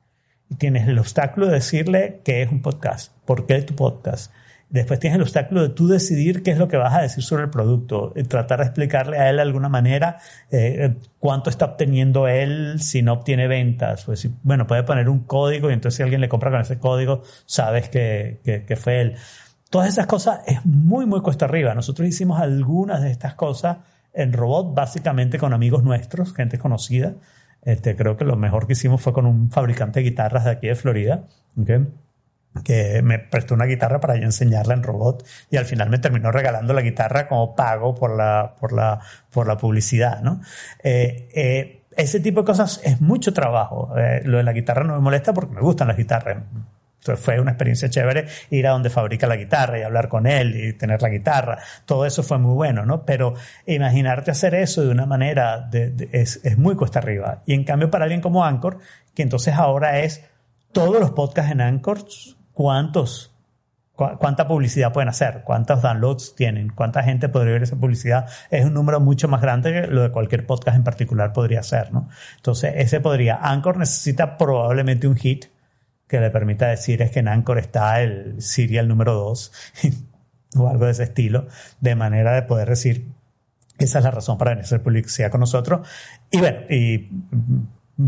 Y 0.51 0.57
tienes 0.57 0.89
el 0.89 0.99
obstáculo 0.99 1.47
de 1.47 1.55
decirle 1.55 2.21
qué 2.25 2.43
es 2.43 2.51
un 2.51 2.63
podcast, 2.63 3.13
por 3.25 3.47
qué 3.47 3.57
es 3.57 3.67
tu 3.67 3.75
podcast, 3.75 4.31
Después 4.69 4.99
tienes 4.99 5.17
el 5.17 5.23
obstáculo 5.23 5.63
de 5.63 5.69
tú 5.69 5.87
decidir 5.87 6.43
qué 6.43 6.51
es 6.51 6.59
lo 6.59 6.67
que 6.67 6.77
vas 6.77 6.95
a 6.95 7.03
decir 7.03 7.23
sobre 7.23 7.45
el 7.45 7.51
producto, 7.51 8.13
eh, 8.17 8.25
tratar 8.25 8.59
de 8.59 8.65
explicarle 8.65 9.19
a 9.19 9.31
él 9.31 9.37
de 9.37 9.43
alguna 9.43 9.69
manera 9.69 10.19
eh, 10.51 10.97
cuánto 11.21 11.51
está 11.51 11.67
obteniendo 11.67 12.27
él 12.27 12.81
si 12.81 13.03
no 13.03 13.13
obtiene 13.13 13.47
ventas. 13.47 14.05
Pues, 14.05 14.29
bueno, 14.43 14.67
puede 14.67 14.83
poner 14.83 15.09
un 15.09 15.21
código 15.21 15.71
y 15.71 15.75
entonces 15.75 15.99
si 15.99 16.03
alguien 16.03 16.21
le 16.21 16.29
compra 16.29 16.51
con 16.51 16.61
ese 16.61 16.79
código, 16.79 17.23
sabes 17.47 17.89
que, 17.89 18.41
que, 18.45 18.77
fue 18.77 19.01
él. 19.01 19.15
Todas 19.71 19.89
esas 19.89 20.07
cosas 20.07 20.41
es 20.47 20.65
muy, 20.65 21.07
muy 21.07 21.21
cuesta 21.21 21.45
arriba. 21.45 21.75
Nosotros 21.75 22.09
hicimos 22.09 22.41
algunas 22.41 23.03
de 23.03 23.11
estas 23.11 23.35
cosas 23.35 23.79
en 24.13 24.33
robot, 24.33 24.75
básicamente 24.75 25.39
con 25.39 25.53
amigos 25.53 25.85
nuestros, 25.85 26.35
gente 26.35 26.59
conocida. 26.59 27.15
Este, 27.63 27.97
creo 27.97 28.17
que 28.17 28.25
lo 28.25 28.37
mejor 28.37 28.67
que 28.67 28.75
hicimos 28.75 29.01
fue 29.01 29.13
con 29.13 29.27
un 29.27 29.51
fabricante 29.51 30.01
de 30.01 30.11
guitarras 30.11 30.45
de 30.45 30.51
aquí 30.51 30.67
de 30.69 30.75
Florida. 30.75 31.25
¿okay? 31.61 31.87
Que 32.63 33.03
me 33.03 33.19
prestó 33.19 33.55
una 33.55 33.65
guitarra 33.65 34.01
para 34.01 34.17
yo 34.17 34.23
enseñarla 34.23 34.75
en 34.75 34.83
robot 34.83 35.27
y 35.51 35.57
al 35.57 35.65
final 35.65 35.91
me 35.91 35.99
terminó 35.99 36.31
regalando 36.31 36.73
la 36.73 36.83
guitarra 36.83 37.27
como 37.27 37.57
pago 37.57 37.95
por 37.95 38.17
la, 38.17 38.55
por 38.61 38.73
la, 38.73 39.01
por 39.31 39.47
la 39.47 39.57
publicidad, 39.57 40.21
¿no? 40.21 40.41
Eh, 40.83 41.29
eh, 41.35 41.81
ese 41.97 42.21
tipo 42.21 42.41
de 42.41 42.47
cosas 42.47 42.81
es 42.85 43.01
mucho 43.01 43.33
trabajo. 43.33 43.93
Eh, 43.97 44.23
lo 44.25 44.39
de 44.39 44.43
la 44.43 44.53
guitarra 44.53 44.85
no 44.85 44.95
me 44.95 45.01
molesta 45.01 45.33
porque 45.33 45.55
me 45.55 45.61
gustan 45.61 45.89
las 45.89 45.97
guitarras. 45.97 46.39
Entonces 46.99 47.25
fue 47.25 47.39
una 47.39 47.51
experiencia 47.51 47.91
chévere 47.91 48.27
ir 48.51 48.67
a 48.67 48.71
donde 48.71 48.89
fabrica 48.89 49.27
la 49.27 49.37
guitarra 49.37 49.79
y 49.79 49.83
hablar 49.83 50.09
con 50.09 50.27
él 50.27 50.57
y 50.57 50.73
tener 50.73 51.03
la 51.03 51.11
guitarra. 51.11 51.59
Todo 51.85 52.07
eso 52.07 52.23
fue 52.23 52.39
muy 52.39 52.55
bueno, 52.55 52.87
¿no? 52.87 53.05
Pero 53.05 53.35
imaginarte 53.67 54.31
hacer 54.31 54.55
eso 54.55 54.83
de 54.83 54.89
una 54.89 55.05
manera 55.05 55.69
es, 56.13 56.41
es 56.43 56.57
muy 56.57 56.75
cuesta 56.77 57.01
arriba. 57.01 57.43
Y 57.45 57.53
en 57.53 57.65
cambio 57.65 57.91
para 57.91 58.05
alguien 58.05 58.23
como 58.23 58.45
Anchor, 58.45 58.79
que 59.15 59.23
entonces 59.23 59.55
ahora 59.55 60.01
es 60.01 60.25
todos 60.73 60.99
los 60.99 61.11
podcasts 61.11 61.53
en 61.53 61.61
Anchor 61.61 62.05
cuántos 62.55 63.35
cuánta 63.95 64.49
publicidad 64.49 64.93
pueden 64.93 65.09
hacer, 65.09 65.43
cuántos 65.45 65.81
downloads 65.81 66.35
tienen, 66.35 66.71
cuánta 66.71 67.03
gente 67.03 67.29
podría 67.29 67.53
ver 67.53 67.63
esa 67.63 67.77
publicidad, 67.77 68.29
es 68.51 68.65
un 68.65 68.75
número 68.75 69.01
mucho 69.01 69.29
más 69.29 69.41
grande 69.41 69.73
que 69.73 69.87
lo 69.87 70.03
de 70.03 70.11
cualquier 70.11 70.47
podcast 70.47 70.77
en 70.77 70.85
particular 70.85 71.33
podría 71.33 71.63
ser, 71.63 71.93
¿no? 71.93 72.09
Entonces, 72.37 72.73
ese 72.77 73.01
podría, 73.01 73.37
Anchor 73.37 73.77
necesita 73.77 74.37
probablemente 74.37 75.07
un 75.07 75.17
hit 75.17 75.47
que 76.09 76.21
le 76.21 76.31
permita 76.31 76.67
decir 76.67 77.03
es 77.03 77.11
que 77.11 77.21
en 77.21 77.29
Anchor 77.29 77.59
está 77.59 78.03
el 78.03 78.43
serial 78.43 78.89
número 78.89 79.15
2 79.15 79.53
o 80.57 80.69
algo 80.69 80.87
de 80.87 80.91
ese 80.91 81.05
estilo, 81.05 81.47
de 81.81 81.95
manera 81.95 82.35
de 82.35 82.43
poder 82.43 82.69
decir, 82.69 83.07
esa 83.79 83.99
es 83.99 84.05
la 84.05 84.11
razón 84.11 84.39
para 84.39 84.51
venir 84.51 84.65
a 84.65 84.67
hacer 84.67 84.83
publicidad 84.83 85.31
con 85.31 85.41
nosotros. 85.41 85.87
Y 86.31 86.39
bueno, 86.39 86.61
y 86.69 87.11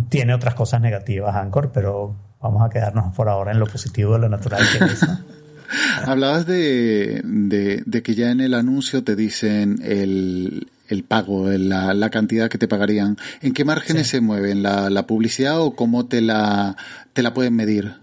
tiene 0.08 0.34
otras 0.34 0.54
cosas 0.54 0.80
negativas 0.80 1.34
Anchor, 1.34 1.70
pero 1.70 2.16
vamos 2.40 2.62
a 2.62 2.70
quedarnos 2.70 3.14
por 3.14 3.28
ahora 3.28 3.52
en 3.52 3.58
lo 3.58 3.66
positivo 3.66 4.14
de 4.14 4.18
lo 4.20 4.28
natural 4.28 4.62
que 4.78 4.84
es. 4.84 5.06
Hablabas 6.06 6.46
de, 6.46 7.22
de, 7.24 8.02
que 8.02 8.14
ya 8.14 8.30
en 8.30 8.40
el 8.40 8.54
anuncio 8.54 9.02
te 9.02 9.16
dicen 9.16 9.78
el, 9.82 10.68
el 10.88 11.04
pago, 11.04 11.48
la, 11.48 11.92
la, 11.94 12.10
cantidad 12.10 12.48
que 12.48 12.58
te 12.58 12.68
pagarían. 12.68 13.16
¿En 13.42 13.52
qué 13.52 13.64
márgenes 13.64 14.08
se 14.08 14.20
mueven? 14.20 14.62
¿La, 14.62 14.90
¿La, 14.90 15.06
publicidad 15.06 15.60
o 15.60 15.74
cómo 15.74 16.06
te 16.06 16.20
la, 16.20 16.76
te 17.12 17.22
la 17.22 17.34
pueden 17.34 17.56
medir? 17.56 17.94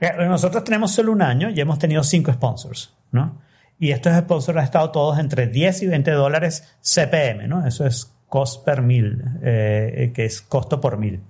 Eh, 0.00 0.12
nosotros 0.26 0.64
tenemos 0.64 0.92
solo 0.92 1.12
un 1.12 1.22
año 1.22 1.50
y 1.50 1.60
hemos 1.60 1.78
tenido 1.78 2.02
cinco 2.02 2.32
sponsors, 2.32 2.94
¿no? 3.12 3.40
Y 3.78 3.90
estos 3.90 4.16
sponsors 4.16 4.58
han 4.58 4.64
estado 4.64 4.90
todos 4.90 5.18
entre 5.18 5.46
10 5.46 5.82
y 5.82 5.86
20 5.88 6.10
dólares 6.12 6.76
CPM, 6.80 7.48
¿no? 7.48 7.66
Eso 7.66 7.86
es 7.86 8.12
cost 8.28 8.64
per 8.64 8.82
mil, 8.82 9.22
eh, 9.42 10.12
que 10.14 10.24
es 10.24 10.40
costo 10.40 10.80
por 10.80 10.98
mil. 10.98 11.20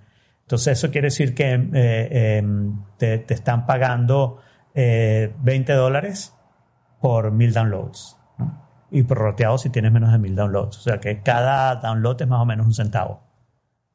Entonces 0.44 0.78
eso 0.78 0.90
quiere 0.90 1.07
decir 1.07 1.35
que 1.35 1.54
eh, 1.54 2.37
em, 2.38 2.78
te, 2.98 3.24
están 3.28 3.66
pagando 3.66 4.40
20 4.74 5.33
eh, 5.72 5.74
dólares 5.74 6.35
por 7.00 7.30
mil 7.33 7.52
downloads. 7.52 8.16
Y 8.90 9.02
prorroteado 9.02 9.59
si 9.59 9.70
tienes 9.70 9.90
menos 9.90 10.12
de 10.12 10.18
mil 10.18 10.37
downloads. 10.37 10.78
O 10.78 10.80
sea 10.83 11.00
que 11.00 11.22
cada 11.22 11.76
download 11.76 12.20
es 12.22 12.28
más 12.28 12.40
o 12.40 12.44
menos 12.44 12.66
un 12.66 12.74
centavo. 12.74 13.22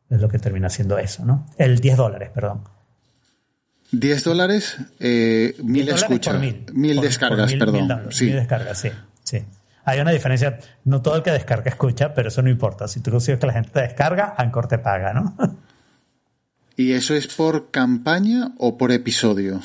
Es 0.09 0.19
lo 0.19 0.27
que 0.27 0.39
termina 0.39 0.69
siendo 0.69 0.97
eso, 0.97 1.23
¿no? 1.23 1.45
El 1.57 1.79
10 1.79 1.97
dólares, 1.97 2.31
perdón. 2.33 2.63
10 3.91 4.23
dólares, 4.23 4.77
eh, 4.99 5.55
mil 5.63 5.85
10 5.85 5.85
dólares 5.85 6.03
escuchas. 6.03 6.39
Mil, 6.39 6.65
mil. 6.73 6.95
Por- 6.95 7.05
descargas, 7.05 7.39
por 7.39 7.49
mil- 7.49 7.59
perdón. 7.59 8.03
mil 8.05 8.13
sí. 8.13 8.25
mil 8.25 8.35
descargas, 8.35 8.77
sí, 8.79 8.89
sí. 9.23 9.45
Hay 9.85 9.99
una 9.99 10.11
diferencia. 10.11 10.59
No 10.83 11.01
todo 11.01 11.15
el 11.15 11.23
que 11.23 11.31
descarga 11.31 11.69
escucha, 11.69 12.13
pero 12.13 12.29
eso 12.29 12.41
no 12.41 12.49
importa. 12.49 12.87
Si 12.87 12.99
tú 13.01 13.11
consigues 13.11 13.39
que 13.39 13.47
la 13.47 13.53
gente 13.53 13.69
te 13.71 13.81
descarga, 13.81 14.33
Anchor 14.37 14.67
te 14.67 14.79
paga, 14.79 15.13
¿no? 15.13 15.35
¿Y 16.79 16.93
eso 16.93 17.13
es 17.13 17.27
por 17.27 17.71
campaña 17.71 18.53
o 18.57 18.77
por 18.77 18.93
episodio? 18.93 19.59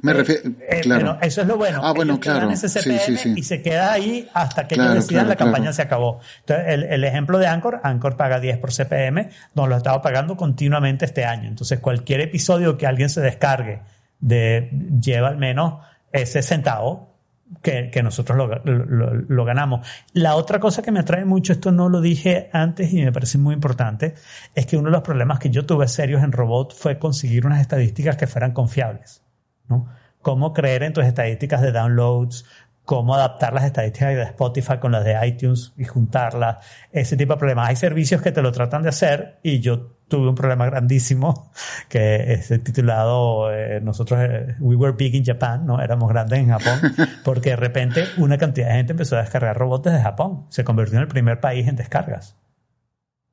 Me 0.00 0.12
refiero. 0.12 0.42
Eh, 0.60 0.78
claro. 0.80 1.16
pero 1.18 1.26
eso 1.26 1.40
es 1.40 1.46
lo 1.48 1.56
bueno. 1.56 1.80
Ah, 1.82 1.92
bueno, 1.92 2.12
Ellos 2.12 2.22
claro. 2.24 2.48
ese 2.52 2.68
Sí, 2.68 2.78
CPM 2.78 3.00
sí, 3.00 3.16
sí. 3.16 3.34
Y 3.36 3.42
se 3.42 3.62
queda 3.62 3.92
ahí 3.92 4.28
hasta 4.32 4.68
que 4.68 4.76
Claro, 4.76 4.92
ellos 4.92 5.02
decidan 5.06 5.24
claro, 5.24 5.28
la 5.30 5.36
campaña 5.44 5.62
claro. 5.64 5.74
se 5.74 5.82
acabó. 5.82 6.20
Entonces, 6.38 6.66
el, 6.68 6.82
el 6.84 7.02
ejemplo 7.02 7.36
de 7.40 7.48
Anchor, 7.48 7.80
Anchor 7.82 8.16
paga 8.16 8.38
10 8.38 8.58
por 8.58 8.70
CPM, 8.72 9.28
nos 9.56 9.68
lo 9.68 9.74
ha 9.74 9.78
estado 9.78 10.00
pagando 10.02 10.36
continuamente 10.36 11.04
este 11.04 11.24
año. 11.24 11.48
Entonces, 11.48 11.80
cualquier 11.80 12.20
episodio 12.20 12.78
que 12.78 12.86
alguien 12.86 13.08
se 13.08 13.20
descargue 13.20 13.80
de, 14.20 14.70
lleva 15.02 15.30
al 15.30 15.36
menos 15.36 15.84
ese 16.12 16.42
centavo 16.42 17.09
que, 17.62 17.90
que 17.90 18.02
nosotros 18.02 18.36
lo, 18.38 18.46
lo- 18.64 19.14
lo 19.14 19.44
ganamos. 19.44 19.86
La 20.12 20.36
otra 20.36 20.60
cosa 20.60 20.82
que 20.82 20.92
me 20.92 21.00
atrae 21.00 21.24
mucho, 21.24 21.52
esto 21.52 21.72
no 21.72 21.88
lo 21.88 22.00
dije 22.00 22.48
antes 22.52 22.92
y 22.92 23.02
me 23.04 23.12
parece 23.12 23.38
muy 23.38 23.54
importante, 23.54 24.14
es 24.54 24.66
que 24.66 24.76
uno 24.76 24.86
de 24.86 24.92
los 24.92 25.02
problemas 25.02 25.38
que 25.38 25.50
yo 25.50 25.66
tuve 25.66 25.88
serios 25.88 26.22
en 26.22 26.32
Robot 26.32 26.74
fue 26.74 26.98
conseguir 26.98 27.46
unas 27.46 27.60
estadísticas 27.60 28.16
que 28.16 28.26
fueran 28.26 28.52
confiables. 28.52 29.22
¿no? 29.68 29.86
Cómo 30.22 30.52
creer 30.52 30.82
en 30.84 30.92
tus 30.92 31.04
estadísticas 31.04 31.60
de 31.62 31.72
downloads, 31.72 32.44
cómo 32.84 33.14
adaptar 33.14 33.52
las 33.52 33.64
estadísticas 33.64 34.14
de 34.14 34.22
Spotify 34.22 34.78
con 34.80 34.92
las 34.92 35.04
de 35.04 35.16
iTunes 35.26 35.72
y 35.76 35.84
juntarlas, 35.84 36.64
ese 36.90 37.16
tipo 37.16 37.34
de 37.34 37.38
problemas. 37.38 37.68
Hay 37.68 37.76
servicios 37.76 38.20
que 38.22 38.32
te 38.32 38.42
lo 38.42 38.50
tratan 38.52 38.82
de 38.82 38.88
hacer 38.88 39.38
y 39.42 39.60
yo 39.60 39.96
tuve 40.10 40.28
un 40.28 40.34
problema 40.34 40.66
grandísimo 40.66 41.50
que 41.88 42.34
es 42.34 42.48
titulado 42.62 43.50
eh, 43.50 43.80
nosotros 43.80 44.20
eh, 44.20 44.56
We 44.58 44.76
Were 44.76 44.94
Big 44.94 45.14
in 45.14 45.24
Japan, 45.24 45.64
no 45.64 45.80
éramos 45.80 46.10
grandes 46.10 46.40
en 46.40 46.50
Japón, 46.50 46.94
porque 47.24 47.50
de 47.50 47.56
repente 47.56 48.04
una 48.18 48.36
cantidad 48.36 48.68
de 48.68 48.74
gente 48.74 48.92
empezó 48.92 49.16
a 49.16 49.22
descargar 49.22 49.56
robots 49.56 49.84
desde 49.84 50.02
Japón, 50.02 50.44
se 50.50 50.64
convirtió 50.64 50.98
en 50.98 51.02
el 51.02 51.08
primer 51.08 51.40
país 51.40 51.66
en 51.66 51.76
descargas. 51.76 52.36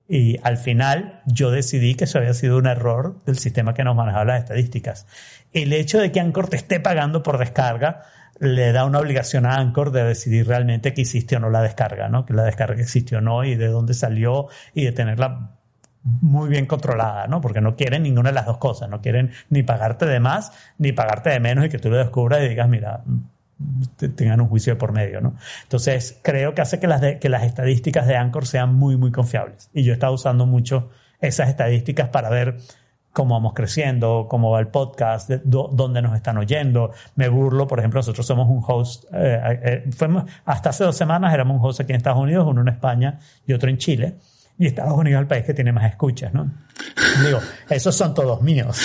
Y 0.07 0.39
al 0.43 0.55
final 0.55 1.21
yo 1.25 1.51
decidí 1.51 1.95
que 1.95 2.05
eso 2.05 2.19
había 2.19 2.34
sido 2.34 2.57
un 2.57 2.67
error 2.67 3.21
del 3.25 3.38
sistema 3.38 3.73
que 3.73 3.84
nos 3.84 3.95
manejaba 3.95 4.23
las 4.23 4.43
estadísticas. 4.43 5.05
El 5.51 5.73
hecho 5.73 5.99
de 5.99 6.13
que 6.13 6.21
Anchor 6.21 6.47
te 6.47 6.55
esté 6.55 6.80
pagando 6.80 7.23
por 7.23 7.38
descarga 7.38 8.03
le 8.39 8.71
da 8.71 8.86
una 8.86 8.99
obligación 8.99 9.45
a 9.45 9.55
Anchor 9.55 9.91
de 9.91 10.03
decidir 10.03 10.47
realmente 10.47 10.93
que 10.93 11.01
hiciste 11.01 11.36
o 11.36 11.39
no 11.39 11.49
la 11.49 11.61
descarga, 11.61 12.07
¿no? 12.07 12.25
Que 12.25 12.34
la 12.34 12.43
descarga 12.43 12.82
existió 12.82 13.17
o 13.17 13.21
no 13.21 13.43
y 13.43 13.55
de 13.55 13.67
dónde 13.67 13.93
salió 13.93 14.47
y 14.73 14.86
de 14.86 14.91
tenerla 14.91 15.57
muy 16.22 16.49
bien 16.49 16.66
controlada, 16.66 17.28
¿no? 17.28 17.41
Porque 17.41 17.62
no 17.62 17.76
quieren 17.76 18.03
ninguna 18.03 18.30
de 18.30 18.36
las 18.36 18.45
dos 18.45 18.58
cosas, 18.58 18.89
no 18.89 19.01
quieren 19.01 19.32
ni 19.49 19.64
pagarte 19.64 20.05
de 20.05 20.20
más 20.20 20.51
ni 20.78 20.91
pagarte 20.91 21.30
de 21.32 21.39
menos 21.39 21.66
y 21.66 21.70
que 21.70 21.80
tú 21.80 21.89
lo 21.89 21.97
descubras 21.97 22.41
y 22.43 22.49
digas, 22.49 22.68
mira, 22.70 23.01
te- 23.97 24.10
tengan 24.10 24.41
un 24.41 24.47
juicio 24.47 24.74
de 24.74 24.80
por 24.80 24.91
medio, 24.91 25.22
¿no? 25.22 25.36
Entonces, 25.64 26.20
creo 26.24 26.53
que 26.53 26.62
hace 26.62 26.80
que 26.80 26.88
las, 26.88 27.01
que 27.20 27.30
las 27.30 27.43
estadísticas 27.43 28.08
de 28.08 28.16
Anchor 28.16 28.45
sean 28.45 28.76
muy, 28.76 28.97
muy 28.97 29.12
confiables. 29.12 29.70
Y 29.74 29.84
yo 29.84 29.91
he 29.91 29.95
estado 29.95 30.14
usando 30.14 30.45
mucho 30.45 30.89
esas 31.20 31.49
estadísticas 31.49 32.10
para 32.10 32.30
ver 32.30 32.58
cómo 33.12 33.34
vamos 33.34 33.53
creciendo, 33.55 34.28
cómo 34.30 34.51
va 34.51 34.60
el 34.60 34.68
podcast, 34.68 35.28
de- 35.28 35.41
dó- 35.43 35.70
dónde 35.74 36.03
nos 36.03 36.16
están 36.16 36.38
oyendo. 36.38 36.91
Me 37.16 37.30
burlo, 37.30 37.66
por 37.66 37.80
ejemplo, 37.80 37.97
nosotros 37.97 38.28
somos 38.28 38.47
un 38.47 38.64
host, 38.66 39.05
eh, 39.12 39.60
eh, 39.64 39.89
fuimos, 39.95 40.26
hasta 40.45 40.70
hace 40.70 40.84
dos 40.84 40.95
semanas 40.95 41.34
éramos 41.34 41.60
un 41.60 41.66
host 41.66 41.82
aquí 41.82 41.93
en 41.93 41.97
Estados 41.97 42.20
Unidos, 42.22 42.45
uno 42.47 42.62
en 42.62 42.68
España 42.68 43.18
y 43.47 43.53
otro 43.53 43.70
en 43.72 43.78
Chile. 43.80 44.16
Y 44.60 44.68
Estados 44.68 44.93
Unidos 44.93 45.20
es 45.20 45.22
el 45.22 45.28
país 45.28 45.45
que 45.45 45.53
tiene 45.53 45.72
más 45.72 45.89
escuchas, 45.89 46.34
¿no? 46.34 46.51
Digo, 47.24 47.39
esos 47.70 47.95
son 47.95 48.14
todos 48.14 48.41
míos. 48.41 48.80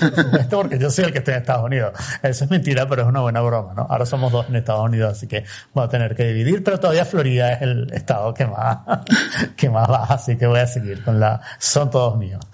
Por 0.00 0.14
supuesto, 0.14 0.56
porque 0.58 0.78
yo 0.78 0.90
soy 0.90 1.06
el 1.06 1.12
que 1.12 1.18
estoy 1.18 1.34
en 1.34 1.40
Estados 1.40 1.64
Unidos. 1.64 1.92
Eso 2.22 2.44
es 2.44 2.50
mentira, 2.50 2.88
pero 2.88 3.02
es 3.02 3.08
una 3.08 3.20
buena 3.20 3.40
broma, 3.40 3.74
¿no? 3.74 3.86
Ahora 3.88 4.06
somos 4.06 4.32
dos 4.32 4.48
en 4.48 4.56
Estados 4.56 4.84
Unidos, 4.84 5.12
así 5.12 5.26
que 5.26 5.44
voy 5.74 5.84
a 5.84 5.88
tener 5.88 6.14
que 6.14 6.26
dividir, 6.28 6.62
pero 6.62 6.78
todavía 6.78 7.04
Florida 7.04 7.52
es 7.52 7.62
el 7.62 7.92
estado 7.92 8.32
que 8.34 8.46
más, 8.46 8.78
que 9.56 9.68
más 9.68 9.88
baja, 9.88 10.14
así 10.14 10.36
que 10.36 10.46
voy 10.46 10.60
a 10.60 10.66
seguir 10.66 11.02
con 11.02 11.18
la, 11.18 11.40
son 11.58 11.90
todos 11.90 12.16
míos. 12.16 12.44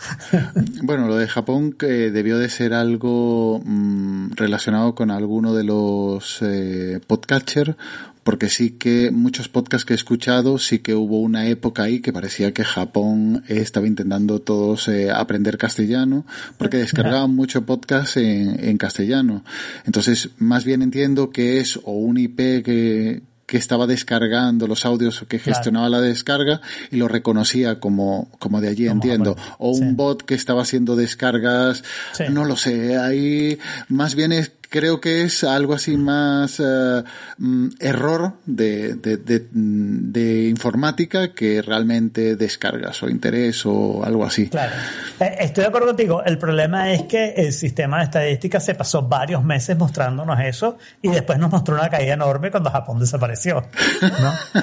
Bueno, 0.83 1.07
lo 1.07 1.17
de 1.17 1.29
Japón 1.29 1.73
que 1.73 2.11
debió 2.11 2.39
de 2.39 2.49
ser 2.49 2.75
algo 2.75 3.61
mm, 3.65 4.33
relacionado 4.37 4.95
con 4.95 5.11
alguno 5.11 5.55
de 5.55 5.65
los 5.65 6.39
eh, 6.43 7.01
podcatcher, 7.07 7.77
porque 8.25 8.49
sí 8.49 8.71
que 8.71 9.11
muchos 9.11 9.49
podcasts 9.49 9.85
que 9.85 9.95
he 9.95 9.97
escuchado, 9.97 10.59
sí 10.59 10.79
que 10.79 10.95
hubo 10.95 11.21
una 11.21 11.47
época 11.47 11.83
ahí 11.83 12.01
que 12.01 12.13
parecía 12.13 12.53
que 12.55 12.63
Japón 12.65 13.43
estaba 13.49 13.87
intentando 13.87 14.39
todos 14.41 14.87
eh, 14.89 15.11
aprender 15.11 15.59
castellano, 15.59 16.25
porque 16.57 16.77
descargaban 16.79 17.35
mucho 17.35 17.67
podcast 17.67 18.17
en, 18.17 18.63
en 18.65 18.79
castellano. 18.79 19.45
Entonces, 19.87 20.31
más 20.39 20.65
bien 20.65 20.83
entiendo 20.83 21.31
que 21.31 21.59
es 21.59 21.79
o 21.83 21.93
un 21.93 22.17
IP 22.17 22.37
que, 22.65 23.23
que 23.45 23.57
estaba 23.59 23.87
descargando 23.89 24.67
los 24.69 24.87
audios 24.87 25.21
o 25.23 25.27
que 25.27 25.39
Claro. 25.39 25.57
gestionaba 25.57 25.89
la 25.89 26.01
descarga 26.01 26.61
y 26.91 26.97
lo 26.97 27.09
reconocía 27.09 27.81
como, 27.81 28.31
como 28.39 28.61
de 28.61 28.69
allí, 28.69 28.87
Como 28.87 29.03
entiendo. 29.03 29.37
O 29.59 29.73
un 29.73 29.97
bot 29.97 30.23
que 30.23 30.35
estaba 30.35 30.63
haciendo 30.63 30.95
descargas, 30.97 31.83
Sí. 32.13 32.25
no 32.31 32.45
lo 32.45 32.57
sé, 32.57 32.97
ahí 32.97 33.59
más 33.89 34.15
bien 34.15 34.33
es, 34.33 34.53
creo 34.73 35.01
que 35.03 35.23
es 35.23 35.45
algo 35.45 35.75
así 35.75 35.99
más 35.99 36.59
mm, 36.59 37.69
error 37.79 38.33
de, 38.47 38.95
de, 38.95 39.19
de, 39.19 39.47
mm, 39.53 40.11
de 40.13 40.49
informática 40.49 41.35
que 41.35 41.61
realmente 41.61 42.37
descargas 42.37 43.03
o 43.03 43.11
interés 43.11 43.67
o 43.67 44.03
algo 44.03 44.25
así. 44.25 44.49
Claro. 44.49 44.73
Eh, 45.21 45.37
Estoy 45.41 45.63
de 45.65 45.69
acuerdo 45.69 45.89
contigo. 45.89 46.25
El 46.25 46.39
problema 46.39 46.91
es 46.91 47.03
que 47.03 47.35
el 47.37 47.53
sistema 47.53 47.99
de 47.99 48.05
estadística 48.05 48.61
se 48.61 48.75
pasó 48.75 49.03
varios 49.03 49.45
meses 49.45 49.77
mostrándonos 49.77 50.41
eso 50.41 50.79
y 51.03 51.09
después 51.09 51.39
nos 51.39 51.51
mostró 51.51 51.75
una 51.75 51.91
caída 51.91 52.15
enorme 52.15 52.51
cuando 52.51 52.71
Japón 52.71 52.99
desapareció. 52.99 53.67
¿no? 54.01 54.33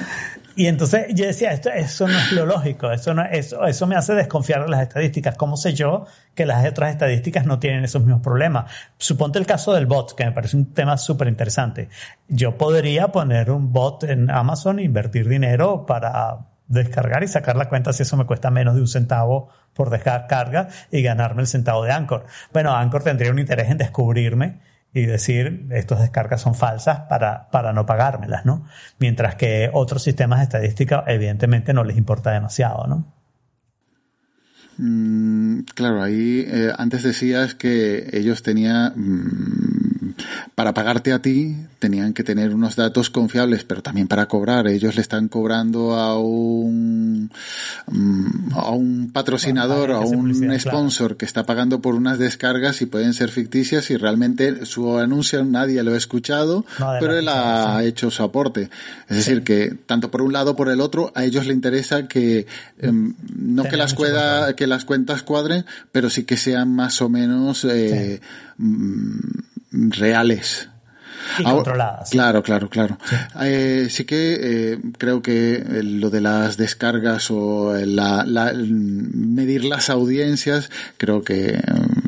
Y 0.60 0.66
entonces 0.66 1.06
yo 1.14 1.24
decía, 1.24 1.52
esto, 1.52 1.70
eso 1.70 2.06
no 2.06 2.18
es 2.18 2.32
lo 2.32 2.44
lógico, 2.44 2.92
eso, 2.92 3.14
no, 3.14 3.24
eso, 3.24 3.64
eso 3.64 3.86
me 3.86 3.96
hace 3.96 4.12
desconfiar 4.12 4.62
de 4.62 4.68
las 4.68 4.82
estadísticas. 4.82 5.34
¿Cómo 5.34 5.56
sé 5.56 5.72
yo 5.72 6.04
que 6.34 6.44
las 6.44 6.68
otras 6.68 6.90
estadísticas 6.90 7.46
no 7.46 7.58
tienen 7.58 7.82
esos 7.82 8.02
mismos 8.02 8.20
problemas? 8.20 8.70
Suponte 8.98 9.38
el 9.38 9.46
caso 9.46 9.72
del 9.72 9.86
bot, 9.86 10.14
que 10.14 10.26
me 10.26 10.32
parece 10.32 10.58
un 10.58 10.74
tema 10.74 10.98
súper 10.98 11.28
interesante. 11.28 11.88
Yo 12.28 12.58
podría 12.58 13.08
poner 13.08 13.50
un 13.50 13.72
bot 13.72 14.04
en 14.04 14.30
Amazon 14.30 14.80
e 14.80 14.82
invertir 14.82 15.30
dinero 15.30 15.86
para 15.86 16.40
descargar 16.66 17.24
y 17.24 17.28
sacar 17.28 17.56
la 17.56 17.70
cuenta 17.70 17.94
si 17.94 18.02
eso 18.02 18.18
me 18.18 18.26
cuesta 18.26 18.50
menos 18.50 18.74
de 18.74 18.82
un 18.82 18.88
centavo 18.88 19.48
por 19.72 19.88
descarga 19.88 20.68
y 20.90 21.00
ganarme 21.00 21.40
el 21.40 21.48
centavo 21.48 21.84
de 21.84 21.92
Anchor. 21.92 22.26
Bueno, 22.52 22.76
Anchor 22.76 23.02
tendría 23.02 23.30
un 23.30 23.38
interés 23.38 23.70
en 23.70 23.78
descubrirme 23.78 24.58
y 24.92 25.06
decir 25.06 25.66
estas 25.70 26.00
descargas 26.00 26.40
son 26.40 26.54
falsas 26.54 27.00
para, 27.08 27.48
para 27.50 27.72
no 27.72 27.86
pagármelas, 27.86 28.44
¿no? 28.44 28.66
Mientras 28.98 29.36
que 29.36 29.70
otros 29.72 30.02
sistemas 30.02 30.40
de 30.40 30.44
estadística 30.44 31.04
evidentemente 31.06 31.72
no 31.72 31.84
les 31.84 31.96
importa 31.96 32.32
demasiado, 32.32 32.86
¿no? 32.86 33.20
Mm, 34.82 35.60
claro, 35.74 36.02
ahí 36.02 36.44
eh, 36.48 36.72
antes 36.76 37.02
decías 37.02 37.54
que 37.54 38.08
ellos 38.12 38.42
tenían, 38.42 38.94
mm, 38.96 39.69
para 40.54 40.74
pagarte 40.74 41.12
a 41.12 41.20
ti, 41.22 41.56
tenían 41.78 42.12
que 42.12 42.22
tener 42.24 42.54
unos 42.54 42.76
datos 42.76 43.10
confiables, 43.10 43.64
pero 43.64 43.82
también 43.82 44.08
para 44.08 44.26
cobrar. 44.26 44.66
Ellos 44.68 44.94
le 44.96 45.02
están 45.02 45.28
cobrando 45.28 45.94
a 45.94 46.18
un, 46.18 47.30
mm, 47.86 48.52
a 48.54 48.70
un 48.70 49.10
patrocinador, 49.12 49.90
a 49.92 50.00
un 50.00 50.32
sponsor 50.58 51.16
que 51.16 51.24
está 51.24 51.44
pagando 51.44 51.80
por 51.80 51.94
unas 51.94 52.18
descargas 52.18 52.82
y 52.82 52.86
pueden 52.86 53.14
ser 53.14 53.30
ficticias 53.30 53.90
y 53.90 53.96
realmente 53.96 54.66
su 54.66 54.98
anuncio 54.98 55.44
nadie 55.44 55.82
lo 55.82 55.92
ha 55.94 55.96
escuchado, 55.96 56.64
No, 56.78 56.92
pero 57.00 57.16
él 57.18 57.28
ha 57.28 57.78
sí. 57.80 57.86
hecho 57.86 58.10
su 58.10 58.22
aporte. 58.22 58.70
Es 59.08 59.16
decir, 59.16 59.42
que 59.42 59.74
tanto 59.86 60.10
por 60.10 60.22
un 60.22 60.32
lado 60.32 60.56
por 60.56 60.68
el 60.68 60.80
otro, 60.80 61.12
a 61.14 61.24
ellos 61.24 61.46
les 61.46 61.54
interesa 61.56 62.06
que 62.08 62.46
em, 62.78 63.14
no 63.36 63.64
que 63.64 63.76
las, 63.76 63.94
cueda- 63.94 64.54
que 64.54 64.66
las 64.66 64.84
cuentas 64.84 65.22
cuadren, 65.22 65.64
pero 65.92 66.10
sí 66.10 66.24
que 66.24 66.36
sean 66.36 66.74
más 66.74 67.00
o 67.02 67.08
menos 67.08 67.64
eh, 67.64 68.20
mm, 68.58 69.18
reales. 69.70 70.68
Y 71.38 71.44
controladas. 71.44 72.10
Claro, 72.10 72.42
claro, 72.42 72.68
claro. 72.70 72.98
Eh, 73.42 73.88
sí 73.90 74.04
que 74.04 74.38
eh, 74.72 74.78
creo 74.98 75.20
que 75.22 75.54
eh, 75.56 75.82
lo 75.82 76.08
de 76.10 76.20
las 76.22 76.56
descargas 76.56 77.30
o 77.30 77.76
eh, 77.76 77.86
la, 77.86 78.24
la- 78.26 78.52
medir 78.54 79.64
las 79.64 79.90
audiencias, 79.90 80.70
creo 80.96 81.22
que 81.22 81.58
mm, 81.62 81.99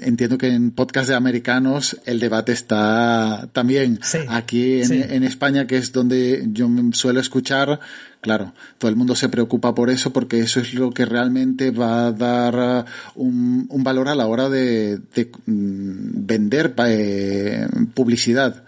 entiendo 0.00 0.38
que 0.38 0.48
en 0.48 0.72
podcast 0.72 1.08
de 1.08 1.14
americanos 1.14 1.96
el 2.04 2.18
debate 2.18 2.52
está 2.52 3.48
también 3.52 4.00
Sí, 4.02 4.18
aquí 4.28 4.80
en, 4.80 4.86
sí. 4.88 5.04
en 5.08 5.22
España, 5.22 5.66
que 5.66 5.76
es 5.76 5.92
donde 5.92 6.46
yo 6.52 6.68
me 6.68 6.92
suelo 6.94 7.20
escuchar. 7.20 7.78
Claro, 8.20 8.52
todo 8.78 8.90
el 8.90 8.96
mundo 8.96 9.14
se 9.14 9.28
preocupa 9.28 9.74
por 9.74 9.90
eso 9.90 10.12
porque 10.12 10.40
eso 10.40 10.58
es 10.58 10.74
lo 10.74 10.90
que 10.90 11.04
realmente 11.04 11.70
va 11.70 12.06
a 12.06 12.12
dar 12.12 12.56
ah, 12.58 12.84
un, 13.14 13.66
un 13.70 13.84
valor 13.84 14.08
a 14.08 14.16
la 14.16 14.26
hora 14.26 14.48
de, 14.48 14.98
de, 15.14 15.30
mm, 15.46 16.26
vender 16.26 16.74
eh, 16.86 17.68
publicidad. 17.94 18.64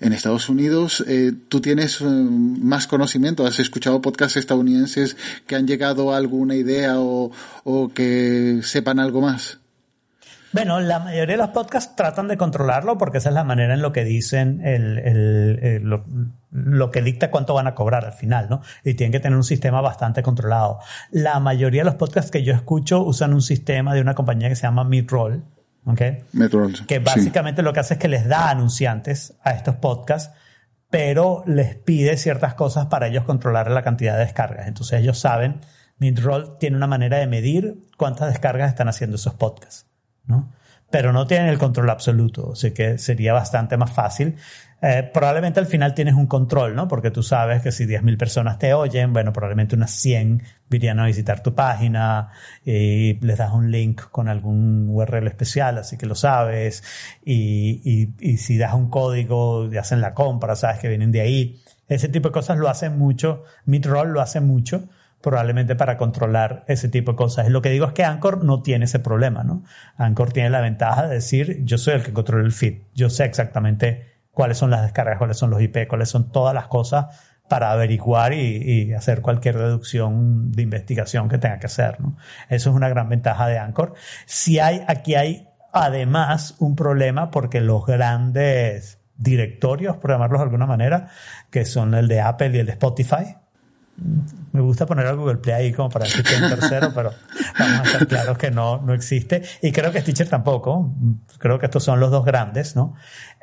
En 0.00 0.12
Estados 0.12 0.48
Unidos, 0.48 1.02
eh, 1.06 1.32
¿tú 1.48 1.60
tienes 1.60 2.00
eh, 2.00 2.04
más 2.04 2.86
conocimiento? 2.86 3.46
¿Has 3.46 3.58
escuchado 3.58 4.02
podcasts 4.02 4.36
estadounidenses 4.36 5.16
que 5.46 5.56
han 5.56 5.66
llegado 5.66 6.12
a 6.12 6.18
alguna 6.18 6.56
idea 6.56 7.00
o, 7.00 7.30
o 7.62 7.88
que 7.94 8.60
sepan 8.62 8.98
algo 8.98 9.22
más? 9.22 9.58
Bueno, 10.54 10.80
la 10.80 11.00
mayoría 11.00 11.36
de 11.36 11.42
los 11.42 11.50
podcasts 11.50 11.94
tratan 11.96 12.28
de 12.28 12.38
controlarlo 12.38 12.96
porque 12.96 13.18
esa 13.18 13.28
es 13.28 13.34
la 13.34 13.44
manera 13.44 13.74
en 13.74 13.82
lo 13.82 13.92
que 13.92 14.04
dicen 14.04 14.62
el, 14.64 14.98
el, 14.98 15.58
el, 15.62 15.82
lo, 15.82 16.04
lo, 16.50 16.90
que 16.90 17.02
dicta 17.02 17.30
cuánto 17.30 17.52
van 17.52 17.66
a 17.66 17.74
cobrar 17.74 18.06
al 18.06 18.12
final, 18.12 18.46
¿no? 18.48 18.62
Y 18.84 18.94
tienen 18.94 19.12
que 19.12 19.20
tener 19.20 19.36
un 19.36 19.44
sistema 19.44 19.80
bastante 19.80 20.22
controlado. 20.22 20.78
La 21.10 21.40
mayoría 21.40 21.82
de 21.82 21.86
los 21.86 21.96
podcasts 21.96 22.30
que 22.30 22.42
yo 22.42 22.54
escucho 22.54 23.02
usan 23.02 23.34
un 23.34 23.42
sistema 23.42 23.92
de 23.94 24.00
una 24.00 24.14
compañía 24.14 24.48
que 24.48 24.56
se 24.56 24.62
llama 24.62 24.84
Midroll, 24.84 25.44
¿ok? 25.84 26.00
Midroll, 26.32 26.86
que 26.86 27.00
básicamente 27.00 27.60
sí. 27.60 27.64
lo 27.64 27.72
que 27.72 27.80
hace 27.80 27.94
es 27.94 28.00
que 28.00 28.08
les 28.08 28.26
da 28.26 28.48
anunciantes 28.48 29.34
a 29.42 29.50
estos 29.50 29.76
podcasts 29.76 30.30
pero 30.94 31.42
les 31.48 31.74
pide 31.74 32.16
ciertas 32.16 32.54
cosas 32.54 32.86
para 32.86 33.08
ellos 33.08 33.24
controlar 33.24 33.68
la 33.68 33.82
cantidad 33.82 34.16
de 34.16 34.26
descargas. 34.26 34.68
Entonces 34.68 35.00
ellos 35.00 35.18
saben, 35.18 35.60
Midroll 35.98 36.56
tiene 36.58 36.76
una 36.76 36.86
manera 36.86 37.18
de 37.18 37.26
medir 37.26 37.78
cuántas 37.96 38.28
descargas 38.28 38.68
están 38.68 38.88
haciendo 38.88 39.16
esos 39.16 39.34
podcasts, 39.34 39.88
¿no? 40.26 40.52
Pero 40.90 41.12
no 41.12 41.26
tienen 41.26 41.48
el 41.48 41.58
control 41.58 41.90
absoluto, 41.90 42.52
así 42.52 42.72
que 42.72 42.98
sería 42.98 43.32
bastante 43.32 43.76
más 43.76 43.92
fácil. 43.92 44.36
Eh, 44.80 45.10
probablemente 45.14 45.58
al 45.60 45.66
final 45.66 45.94
tienes 45.94 46.14
un 46.14 46.26
control, 46.26 46.76
¿no? 46.76 46.86
Porque 46.86 47.10
tú 47.10 47.22
sabes 47.22 47.62
que 47.62 47.72
si 47.72 47.86
10.000 47.86 48.18
personas 48.18 48.58
te 48.58 48.74
oyen, 48.74 49.12
bueno, 49.12 49.32
probablemente 49.32 49.74
unas 49.74 49.90
100 49.92 50.42
irían 50.70 51.00
a 51.00 51.06
visitar 51.06 51.42
tu 51.42 51.54
página 51.54 52.28
y 52.64 53.14
les 53.14 53.38
das 53.38 53.52
un 53.52 53.70
link 53.70 54.02
con 54.10 54.28
algún 54.28 54.88
URL 54.90 55.26
especial, 55.26 55.78
así 55.78 55.96
que 55.96 56.06
lo 56.06 56.14
sabes. 56.14 56.84
Y, 57.24 57.80
y, 57.82 58.14
y 58.32 58.36
si 58.36 58.58
das 58.58 58.74
un 58.74 58.90
código 58.90 59.72
y 59.72 59.78
hacen 59.78 60.00
la 60.00 60.12
compra, 60.12 60.54
sabes 60.54 60.80
que 60.80 60.88
vienen 60.88 61.12
de 61.12 61.22
ahí. 61.22 61.62
Ese 61.88 62.08
tipo 62.08 62.28
de 62.28 62.32
cosas 62.32 62.58
lo 62.58 62.68
hacen 62.68 62.98
mucho. 62.98 63.44
Midroll 63.64 64.12
lo 64.12 64.20
hace 64.20 64.40
mucho 64.40 64.88
probablemente 65.24 65.74
para 65.74 65.96
controlar 65.96 66.64
ese 66.68 66.88
tipo 66.90 67.12
de 67.12 67.16
cosas. 67.16 67.48
Lo 67.48 67.62
que 67.62 67.70
digo 67.70 67.86
es 67.86 67.92
que 67.92 68.04
Anchor 68.04 68.44
no 68.44 68.60
tiene 68.62 68.84
ese 68.84 68.98
problema, 68.98 69.42
¿no? 69.42 69.64
Anchor 69.96 70.32
tiene 70.32 70.50
la 70.50 70.60
ventaja 70.60 71.06
de 71.06 71.14
decir, 71.14 71.64
yo 71.64 71.78
soy 71.78 71.94
el 71.94 72.02
que 72.02 72.12
controla 72.12 72.44
el 72.44 72.52
feed, 72.52 72.82
yo 72.94 73.08
sé 73.08 73.24
exactamente 73.24 74.18
cuáles 74.32 74.58
son 74.58 74.70
las 74.70 74.82
descargas, 74.82 75.16
cuáles 75.16 75.38
son 75.38 75.48
los 75.48 75.62
IP, 75.62 75.88
cuáles 75.88 76.10
son 76.10 76.30
todas 76.30 76.54
las 76.54 76.66
cosas 76.66 77.06
para 77.48 77.72
averiguar 77.72 78.34
y, 78.34 78.92
hacer 78.92 79.22
cualquier 79.22 79.56
deducción 79.56 80.52
de 80.52 80.62
investigación 80.62 81.28
que 81.28 81.38
tenga 81.38 81.58
que 81.58 81.66
hacer. 81.66 82.00
¿no? 82.00 82.16
Eso 82.50 82.70
es 82.70 82.76
una 82.76 82.90
gran 82.90 83.08
ventaja 83.08 83.46
de 83.46 83.58
Anchor. 83.58 83.94
Si 84.26 84.58
hay, 84.58 84.82
aquí 84.86 85.14
hay 85.14 85.48
además 85.72 86.56
un 86.58 86.76
problema 86.76 87.30
porque 87.30 87.62
los 87.62 87.86
grandes 87.86 88.98
directorios, 89.16 89.96
por 89.96 90.10
llamarlos 90.10 90.40
de 90.40 90.44
alguna 90.44 90.66
manera, 90.66 91.08
que 91.50 91.64
son 91.64 91.94
el 91.94 92.08
de 92.08 92.20
Apple 92.20 92.50
y 92.54 92.58
el 92.58 92.66
de 92.66 92.72
Spotify, 92.72 93.36
me 93.96 94.60
gusta 94.60 94.86
poner 94.86 95.06
a 95.06 95.12
Google 95.12 95.36
Play 95.36 95.54
ahí 95.54 95.72
como 95.72 95.88
para 95.88 96.04
decir 96.04 96.24
que 96.24 96.34
es 96.34 96.40
tercero, 96.40 96.92
pero 96.94 97.12
vamos 97.58 97.80
a 97.80 97.82
estar 97.84 98.06
claros 98.06 98.38
que 98.38 98.50
no, 98.50 98.80
no 98.80 98.92
existe. 98.92 99.42
Y 99.62 99.72
creo 99.72 99.92
que 99.92 100.00
Stitcher 100.00 100.28
tampoco. 100.28 100.94
Creo 101.38 101.58
que 101.58 101.66
estos 101.66 101.84
son 101.84 102.00
los 102.00 102.10
dos 102.10 102.24
grandes, 102.24 102.74
¿no? 102.76 102.94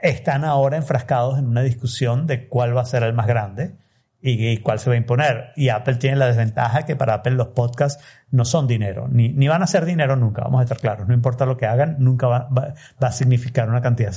Están 0.02 0.44
ahora 0.44 0.78
enfrascados 0.78 1.40
en 1.40 1.48
una 1.48 1.62
discusión 1.62 2.28
de 2.28 2.48
cuál 2.48 2.76
va 2.76 2.82
a 2.82 2.86
ser 2.86 3.04
el 3.04 3.14
más 3.14 3.28
grande 3.28 3.76
y, 4.22 4.58
cuál 4.58 4.80
se 4.80 4.90
va 4.90 4.96
a 4.96 4.98
imponer. 4.98 5.52
Y 5.56 5.70
Apple 5.70 5.96
tiene 5.96 6.18
la 6.18 6.28
desventaja 6.28 6.84
que 6.84 6.96
para 6.96 7.16
Apple 7.16 7.34
los 7.34 7.48
podcasts 7.48 8.04
no 8.30 8.46
son 8.46 8.68
dinero, 8.68 9.08
ni, 9.10 9.30
ni 9.30 9.48
van 9.48 9.64
a 9.64 9.68
ser 9.68 9.86
dinero 9.86 10.16
nunca, 10.16 10.44
vamos 10.44 10.60
a 10.62 10.64
estar 10.64 10.80
claros. 10.80 11.08
No 11.08 11.14
importa 11.14 11.46
lo 11.46 11.58
que 11.58 11.66
hagan, 11.66 11.98
nunca 12.00 12.28
va, 12.28 12.50
va, 12.50 12.74
va 13.02 13.08
a 13.08 13.12
significar 13.12 13.70
una 13.70 13.82
cantidad 13.82 14.14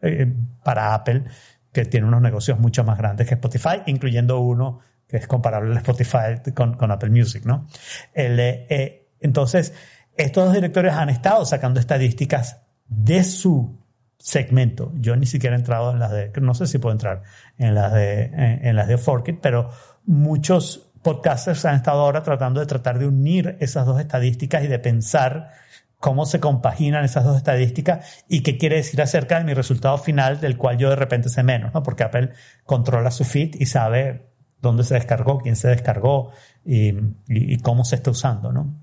eh, 0.00 0.32
para 0.62 0.94
Apple 0.94 1.24
que 1.72 1.84
tiene 1.86 2.06
unos 2.06 2.20
negocios 2.20 2.58
mucho 2.58 2.84
más 2.84 2.98
grandes 2.98 3.26
que 3.26 3.34
Spotify, 3.34 3.82
incluyendo 3.86 4.40
uno 4.40 4.80
es 5.12 5.26
comparable 5.26 5.74
a 5.74 5.78
Spotify 5.78 6.52
con, 6.54 6.74
con 6.74 6.90
Apple 6.90 7.10
Music, 7.10 7.44
¿no? 7.44 7.66
El, 8.12 8.40
eh, 8.40 9.10
entonces, 9.20 9.72
estos 10.16 10.44
dos 10.46 10.54
directorios 10.54 10.94
han 10.94 11.08
estado 11.08 11.44
sacando 11.44 11.80
estadísticas 11.80 12.60
de 12.86 13.24
su 13.24 13.78
segmento. 14.18 14.92
Yo 14.96 15.16
ni 15.16 15.26
siquiera 15.26 15.56
he 15.56 15.58
entrado 15.58 15.92
en 15.92 15.98
las 15.98 16.12
de, 16.12 16.32
no 16.40 16.54
sé 16.54 16.66
si 16.66 16.78
puedo 16.78 16.92
entrar 16.92 17.22
en 17.58 17.74
las 17.74 17.92
de, 17.92 18.30
en 18.62 18.76
las 18.76 18.88
de 18.88 18.98
Forkit, 18.98 19.40
pero 19.40 19.70
muchos 20.06 20.92
podcasters 21.02 21.64
han 21.64 21.76
estado 21.76 22.00
ahora 22.00 22.22
tratando 22.22 22.60
de 22.60 22.66
tratar 22.66 22.98
de 22.98 23.06
unir 23.06 23.56
esas 23.60 23.86
dos 23.86 24.00
estadísticas 24.00 24.62
y 24.64 24.68
de 24.68 24.78
pensar 24.78 25.50
cómo 25.98 26.26
se 26.26 26.40
compaginan 26.40 27.04
esas 27.04 27.24
dos 27.24 27.36
estadísticas 27.36 28.24
y 28.28 28.42
qué 28.42 28.58
quiere 28.58 28.76
decir 28.76 29.00
acerca 29.02 29.38
de 29.38 29.44
mi 29.44 29.54
resultado 29.54 29.98
final 29.98 30.40
del 30.40 30.56
cual 30.56 30.78
yo 30.78 30.90
de 30.90 30.96
repente 30.96 31.28
sé 31.28 31.42
menos, 31.42 31.72
¿no? 31.74 31.82
Porque 31.82 32.02
Apple 32.02 32.30
controla 32.64 33.10
su 33.10 33.24
feed 33.24 33.54
y 33.58 33.66
sabe 33.66 34.31
dónde 34.62 34.84
se 34.84 34.94
descargó, 34.94 35.38
quién 35.38 35.56
se 35.56 35.68
descargó 35.68 36.30
y, 36.64 37.58
cómo 37.58 37.84
se 37.84 37.96
está 37.96 38.10
usando, 38.10 38.52
¿no? 38.52 38.80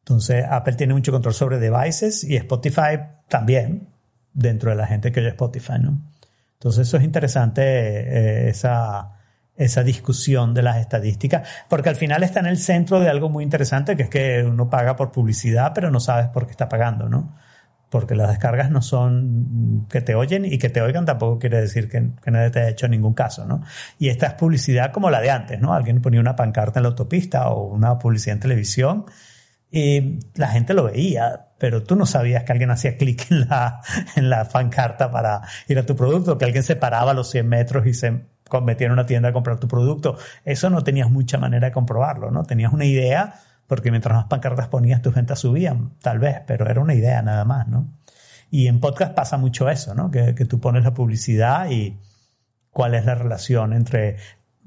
Entonces, 0.00 0.44
Apple 0.48 0.74
tiene 0.74 0.92
mucho 0.92 1.12
control 1.12 1.34
sobre 1.34 1.58
devices 1.58 2.22
y 2.24 2.36
Spotify 2.36 2.98
también, 3.28 3.88
dentro 4.32 4.70
de 4.70 4.76
la 4.76 4.86
gente 4.86 5.10
que 5.10 5.20
oye 5.20 5.30
Spotify, 5.30 5.78
¿no? 5.80 6.12
Entonces, 6.54 6.86
eso 6.88 6.96
es 6.96 7.04
interesante, 7.04 7.62
eh, 7.62 8.48
esa, 8.48 9.12
esa 9.54 9.82
discusión 9.82 10.52
de 10.52 10.62
las 10.62 10.76
estadísticas, 10.78 11.48
porque 11.68 11.88
al 11.88 11.96
final 11.96 12.22
está 12.22 12.40
en 12.40 12.46
el 12.46 12.58
centro 12.58 13.00
de 13.00 13.08
algo 13.08 13.28
muy 13.28 13.44
interesante, 13.44 13.96
que 13.96 14.04
es 14.04 14.10
que 14.10 14.42
uno 14.42 14.68
paga 14.68 14.96
por 14.96 15.12
publicidad, 15.12 15.72
pero 15.74 15.90
no 15.90 16.00
sabes 16.00 16.28
por 16.28 16.46
qué 16.46 16.52
está 16.52 16.68
pagando, 16.68 17.08
¿no? 17.08 17.36
Porque 17.90 18.14
las 18.14 18.28
descargas 18.28 18.70
no 18.70 18.82
son 18.82 19.86
que 19.88 20.00
te 20.00 20.14
oyen 20.14 20.44
y 20.44 20.58
que 20.58 20.70
te 20.70 20.82
oigan 20.82 21.04
tampoco 21.04 21.38
quiere 21.38 21.60
decir 21.60 21.88
que, 21.88 22.00
nadie 22.30 22.50
te 22.50 22.60
haya 22.60 22.70
hecho 22.70 22.88
ningún 22.88 23.14
caso, 23.14 23.46
¿no? 23.46 23.62
Y 23.98 24.08
esta 24.08 24.26
es 24.26 24.34
publicidad 24.34 24.92
como 24.92 25.10
la 25.10 25.20
de 25.20 25.30
antes, 25.30 25.60
¿no? 25.60 25.72
Alguien 25.72 26.02
ponía 26.02 26.20
una 26.20 26.36
pancarta 26.36 26.80
en 26.80 26.84
la 26.84 26.88
autopista 26.90 27.48
o 27.48 27.68
una 27.68 27.98
publicidad 27.98 28.34
en 28.34 28.40
televisión 28.40 29.06
y 29.70 30.20
la 30.34 30.48
gente 30.48 30.74
lo 30.74 30.84
veía, 30.84 31.48
pero 31.58 31.82
tú 31.82 31.96
no 31.96 32.06
sabías 32.06 32.44
que 32.44 32.52
alguien 32.52 32.70
hacía 32.70 32.96
clic 32.96 33.30
en 33.30 33.48
la, 33.48 33.80
en 34.16 34.30
la 34.30 34.48
pancarta 34.48 35.10
para 35.10 35.42
ir 35.68 35.78
a 35.78 35.86
tu 35.86 35.94
producto, 35.96 36.38
que 36.38 36.44
alguien 36.44 36.64
se 36.64 36.76
paraba 36.76 37.12
a 37.12 37.14
los 37.14 37.30
100 37.30 37.48
metros 37.48 37.86
y 37.86 37.94
se 37.94 38.26
metía 38.62 38.86
en 38.86 38.92
una 38.92 39.06
tienda 39.06 39.30
a 39.30 39.32
comprar 39.32 39.58
tu 39.58 39.68
producto. 39.68 40.16
Eso 40.44 40.70
no 40.70 40.82
tenías 40.82 41.10
mucha 41.10 41.38
manera 41.38 41.68
de 41.68 41.72
comprobarlo, 41.72 42.30
¿no? 42.30 42.44
Tenías 42.44 42.72
una 42.72 42.84
idea 42.84 43.34
porque 43.66 43.90
mientras 43.90 44.14
más 44.14 44.26
pancartas 44.26 44.68
ponías, 44.68 45.02
tus 45.02 45.14
ventas 45.14 45.40
subían, 45.40 45.92
tal 46.00 46.18
vez, 46.18 46.40
pero 46.46 46.68
era 46.68 46.80
una 46.80 46.94
idea 46.94 47.22
nada 47.22 47.44
más, 47.44 47.66
¿no? 47.68 47.88
Y 48.50 48.68
en 48.68 48.80
podcast 48.80 49.14
pasa 49.14 49.36
mucho 49.36 49.68
eso, 49.68 49.94
¿no? 49.94 50.10
Que, 50.10 50.32
tú 50.32 50.60
pones 50.60 50.84
la 50.84 50.94
publicidad 50.94 51.68
y 51.70 51.98
cuál 52.70 52.94
es 52.94 53.04
la 53.04 53.14
relación 53.14 53.72
entre, 53.72 54.16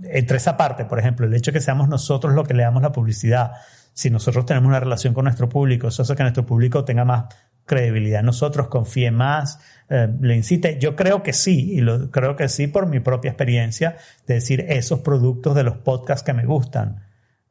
entre 0.04 0.38
esa 0.38 0.58
parte, 0.58 0.86
por 0.86 1.00
ejemplo, 1.00 1.26
el 1.26 1.34
hecho 1.34 1.52
de 1.52 1.60
que 1.60 1.62
seamos 1.62 1.88
nosotros 1.88 2.34
los 2.34 2.47
que 2.47 2.54
le 2.54 2.64
damos 2.64 2.82
la 2.82 2.91
publicidad. 2.91 3.54
Si 3.93 4.10
nosotros 4.10 4.45
tenemos 4.45 4.68
una 4.68 4.80
relación 4.80 5.14
con 5.14 5.26
nuestro 5.26 5.47
público, 5.47 5.88
eso 5.88 6.02
hace 6.02 6.16
que 6.16 6.24
nuestro 6.24 6.45
público 6.45 6.84
tenga 6.84 7.06
más 7.06 7.26
credibilidad 7.66 8.24
nosotros, 8.24 8.68
confíe 8.68 9.12
más, 9.12 9.60
eh, 9.89 10.10
le 10.20 10.36
incite. 10.36 10.80
Yo 10.80 10.95
creo 10.95 11.22
que 11.24 11.34
sí, 11.34 11.74
y 11.74 11.82
lo, 11.82 12.10
creo 12.10 12.36
que 12.36 12.50
sí 12.50 12.68
por 12.68 12.88
mi 12.88 13.00
propia 13.00 13.30
experiencia, 13.30 13.95
de 14.26 14.36
decir 14.36 14.66
esos 14.68 15.00
productos 15.02 15.56
de 15.56 15.64
los 15.64 15.78
podcasts 15.78 16.24
que 16.24 16.34
me 16.34 16.45
gustan 16.45 17.09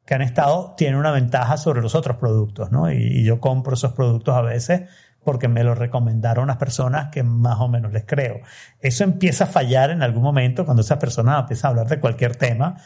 que 0.09 0.15
han 0.15 0.23
estado 0.23 0.75
tienen 0.75 0.99
una 0.99 1.11
ventaja 1.11 1.59
sobre 1.59 1.83
los 1.83 1.95
otros 1.95 2.17
productos, 2.17 2.73
¿no? 2.73 2.91
Y, 2.91 3.23
yo 3.25 3.41
compro 3.41 3.75
esos 3.75 3.93
productos 3.93 4.35
a 4.35 4.41
veces 4.41 4.89
porque 5.23 5.49
me 5.49 5.63
los 5.63 5.77
recomendaron 5.77 6.45
unas 6.45 6.57
personas 6.57 7.11
que 7.13 7.23
más 7.23 7.61
o 7.61 7.69
menos 7.69 7.93
les 7.93 8.07
creo. 8.07 8.41
Eso 8.81 9.05
empieza 9.05 9.45
a 9.45 9.47
fallar 9.49 9.91
en 9.91 10.03
algún 10.03 10.23
momento 10.23 10.65
cuando 10.65 10.81
esa 10.81 10.99
persona 10.99 11.39
empieza 11.39 11.69
a 11.69 11.73
hablar 11.73 11.89
de 11.89 12.01
cualquier 12.01 12.37
tema, 12.37 12.77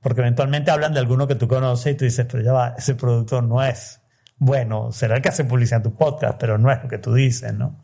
porque 0.00 0.20
eventualmente 0.20 0.70
hablan 0.70 0.92
de 0.92 1.00
alguno 1.00 1.26
que 1.26 1.34
tú 1.34 1.48
conoces 1.48 1.94
y 1.94 1.96
tú 1.96 2.04
dices, 2.04 2.24
pero 2.30 2.44
ya 2.44 2.52
va, 2.52 2.74
ese 2.78 2.94
producto 2.94 3.42
no 3.42 3.60
es 3.60 4.00
bueno, 4.36 4.92
será 4.92 5.16
el 5.16 5.22
que 5.22 5.30
hace 5.30 5.42
publicidad 5.42 5.78
en 5.78 5.90
tu 5.90 5.96
podcast, 5.96 6.38
pero 6.38 6.58
no 6.58 6.70
es 6.70 6.80
lo 6.80 6.88
que 6.88 6.98
tú 6.98 7.12
dices, 7.12 7.52
¿no? 7.54 7.82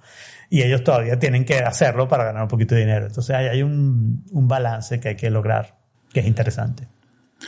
Y 0.50 0.62
ellos 0.62 0.84
todavía 0.84 1.18
tienen 1.18 1.44
que 1.44 1.58
hacerlo 1.58 2.06
para 2.06 2.22
ganar 2.22 2.42
un 2.42 2.48
poquito 2.48 2.76
de 2.76 2.82
dinero. 2.82 3.06
Entonces 3.06 3.34
hay, 3.34 3.48
hay 3.48 3.62
un, 3.64 4.24
un 4.30 4.46
balance 4.46 5.00
que 5.00 5.08
hay 5.08 5.16
que 5.16 5.30
lograr, 5.30 5.78
que 6.12 6.20
es 6.20 6.26
interesante. 6.26 6.93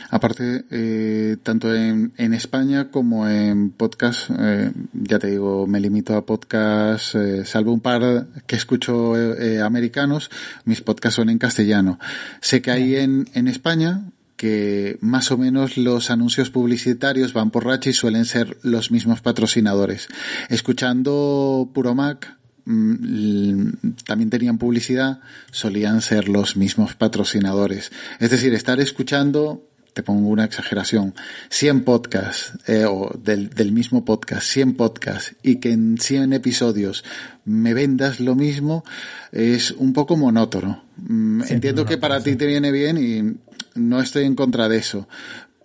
Aparte, 0.09 0.65
eh, 0.71 1.37
tanto 1.43 1.73
en, 1.73 2.13
en, 2.17 2.33
España 2.33 2.89
como 2.91 3.27
en 3.27 3.71
podcast, 3.71 4.29
eh, 4.37 4.71
ya 4.93 5.19
te 5.19 5.27
digo, 5.27 5.67
me 5.67 5.79
limito 5.79 6.15
a 6.15 6.25
podcast, 6.25 7.15
eh, 7.15 7.45
salvo 7.45 7.73
un 7.73 7.81
par 7.81 8.27
que 8.45 8.55
escucho 8.55 9.15
eh, 9.17 9.61
americanos, 9.61 10.29
mis 10.65 10.81
podcasts 10.81 11.15
son 11.15 11.29
en 11.29 11.37
castellano. 11.37 11.99
Sé 12.41 12.61
que 12.61 12.71
hay 12.71 12.95
en, 12.95 13.27
en 13.33 13.47
España 13.47 14.03
que 14.37 14.97
más 15.01 15.31
o 15.31 15.37
menos 15.37 15.77
los 15.77 16.09
anuncios 16.11 16.51
publicitarios 16.51 17.33
van 17.33 17.51
por 17.51 17.65
racha 17.65 17.89
y 17.89 17.93
suelen 17.93 18.23
ser 18.25 18.57
los 18.61 18.91
mismos 18.91 19.19
patrocinadores. 19.19 20.07
Escuchando 20.49 21.69
Puro 21.73 21.95
Mac, 21.95 22.37
mm, 22.65 23.69
también 24.05 24.29
tenían 24.29 24.59
publicidad, 24.59 25.19
solían 25.51 26.01
ser 26.01 26.29
los 26.29 26.55
mismos 26.55 26.93
patrocinadores. 26.93 27.91
Es 28.19 28.29
decir, 28.29 28.53
estar 28.53 28.79
escuchando 28.79 29.66
te 29.97 30.03
pongo 30.03 30.29
una 30.29 30.45
exageración, 30.45 31.15
100 31.49 31.83
podcasts, 31.83 32.53
eh, 32.67 32.85
o 32.85 33.11
del, 33.17 33.49
del, 33.49 33.71
mismo 33.71 34.05
podcast, 34.05 34.43
100 34.43 34.75
podcasts, 34.75 35.35
y 35.41 35.55
que 35.55 35.71
en 35.71 35.97
100 35.97 36.33
episodios 36.33 37.03
me 37.45 37.73
vendas 37.73 38.19
lo 38.19 38.35
mismo, 38.35 38.85
es 39.31 39.71
un 39.71 39.93
poco 39.93 40.15
monótono. 40.15 40.83
Mm, 40.97 41.41
Entiendo 41.49 41.87
que 41.87 41.97
para 41.97 42.21
ti 42.21 42.35
te 42.35 42.45
viene 42.45 42.71
bien 42.71 42.99
y 42.99 43.39
no 43.73 43.99
estoy 43.99 44.25
en 44.25 44.35
contra 44.35 44.69
de 44.69 44.77
eso. 44.77 45.07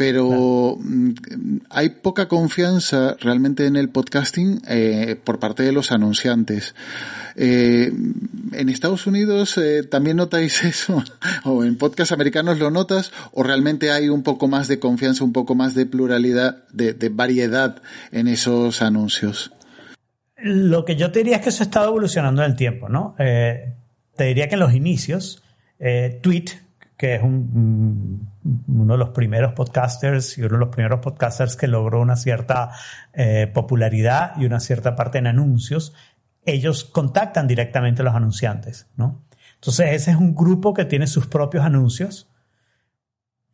Pero 0.03 0.79
mm, 0.81 1.59
hay 1.71 1.91
poca 1.91 2.27
confianza 2.27 3.17
realmente 3.21 3.67
en 3.67 3.77
el 3.77 3.89
podcasting 3.89 4.61
eh, 4.67 5.15
por 5.23 5.39
parte 5.39 5.63
de 5.63 5.71
los 5.71 5.93
anunciantes. 5.93 6.75
Eh, 7.37 7.93
en 8.53 8.69
Estados 8.69 9.07
Unidos 9.07 9.57
eh, 9.59 9.85
también 9.85 10.17
notáis 10.17 10.65
eso, 10.65 11.05
o 11.45 11.63
en 11.63 11.79
podcasts 11.79 12.11
americanos 12.11 12.59
lo 12.59 12.73
notas, 12.73 13.13
o 13.31 13.45
realmente 13.45 13.93
hay 13.93 14.09
un 14.09 14.25
poco 14.25 14.49
más 14.49 14.67
de 14.67 14.81
confianza, 14.81 15.23
un 15.23 15.33
poco 15.33 15.55
más 15.55 15.77
de 15.77 15.87
pluralidad, 15.87 16.65
de, 16.73 16.95
de 16.95 17.09
variedad 17.09 17.81
en 18.11 18.27
esos 18.27 18.83
anuncios. 18.83 19.53
Lo 20.37 20.85
que 20.85 20.97
yo 20.97 21.13
te 21.13 21.21
diría 21.21 21.37
es 21.37 21.43
que 21.43 21.51
eso 21.51 21.63
ha 21.63 21.67
estado 21.67 21.87
evolucionando 21.87 22.43
en 22.43 22.51
el 22.51 22.57
tiempo, 22.57 22.89
¿no? 22.89 23.15
Te 23.17 24.25
diría 24.25 24.49
que 24.49 24.55
en 24.55 24.61
los 24.61 24.75
inicios, 24.75 25.45
Tweet, 26.23 26.47
que 27.03 27.17
es 27.17 27.23
un, 27.25 28.31
uno 28.69 28.93
de 28.93 28.97
los 28.97 29.09
primeros 29.09 29.55
podcasters 29.55 30.39
y 30.39 30.43
uno 30.43 30.53
de 30.53 30.59
los 30.59 30.69
primeros 30.69 31.01
podcasters 31.01 31.57
que 31.57 31.67
logró 31.67 32.01
una 32.01 32.15
cierta 32.15 32.71
eh, 33.13 33.51
popularidad 33.53 34.35
y 34.37 34.47
una 34.47 34.61
cierta 34.61 34.95
parte 34.95 35.19
en 35.19 35.27
anuncios, 35.27 35.95
ellos 36.45 36.85
contactan 36.85 37.49
directamente 37.49 38.03
a 38.03 38.05
los 38.05 38.15
anunciantes, 38.15 38.87
¿no? 38.95 39.25
Entonces 39.57 39.95
ese 39.95 40.13
es 40.13 40.17
un 40.17 40.37
grupo 40.37 40.75
que 40.75 40.85
tiene 40.85 41.09
sus 41.09 41.27
propios 41.27 41.65
anuncios 41.65 42.31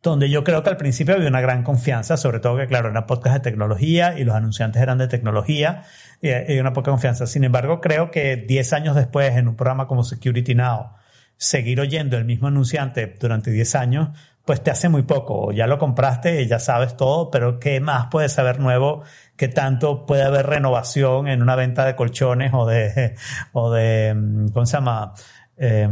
donde 0.03 0.29
yo 0.29 0.43
creo 0.43 0.61
que 0.61 0.69
al 0.69 0.77
principio 0.77 1.15
había 1.15 1.27
una 1.27 1.41
gran 1.41 1.63
confianza, 1.63 2.17
sobre 2.17 2.39
todo 2.39 2.55
que, 2.55 2.67
claro, 2.67 2.91
era 2.91 3.07
podcast 3.07 3.37
de 3.37 3.39
tecnología 3.39 4.19
y 4.19 4.25
los 4.25 4.35
anunciantes 4.35 4.79
eran 4.79 4.99
de 4.99 5.07
tecnología 5.07 5.85
y, 6.21 6.53
y 6.53 6.59
una 6.59 6.73
poca 6.73 6.91
confianza. 6.91 7.25
Sin 7.25 7.43
embargo, 7.43 7.81
creo 7.81 8.11
que 8.11 8.35
10 8.37 8.73
años 8.73 8.95
después, 8.95 9.35
en 9.35 9.47
un 9.47 9.55
programa 9.55 9.87
como 9.87 10.03
Security 10.03 10.53
Now, 10.53 10.98
seguir 11.39 11.79
oyendo 11.79 12.17
el 12.17 12.25
mismo 12.25 12.49
anunciante 12.49 13.15
durante 13.19 13.49
10 13.49 13.75
años, 13.75 14.09
pues 14.45 14.61
te 14.61 14.71
hace 14.71 14.89
muy 14.89 15.03
poco. 15.03 15.51
Ya 15.51 15.67
lo 15.67 15.77
compraste 15.79 16.45
ya 16.45 16.59
sabes 16.59 16.97
todo, 16.97 17.31
pero 17.31 17.59
¿qué 17.59 17.79
más 17.79 18.07
puedes 18.11 18.33
saber 18.33 18.59
nuevo? 18.59 19.03
¿Qué 19.37 19.47
tanto 19.47 20.05
puede 20.05 20.23
haber 20.23 20.47
renovación 20.47 21.27
en 21.27 21.41
una 21.41 21.55
venta 21.55 21.85
de 21.85 21.95
colchones 21.95 22.51
o 22.53 22.65
de, 22.65 23.15
o 23.53 23.71
de, 23.71 24.49
¿cómo 24.53 24.65
se 24.65 24.73
llama? 24.73 25.13
eh, 25.59 25.89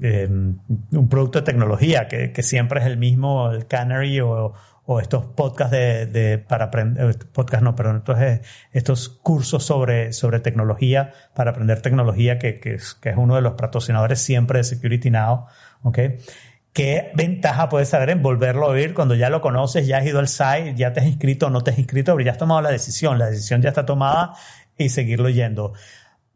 eh, 0.00 0.28
un 0.28 1.08
producto 1.10 1.40
de 1.40 1.44
tecnología 1.44 2.08
que, 2.08 2.42
siempre 2.42 2.80
es 2.80 2.86
el 2.86 2.96
mismo, 2.96 3.50
el 3.50 3.66
Canary 3.66 4.20
o, 4.20 4.54
o 4.90 5.00
estos 5.00 5.26
podcasts 5.26 5.70
de, 5.70 6.06
de, 6.06 6.38
para 6.38 6.64
aprender, 6.64 7.18
podcast 7.30 7.62
no, 7.62 7.76
perdón, 7.76 7.96
entonces 7.96 8.40
estos 8.72 9.10
cursos 9.10 9.62
sobre, 9.62 10.14
sobre 10.14 10.40
tecnología 10.40 11.12
para 11.34 11.50
aprender 11.50 11.82
tecnología 11.82 12.38
que, 12.38 12.58
que, 12.58 12.76
es, 12.76 12.94
que 12.94 13.10
es 13.10 13.16
uno 13.18 13.34
de 13.34 13.42
los 13.42 13.52
patrocinadores 13.52 14.18
siempre 14.18 14.60
de 14.60 14.64
Security 14.64 15.10
Now, 15.10 15.44
¿ok? 15.82 15.98
¿Qué 16.72 17.10
ventaja 17.14 17.68
puedes 17.68 17.90
saber 17.90 18.08
en 18.08 18.22
volverlo 18.22 18.64
a 18.64 18.68
oír 18.70 18.94
cuando 18.94 19.14
ya 19.14 19.28
lo 19.28 19.42
conoces, 19.42 19.86
ya 19.86 19.98
has 19.98 20.06
ido 20.06 20.20
al 20.20 20.28
site, 20.28 20.72
ya 20.74 20.90
te 20.94 21.00
has 21.00 21.06
inscrito 21.06 21.48
o 21.48 21.50
no 21.50 21.60
te 21.60 21.70
has 21.72 21.78
inscrito, 21.78 22.14
pero 22.14 22.24
ya 22.24 22.32
has 22.32 22.38
tomado 22.38 22.62
la 22.62 22.70
decisión, 22.70 23.18
la 23.18 23.26
decisión 23.26 23.60
ya 23.60 23.68
está 23.68 23.84
tomada 23.84 24.36
y 24.78 24.88
seguirlo 24.88 25.28
yendo? 25.28 25.74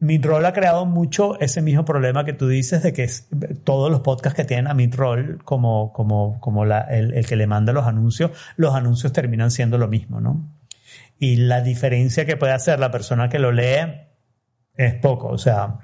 Midroll 0.02 0.44
ha 0.46 0.52
creado 0.52 0.84
mucho 0.84 1.38
ese 1.38 1.62
mismo 1.62 1.84
problema 1.84 2.24
que 2.24 2.32
tú 2.32 2.48
dices 2.48 2.82
de 2.82 2.92
que 2.92 3.08
todos 3.62 3.88
los 3.88 4.00
podcasts 4.00 4.36
que 4.36 4.44
tienen 4.44 4.66
a 4.66 4.74
Midroll 4.74 5.38
como, 5.44 5.92
como, 5.92 6.40
como 6.40 6.64
el, 6.64 7.14
el, 7.14 7.24
que 7.24 7.36
le 7.36 7.46
manda 7.46 7.72
los 7.72 7.86
anuncios, 7.86 8.32
los 8.56 8.74
anuncios 8.74 9.12
terminan 9.12 9.52
siendo 9.52 9.78
lo 9.78 9.86
mismo, 9.86 10.20
¿no? 10.20 10.50
Y 11.20 11.36
la 11.36 11.60
diferencia 11.60 12.26
que 12.26 12.36
puede 12.36 12.52
hacer 12.52 12.80
la 12.80 12.90
persona 12.90 13.28
que 13.28 13.38
lo 13.38 13.52
lee 13.52 14.08
es 14.74 14.94
poco, 14.94 15.28
o 15.28 15.38
sea, 15.38 15.78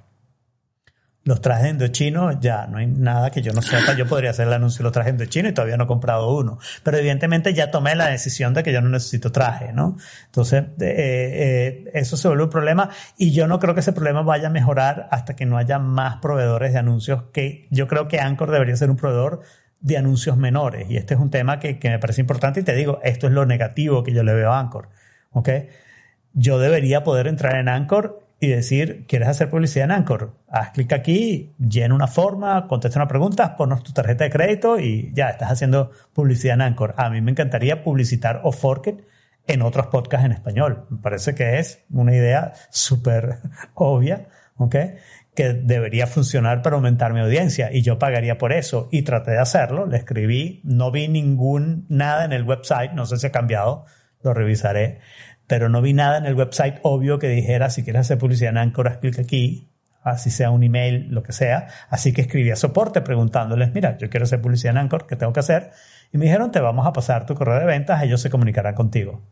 los 1.24 1.42
trajes 1.42 1.64
de 1.64 1.70
Indochino, 1.70 2.40
ya 2.40 2.66
no 2.66 2.78
hay 2.78 2.86
nada 2.86 3.30
que 3.30 3.42
yo 3.42 3.52
no 3.52 3.60
sepa. 3.60 3.94
Yo 3.94 4.06
podría 4.06 4.30
hacer 4.30 4.46
el 4.46 4.54
anuncio 4.54 4.78
de 4.78 4.84
los 4.84 4.92
trajes 4.92 5.12
de 5.12 5.24
Indochino 5.24 5.48
y 5.48 5.52
todavía 5.52 5.76
no 5.76 5.84
he 5.84 5.86
comprado 5.86 6.34
uno. 6.34 6.58
Pero 6.82 6.96
evidentemente 6.96 7.52
ya 7.52 7.70
tomé 7.70 7.94
la 7.94 8.06
decisión 8.06 8.54
de 8.54 8.62
que 8.62 8.72
yo 8.72 8.80
no 8.80 8.88
necesito 8.88 9.30
traje, 9.30 9.72
¿no? 9.72 9.98
Entonces, 10.26 10.64
eh, 10.80 11.84
eh, 11.84 11.90
eso 11.92 12.16
se 12.16 12.28
vuelve 12.28 12.44
un 12.44 12.50
problema 12.50 12.88
y 13.18 13.32
yo 13.32 13.46
no 13.46 13.58
creo 13.58 13.74
que 13.74 13.80
ese 13.80 13.92
problema 13.92 14.22
vaya 14.22 14.48
a 14.48 14.50
mejorar 14.50 15.06
hasta 15.10 15.36
que 15.36 15.44
no 15.44 15.58
haya 15.58 15.78
más 15.78 16.16
proveedores 16.16 16.72
de 16.72 16.78
anuncios 16.78 17.24
que 17.32 17.68
yo 17.70 17.88
creo 17.88 18.08
que 18.08 18.20
Anchor 18.20 18.50
debería 18.50 18.76
ser 18.76 18.90
un 18.90 18.96
proveedor 18.96 19.42
de 19.80 19.98
anuncios 19.98 20.36
menores. 20.38 20.90
Y 20.90 20.96
este 20.96 21.12
es 21.14 21.20
un 21.20 21.30
tema 21.30 21.58
que, 21.58 21.78
que 21.78 21.90
me 21.90 21.98
parece 21.98 22.22
importante 22.22 22.60
y 22.60 22.62
te 22.62 22.74
digo, 22.74 23.00
esto 23.02 23.26
es 23.26 23.32
lo 23.34 23.44
negativo 23.44 24.02
que 24.02 24.12
yo 24.12 24.22
le 24.22 24.32
veo 24.32 24.52
a 24.52 24.60
Anchor. 24.60 24.88
¿Ok? 25.32 25.50
Yo 26.32 26.58
debería 26.58 27.04
poder 27.04 27.26
entrar 27.26 27.56
en 27.56 27.68
Anchor 27.68 28.27
y 28.40 28.48
decir, 28.48 29.04
¿quieres 29.08 29.28
hacer 29.28 29.50
publicidad 29.50 29.86
en 29.86 29.92
Anchor? 29.92 30.36
Haz 30.48 30.70
clic 30.70 30.92
aquí, 30.92 31.54
llena 31.58 31.94
una 31.94 32.06
forma, 32.06 32.66
contesta 32.68 32.98
una 32.98 33.08
pregunta, 33.08 33.56
ponos 33.56 33.82
tu 33.82 33.92
tarjeta 33.92 34.24
de 34.24 34.30
crédito 34.30 34.78
y 34.78 35.12
ya 35.12 35.30
estás 35.30 35.50
haciendo 35.50 35.90
publicidad 36.12 36.54
en 36.54 36.62
Anchor. 36.62 36.94
A 36.96 37.10
mí 37.10 37.20
me 37.20 37.32
encantaría 37.32 37.82
publicitar 37.82 38.40
o 38.44 38.52
Forket 38.52 39.04
en 39.48 39.62
otros 39.62 39.88
podcasts 39.88 40.26
en 40.26 40.32
español. 40.32 40.86
Me 40.90 40.98
parece 40.98 41.34
que 41.34 41.58
es 41.58 41.84
una 41.90 42.14
idea 42.14 42.52
súper 42.70 43.38
obvia, 43.74 44.28
¿ok? 44.56 44.76
Que 45.34 45.54
debería 45.54 46.06
funcionar 46.06 46.62
para 46.62 46.76
aumentar 46.76 47.12
mi 47.12 47.20
audiencia 47.20 47.72
y 47.72 47.82
yo 47.82 47.98
pagaría 47.98 48.38
por 48.38 48.52
eso 48.52 48.88
y 48.92 49.02
traté 49.02 49.32
de 49.32 49.38
hacerlo, 49.38 49.86
le 49.86 49.96
escribí, 49.96 50.60
no 50.62 50.92
vi 50.92 51.08
ningún, 51.08 51.86
nada 51.88 52.24
en 52.24 52.32
el 52.32 52.44
website, 52.44 52.92
no 52.92 53.04
sé 53.06 53.16
si 53.16 53.26
ha 53.26 53.32
cambiado, 53.32 53.84
lo 54.22 54.34
revisaré 54.34 55.00
pero 55.48 55.68
no 55.68 55.82
vi 55.82 55.94
nada 55.94 56.18
en 56.18 56.26
el 56.26 56.34
website 56.34 56.78
obvio 56.82 57.18
que 57.18 57.28
dijera 57.28 57.70
si 57.70 57.82
quieres 57.82 58.02
hacer 58.02 58.18
publicidad 58.18 58.50
en 58.50 58.58
Anchor, 58.58 58.86
haz 58.86 58.98
clic 58.98 59.18
aquí, 59.18 59.72
así 60.02 60.30
sea 60.30 60.50
un 60.50 60.62
email, 60.62 61.08
lo 61.10 61.22
que 61.22 61.32
sea. 61.32 61.68
Así 61.88 62.12
que 62.12 62.20
escribí 62.20 62.50
a 62.50 62.56
soporte 62.56 63.00
preguntándoles, 63.00 63.72
mira, 63.74 63.96
yo 63.96 64.10
quiero 64.10 64.24
hacer 64.24 64.40
publicidad 64.40 64.72
en 64.72 64.78
Anchor, 64.78 65.06
¿qué 65.06 65.16
tengo 65.16 65.32
que 65.32 65.40
hacer? 65.40 65.70
Y 66.12 66.18
me 66.18 66.26
dijeron, 66.26 66.52
te 66.52 66.60
vamos 66.60 66.86
a 66.86 66.92
pasar 66.92 67.26
tu 67.26 67.34
correo 67.34 67.58
de 67.58 67.64
ventas, 67.64 68.02
ellos 68.02 68.20
se 68.20 68.30
comunicarán 68.30 68.74
contigo. 68.74 69.26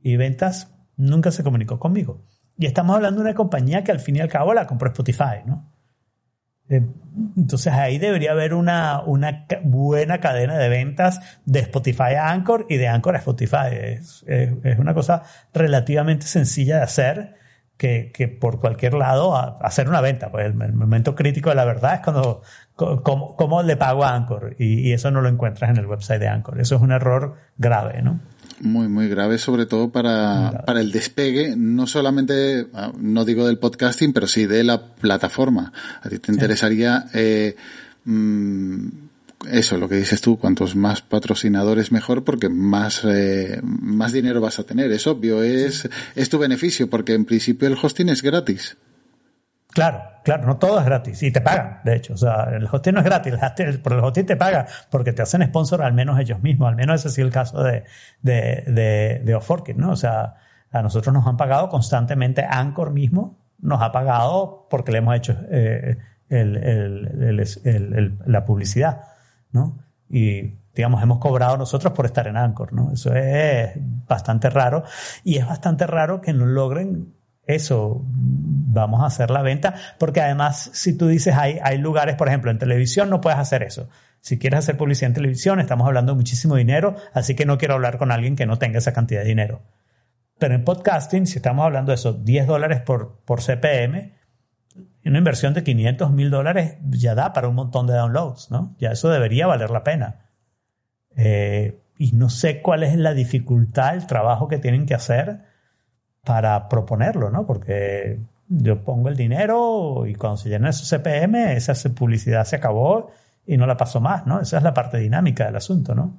Y 0.00 0.16
ventas 0.16 0.72
nunca 0.96 1.32
se 1.32 1.42
comunicó 1.42 1.78
conmigo. 1.80 2.24
Y 2.56 2.66
estamos 2.66 2.96
hablando 2.96 3.20
de 3.20 3.28
una 3.28 3.34
compañía 3.34 3.84
que 3.84 3.92
al 3.92 4.00
fin 4.00 4.16
y 4.16 4.20
al 4.20 4.28
cabo 4.28 4.54
la 4.54 4.66
compró 4.66 4.88
Spotify, 4.88 5.42
¿no? 5.44 5.75
Entonces 6.68 7.72
ahí 7.72 7.98
debería 7.98 8.32
haber 8.32 8.52
una, 8.52 9.00
una 9.02 9.46
buena 9.62 10.18
cadena 10.18 10.58
de 10.58 10.68
ventas 10.68 11.20
de 11.44 11.60
Spotify 11.60 12.14
a 12.18 12.30
Anchor 12.30 12.66
y 12.68 12.76
de 12.76 12.88
Anchor 12.88 13.14
a 13.14 13.18
Spotify. 13.18 13.68
Es, 13.70 14.24
es, 14.26 14.78
una 14.78 14.92
cosa 14.94 15.22
relativamente 15.54 16.26
sencilla 16.26 16.78
de 16.78 16.82
hacer 16.82 17.36
que, 17.76 18.10
que 18.12 18.28
por 18.28 18.60
cualquier 18.60 18.94
lado 18.94 19.36
hacer 19.64 19.88
una 19.88 20.00
venta. 20.00 20.30
Pues 20.30 20.46
el, 20.46 20.60
el, 20.60 20.72
momento 20.72 21.14
crítico 21.14 21.50
de 21.50 21.56
la 21.56 21.64
verdad 21.64 21.94
es 21.94 22.00
cuando 22.00 22.42
cómo, 22.74 23.36
cómo 23.36 23.62
le 23.62 23.76
pago 23.76 24.04
a 24.04 24.14
Anchor 24.14 24.56
y, 24.58 24.88
y 24.88 24.92
eso 24.92 25.10
no 25.10 25.20
lo 25.20 25.28
encuentras 25.28 25.70
en 25.70 25.76
el 25.76 25.86
website 25.86 26.20
de 26.20 26.28
Anchor. 26.28 26.60
Eso 26.60 26.76
es 26.76 26.82
un 26.82 26.92
error 26.92 27.36
grave, 27.56 28.02
¿no? 28.02 28.20
Muy, 28.60 28.88
muy 28.88 29.08
grave, 29.08 29.36
sobre 29.36 29.66
todo 29.66 29.90
para, 29.90 30.62
para 30.66 30.80
el 30.80 30.90
despegue, 30.90 31.54
no 31.56 31.86
solamente, 31.86 32.66
no 32.98 33.24
digo 33.26 33.46
del 33.46 33.58
podcasting, 33.58 34.14
pero 34.14 34.26
sí 34.26 34.46
de 34.46 34.64
la 34.64 34.94
plataforma. 34.94 35.72
A 36.00 36.08
ti 36.08 36.18
te 36.18 36.32
interesaría, 36.32 37.04
eh, 37.12 37.54
mmm, 38.04 38.88
eso, 39.50 39.76
lo 39.76 39.88
que 39.88 39.96
dices 39.96 40.22
tú, 40.22 40.38
cuantos 40.38 40.74
más 40.74 41.02
patrocinadores 41.02 41.92
mejor, 41.92 42.24
porque 42.24 42.48
más, 42.48 43.02
eh, 43.04 43.60
más 43.62 44.12
dinero 44.12 44.40
vas 44.40 44.58
a 44.58 44.64
tener. 44.64 44.90
Es 44.90 45.06
obvio, 45.06 45.42
es, 45.42 45.88
es 46.14 46.28
tu 46.30 46.38
beneficio, 46.38 46.88
porque 46.88 47.12
en 47.12 47.26
principio 47.26 47.68
el 47.68 47.76
hosting 47.80 48.08
es 48.08 48.22
gratis. 48.22 48.76
Claro, 49.76 50.04
claro, 50.24 50.46
no 50.46 50.56
todo 50.56 50.78
es 50.78 50.86
gratis 50.86 51.22
y 51.22 51.30
te 51.30 51.42
pagan, 51.42 51.80
de 51.84 51.96
hecho. 51.96 52.14
O 52.14 52.16
sea, 52.16 52.44
el 52.44 52.66
hosting 52.66 52.94
no 52.94 53.00
es 53.00 53.04
gratis, 53.04 53.34
por 53.82 53.92
el 53.92 53.98
hosting 54.00 54.24
te 54.24 54.34
paga 54.34 54.66
porque 54.88 55.12
te 55.12 55.20
hacen 55.20 55.42
sponsor 55.42 55.82
al 55.82 55.92
menos 55.92 56.18
ellos 56.18 56.40
mismos. 56.40 56.70
Al 56.70 56.76
menos 56.76 57.04
ese 57.04 57.14
sido 57.14 57.26
el 57.26 57.32
caso 57.34 57.62
de, 57.62 57.84
de, 58.22 58.64
de, 58.68 59.20
de 59.22 59.34
Oforkit, 59.34 59.76
¿no? 59.76 59.90
O 59.90 59.96
sea, 59.96 60.36
a 60.72 60.80
nosotros 60.80 61.12
nos 61.12 61.26
han 61.26 61.36
pagado 61.36 61.68
constantemente, 61.68 62.42
Anchor 62.48 62.90
mismo 62.90 63.36
nos 63.58 63.82
ha 63.82 63.92
pagado 63.92 64.66
porque 64.70 64.92
le 64.92 64.98
hemos 64.98 65.14
hecho 65.14 65.36
eh, 65.50 65.98
el, 66.30 66.56
el, 66.56 67.40
el, 67.64 68.18
la 68.24 68.46
publicidad, 68.46 69.02
¿no? 69.52 69.76
Y 70.08 70.54
digamos, 70.74 71.02
hemos 71.02 71.18
cobrado 71.18 71.58
nosotros 71.58 71.92
por 71.92 72.06
estar 72.06 72.26
en 72.28 72.38
Anchor, 72.38 72.72
¿no? 72.72 72.92
Eso 72.92 73.14
es 73.14 73.72
bastante 74.08 74.48
raro 74.48 74.84
y 75.22 75.36
es 75.36 75.46
bastante 75.46 75.86
raro 75.86 76.22
que 76.22 76.32
no 76.32 76.46
logren 76.46 77.12
eso, 77.46 78.04
vamos 78.06 79.02
a 79.02 79.06
hacer 79.06 79.30
la 79.30 79.42
venta, 79.42 79.74
porque 79.98 80.20
además, 80.20 80.70
si 80.72 80.96
tú 80.96 81.06
dices, 81.06 81.34
hay, 81.34 81.58
hay 81.62 81.78
lugares, 81.78 82.16
por 82.16 82.28
ejemplo, 82.28 82.50
en 82.50 82.58
televisión 82.58 83.08
no 83.08 83.20
puedes 83.20 83.38
hacer 83.38 83.62
eso. 83.62 83.88
Si 84.20 84.38
quieres 84.38 84.58
hacer 84.58 84.76
publicidad 84.76 85.08
en 85.08 85.14
televisión, 85.14 85.60
estamos 85.60 85.86
hablando 85.86 86.12
de 86.12 86.16
muchísimo 86.16 86.56
dinero, 86.56 86.96
así 87.14 87.34
que 87.34 87.46
no 87.46 87.58
quiero 87.58 87.74
hablar 87.74 87.98
con 87.98 88.10
alguien 88.10 88.34
que 88.34 88.46
no 88.46 88.58
tenga 88.58 88.78
esa 88.78 88.92
cantidad 88.92 89.20
de 89.20 89.28
dinero. 89.28 89.62
Pero 90.38 90.54
en 90.54 90.64
podcasting, 90.64 91.26
si 91.26 91.38
estamos 91.38 91.64
hablando 91.64 91.90
de 91.90 91.94
eso, 91.94 92.12
10 92.12 92.46
dólares 92.46 92.80
por, 92.80 93.20
por 93.24 93.40
CPM, 93.40 94.12
una 95.04 95.18
inversión 95.18 95.54
de 95.54 95.62
500 95.62 96.10
mil 96.10 96.30
dólares 96.30 96.76
ya 96.90 97.14
da 97.14 97.32
para 97.32 97.48
un 97.48 97.54
montón 97.54 97.86
de 97.86 97.94
downloads, 97.94 98.50
¿no? 98.50 98.74
Ya 98.78 98.90
eso 98.90 99.08
debería 99.08 99.46
valer 99.46 99.70
la 99.70 99.84
pena. 99.84 100.30
Eh, 101.16 101.80
y 101.96 102.12
no 102.12 102.28
sé 102.28 102.60
cuál 102.60 102.82
es 102.82 102.96
la 102.96 103.14
dificultad, 103.14 103.94
el 103.94 104.06
trabajo 104.06 104.48
que 104.48 104.58
tienen 104.58 104.84
que 104.84 104.94
hacer 104.94 105.44
para 106.26 106.68
proponerlo, 106.68 107.30
¿no? 107.30 107.46
Porque 107.46 108.18
yo 108.48 108.82
pongo 108.82 109.08
el 109.08 109.16
dinero 109.16 110.04
y 110.06 110.14
cuando 110.16 110.38
se 110.38 110.48
llena 110.48 110.70
esos 110.70 110.88
CPM, 110.88 111.54
esa 111.54 111.72
publicidad 111.94 112.44
se 112.44 112.56
acabó 112.56 113.12
y 113.46 113.56
no 113.56 113.64
la 113.64 113.76
paso 113.76 114.00
más, 114.00 114.26
¿no? 114.26 114.40
Esa 114.40 114.58
es 114.58 114.64
la 114.64 114.74
parte 114.74 114.98
dinámica 114.98 115.46
del 115.46 115.54
asunto, 115.54 115.94
¿no? 115.94 116.18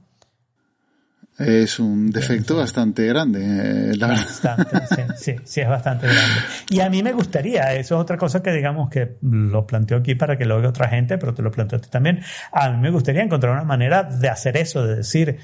Es 1.38 1.78
un 1.78 2.10
defecto 2.10 2.56
bastante 2.56 3.06
grande, 3.06 3.42
eh, 3.42 3.96
la 3.96 4.08
verdad. 4.08 4.26
Bastante, 4.26 4.88
sí, 4.88 5.02
sí, 5.18 5.36
sí, 5.44 5.62
es 5.62 5.70
bastante 5.70 6.08
grande. 6.08 6.42
Y 6.70 6.80
a 6.80 6.90
mí 6.90 7.04
me 7.04 7.12
gustaría, 7.12 7.74
eso 7.74 7.96
es 7.96 8.02
otra 8.02 8.18
cosa 8.18 8.42
que 8.42 8.52
digamos 8.52 8.90
que 8.90 9.18
lo 9.22 9.68
planteo 9.68 10.00
aquí 10.00 10.16
para 10.16 10.38
que 10.38 10.46
lo 10.46 10.60
vea 10.60 10.70
otra 10.70 10.88
gente, 10.88 11.20
pero 11.20 11.36
te 11.36 11.44
lo 11.44 11.52
planteo 11.52 11.78
a 11.78 11.82
ti 11.82 11.90
también. 11.90 12.22
A 12.52 12.72
mí 12.72 12.78
me 12.78 12.90
gustaría 12.90 13.22
encontrar 13.22 13.54
una 13.54 13.66
manera 13.66 14.04
de 14.04 14.30
hacer 14.30 14.58
eso, 14.58 14.88
de 14.88 14.96
decir, 14.96 15.38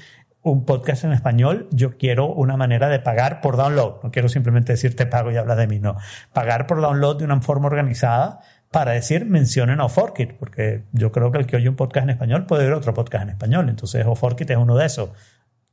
un 0.44 0.66
podcast 0.66 1.04
en 1.04 1.12
español, 1.12 1.68
yo 1.72 1.96
quiero 1.96 2.26
una 2.26 2.58
manera 2.58 2.90
de 2.90 3.00
pagar 3.00 3.40
por 3.40 3.56
download. 3.56 4.02
No 4.02 4.10
quiero 4.10 4.28
simplemente 4.28 4.74
decir 4.74 4.94
te 4.94 5.06
pago 5.06 5.32
y 5.32 5.36
habla 5.36 5.56
de 5.56 5.66
mí, 5.66 5.80
no. 5.80 5.96
Pagar 6.34 6.66
por 6.66 6.82
download 6.82 7.16
de 7.16 7.24
una 7.24 7.40
forma 7.40 7.66
organizada 7.66 8.40
para 8.70 8.92
decir 8.92 9.24
mencionen 9.24 9.80
a 9.80 9.86
Oforkit, 9.86 10.34
porque 10.34 10.84
yo 10.92 11.12
creo 11.12 11.32
que 11.32 11.38
el 11.38 11.46
que 11.46 11.56
oye 11.56 11.68
un 11.68 11.76
podcast 11.76 12.04
en 12.04 12.10
español 12.10 12.44
puede 12.44 12.66
oír 12.66 12.74
otro 12.74 12.92
podcast 12.92 13.22
en 13.22 13.30
español. 13.30 13.70
Entonces 13.70 14.04
Oforkit 14.06 14.50
es 14.50 14.58
uno 14.58 14.76
de 14.76 14.84
esos 14.84 15.10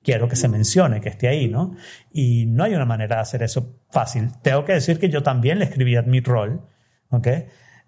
quiero 0.01 0.29
que 0.29 0.37
se 0.37 0.47
mencione, 0.47 1.01
que 1.01 1.09
esté 1.09 1.27
ahí, 1.27 1.49
¿no? 1.49 1.75
Y 2.09 2.45
no 2.45 2.63
hay 2.63 2.73
una 2.73 2.85
manera 2.85 3.17
de 3.17 3.21
hacer 3.23 3.43
eso 3.43 3.75
fácil. 3.89 4.29
Tengo 4.41 4.63
que 4.63 4.73
decir 4.73 4.99
que 4.99 5.09
yo 5.09 5.21
también 5.21 5.59
le 5.59 5.65
escribí 5.65 5.97
a 5.97 6.01
Midroll, 6.01 6.61
¿ok? 7.09 7.27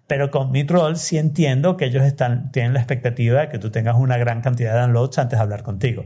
Pero 0.06 0.30
con 0.30 0.50
Midroll 0.50 0.96
sí 0.96 1.16
entiendo 1.16 1.78
que 1.78 1.86
ellos 1.86 2.04
están, 2.04 2.52
tienen 2.52 2.74
la 2.74 2.80
expectativa 2.80 3.40
de 3.40 3.48
que 3.48 3.58
tú 3.58 3.70
tengas 3.70 3.96
una 3.96 4.18
gran 4.18 4.42
cantidad 4.42 4.74
de 4.74 4.80
downloads 4.80 5.18
antes 5.18 5.38
de 5.38 5.42
hablar 5.42 5.62
contigo. 5.62 6.04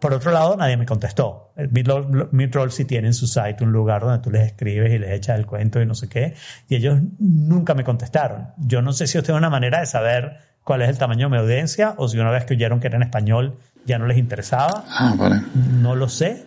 Por 0.00 0.12
otro 0.12 0.30
lado, 0.30 0.56
nadie 0.56 0.76
me 0.76 0.84
contestó. 0.84 1.52
Midroll 1.70 2.70
sí 2.70 2.84
tiene 2.84 3.08
en 3.08 3.14
su 3.14 3.26
site 3.26 3.64
un 3.64 3.72
lugar 3.72 4.02
donde 4.02 4.18
tú 4.18 4.30
les 4.30 4.46
escribes 4.46 4.92
y 4.92 4.98
les 4.98 5.10
echas 5.10 5.38
el 5.38 5.46
cuento 5.46 5.80
y 5.80 5.86
no 5.86 5.94
sé 5.94 6.08
qué, 6.08 6.34
y 6.68 6.76
ellos 6.76 7.00
nunca 7.18 7.74
me 7.74 7.82
contestaron. 7.82 8.48
Yo 8.58 8.82
no 8.82 8.92
sé 8.92 9.06
si 9.06 9.16
usted 9.16 9.28
tiene 9.28 9.38
una 9.38 9.50
manera 9.50 9.80
de 9.80 9.86
saber 9.86 10.38
cuál 10.64 10.82
es 10.82 10.90
el 10.90 10.98
tamaño 10.98 11.28
de 11.28 11.36
mi 11.36 11.38
audiencia 11.38 11.94
o 11.96 12.08
si 12.08 12.18
una 12.18 12.30
vez 12.30 12.44
que 12.44 12.54
oyeron 12.54 12.80
que 12.80 12.88
era 12.88 12.96
en 12.96 13.04
español 13.04 13.58
ya 13.86 13.98
no 13.98 14.06
les 14.06 14.18
interesaba. 14.18 14.84
Ah, 14.88 15.14
vale. 15.16 15.40
No 15.54 15.94
lo 15.94 16.08
sé. 16.08 16.46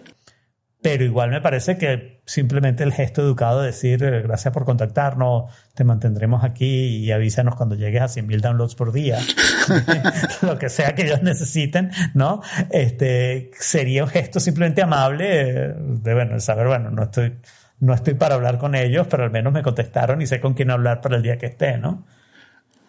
Pero 0.82 1.04
igual 1.04 1.30
me 1.30 1.42
parece 1.42 1.78
que 1.78 2.22
simplemente 2.26 2.84
el 2.84 2.94
gesto 2.94 3.22
educado 3.22 3.60
de 3.62 3.68
decir 3.68 4.02
eh, 4.02 4.22
gracias 4.22 4.54
por 4.54 4.64
contactarnos, 4.64 5.52
te 5.74 5.84
mantendremos 5.84 6.44
aquí 6.44 6.98
y 7.04 7.12
avísanos 7.12 7.56
cuando 7.56 7.76
llegues 7.76 8.02
a 8.02 8.06
100.000 8.06 8.40
downloads 8.40 8.76
por 8.76 8.94
día, 8.94 9.20
lo 10.42 10.58
que 10.58 10.70
sea 10.70 10.96
que 10.96 11.04
ellos 11.04 11.22
necesiten, 11.22 11.92
¿no? 12.14 12.42
Este 12.70 13.52
sería 13.60 14.04
un 14.06 14.10
gesto 14.10 14.40
simplemente 14.40 14.82
amable 14.82 15.42
eh, 15.42 15.74
de 15.78 16.14
bueno, 16.14 16.40
saber, 16.40 16.68
bueno, 16.68 16.92
no 16.92 17.04
estoy, 17.04 17.36
no 17.80 17.94
estoy 17.94 18.14
para 18.14 18.36
hablar 18.36 18.58
con 18.58 18.74
ellos, 18.74 19.06
pero 19.10 19.24
al 19.24 19.32
menos 19.32 19.52
me 19.52 19.62
contestaron 19.62 20.22
y 20.22 20.28
sé 20.28 20.40
con 20.40 20.54
quién 20.54 20.72
hablar 20.72 21.02
para 21.02 21.18
el 21.18 21.24
día 21.24 21.38
que 21.38 21.48
esté, 21.48 21.78
¿no? 21.78 22.06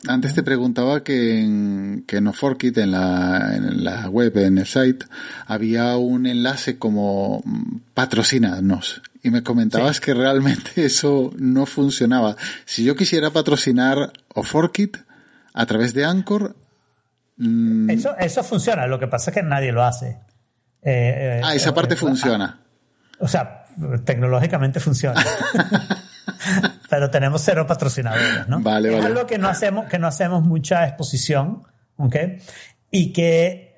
Antes 0.09 0.34
te 0.34 0.42
preguntaba 0.42 1.05
que 1.05 1.40
en, 1.40 2.05
que 2.07 2.16
en 2.16 2.26
Oforkit, 2.26 2.78
en 2.78 2.92
la, 2.92 3.55
en 3.55 3.84
la 3.84 4.09
web, 4.09 4.36
en 4.38 4.59
el 4.59 4.66
site, 4.66 5.05
había 5.46 5.96
un 5.96 6.26
enlace 6.26 6.78
como 6.78 7.42
mm, 7.44 7.80
patrocinadnos. 7.92 9.03
Y 9.22 9.30
me 9.30 9.42
comentabas 9.42 10.01
que 10.01 10.14
realmente 10.14 10.70
eso 10.86 11.32
no 11.36 11.66
funcionaba. 11.66 12.36
Si 12.64 12.84
yo 12.84 12.96
quisiera 12.96 13.30
patrocinar 13.30 14.12
Oforkit 14.34 14.96
a 15.53 15.66
través 15.66 15.92
de 15.92 16.05
Anchor. 16.07 16.57
Mm, 17.36 17.90
eso, 17.90 18.16
eso 18.18 18.42
funciona, 18.42 18.86
lo 18.86 18.98
que 18.98 19.07
pasa 19.07 19.30
es 19.30 19.34
que 19.34 19.42
nadie 19.42 19.72
lo 19.72 19.82
hace. 19.82 20.18
Eh, 20.82 21.40
eh, 21.40 21.40
ah, 21.44 21.55
esa 21.55 21.74
parte 21.74 21.94
eh, 21.94 21.98
funciona. 21.98 22.59
O 23.18 23.28
sea, 23.28 23.66
tecnológicamente 24.05 24.80
funciona. 24.80 25.22
pero 26.91 27.09
tenemos 27.09 27.41
cero 27.43 27.66
patrocinadores, 27.68 28.49
¿no? 28.49 28.61
Vale, 28.61 28.88
es 28.88 28.95
vale. 28.97 29.07
algo 29.07 29.26
que 29.26 29.38
no 29.38 29.49
hacemos, 29.49 29.86
que 29.86 29.99
no 29.99 30.09
hacemos 30.09 30.43
mucha 30.43 30.86
exposición, 30.88 31.62
¿ok? 31.97 32.16
Y 32.91 33.12
que 33.12 33.70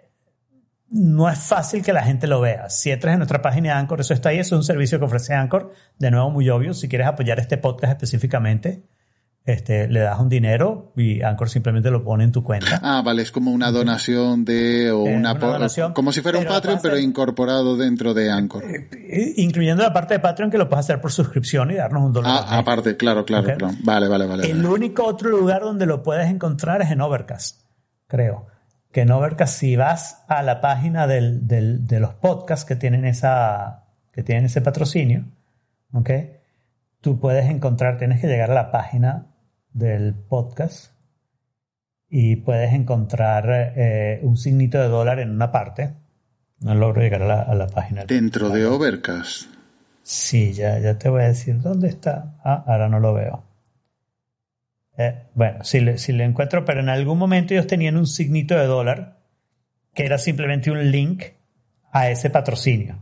no 0.89 1.29
es 1.29 1.39
fácil 1.39 1.83
que 1.83 1.93
la 1.93 2.03
gente 2.03 2.27
lo 2.27 2.41
vea. 2.41 2.71
Si 2.71 2.91
entras 2.91 3.13
en 3.13 3.19
nuestra 3.19 3.43
página 3.43 3.75
de 3.75 3.81
Anchor, 3.81 4.01
eso 4.01 4.15
está 4.15 4.31
ahí, 4.31 4.39
eso 4.39 4.55
es 4.55 4.61
un 4.61 4.65
servicio 4.65 4.99
que 4.99 5.05
ofrece 5.05 5.35
Anchor, 5.35 5.75
de 5.99 6.11
nuevo 6.11 6.31
muy 6.31 6.49
obvio, 6.49 6.73
si 6.73 6.89
quieres 6.89 7.07
apoyar 7.07 7.39
este 7.39 7.59
podcast 7.59 7.93
específicamente, 7.93 8.83
este, 9.45 9.89
le 9.89 10.01
das 10.01 10.21
un 10.21 10.29
dinero 10.29 10.93
y 10.97 11.21
Anchor 11.23 11.51
simplemente 11.51 11.91
lo 11.91 12.05
pone 12.05 12.23
en 12.25 12.31
tu 12.33 12.45
cuenta. 12.45 12.79
Ah, 12.83 13.03
vale, 13.05 13.23
es 13.23 13.33
como 13.33 13.51
una 13.51 13.73
donación 13.73 14.45
de, 14.45 14.93
o 14.93 15.07
Eh, 15.07 15.17
una, 15.17 15.33
una 15.33 15.41
donación, 15.47 15.93
como 15.95 16.13
si 16.13 16.21
fuera 16.21 16.39
un 16.39 16.45
Patreon, 16.45 16.79
pero 16.81 16.97
incorporado 16.99 17.77
dentro 17.77 18.15
de 18.15 18.31
Anchor. 18.31 18.63
Eh, 18.65 19.33
Incluyendo 19.39 19.83
la 19.83 19.93
parte 19.93 20.15
de 20.15 20.21
Patreon 20.21 20.51
que 20.51 20.59
lo 20.59 20.69
puedes 20.69 20.85
hacer 20.87 21.01
por 21.01 21.11
suscripción 21.11 21.71
y 21.71 21.75
darnos 21.75 22.05
un 22.05 22.13
dólar. 22.13 22.33
Ah, 22.47 22.59
aparte, 22.59 22.97
claro, 22.97 23.25
claro, 23.25 23.57
claro. 23.57 23.75
Vale, 23.83 24.07
vale, 24.09 24.27
vale. 24.27 24.49
El 24.51 24.59
vale. 24.63 24.69
único 24.69 25.05
otro 25.05 25.29
lugar 25.31 25.63
donde 25.63 25.87
lo 25.87 26.03
puedes 26.05 26.29
encontrar 26.31 26.81
es 26.83 26.91
en 26.93 27.01
Overcast, 27.01 27.63
creo. 28.07 28.47
Que 28.93 29.01
en 29.01 29.11
Overcast, 29.11 29.59
si 29.59 29.75
vas 29.75 30.23
a 30.29 30.43
la 30.43 30.61
página 30.61 31.07
del, 31.07 31.49
del- 31.49 31.87
de 31.87 31.99
los 31.99 32.15
podcasts 32.15 32.65
que 32.67 32.77
tienen, 32.77 33.07
esa, 33.07 33.85
que 34.13 34.23
tienen 34.23 34.45
ese 34.45 34.61
patrocinio, 34.61 35.25
¿ok? 35.95 36.11
Tú 37.01 37.19
puedes 37.19 37.47
encontrar, 37.51 37.99
tienes 37.99 38.21
que 38.21 38.29
llegar 38.29 38.51
a 38.51 38.55
la 38.55 38.71
página 38.71 39.27
del 39.73 40.15
podcast 40.15 40.93
y 42.09 42.37
puedes 42.37 42.73
encontrar 42.73 43.73
eh, 43.77 44.21
un 44.23 44.37
signito 44.37 44.79
de 44.79 44.89
dólar 44.89 45.19
en 45.19 45.31
una 45.31 45.51
parte. 45.51 45.95
No 46.61 46.75
logro 46.75 47.03
llegar 47.03 47.23
a 47.23 47.27
la, 47.27 47.43
a 47.43 47.55
la 47.55 47.67
página. 47.67 48.05
Dentro 48.05 48.51
de 48.51 48.67
Overcast. 48.67 49.49
Sí, 50.03 50.53
ya, 50.53 50.79
ya 50.79 50.99
te 50.99 51.09
voy 51.09 51.23
a 51.23 51.29
decir 51.29 51.61
dónde 51.61 51.89
está. 51.89 52.37
Ah, 52.45 52.65
ahora 52.67 52.89
no 52.89 53.01
lo 53.01 53.15
veo. 53.15 53.45
Eh, 54.99 55.29
bueno, 55.35 55.65
si 55.65 55.81
le, 55.81 55.99
si 55.99 56.13
le 56.13 56.25
encuentro, 56.25 56.65
pero 56.65 56.81
en 56.81 56.89
algún 56.89 57.19
momento 57.19 57.55
ellos 57.55 57.67
tenían 57.67 57.97
un 57.97 58.07
signito 58.07 58.57
de 58.57 58.67
dólar 58.67 59.21
que 59.95 60.05
era 60.05 60.19
simplemente 60.19 60.71
un 60.71 60.91
link 60.91 61.25
a 61.93 62.11
ese 62.11 62.31
patrocinio, 62.31 62.99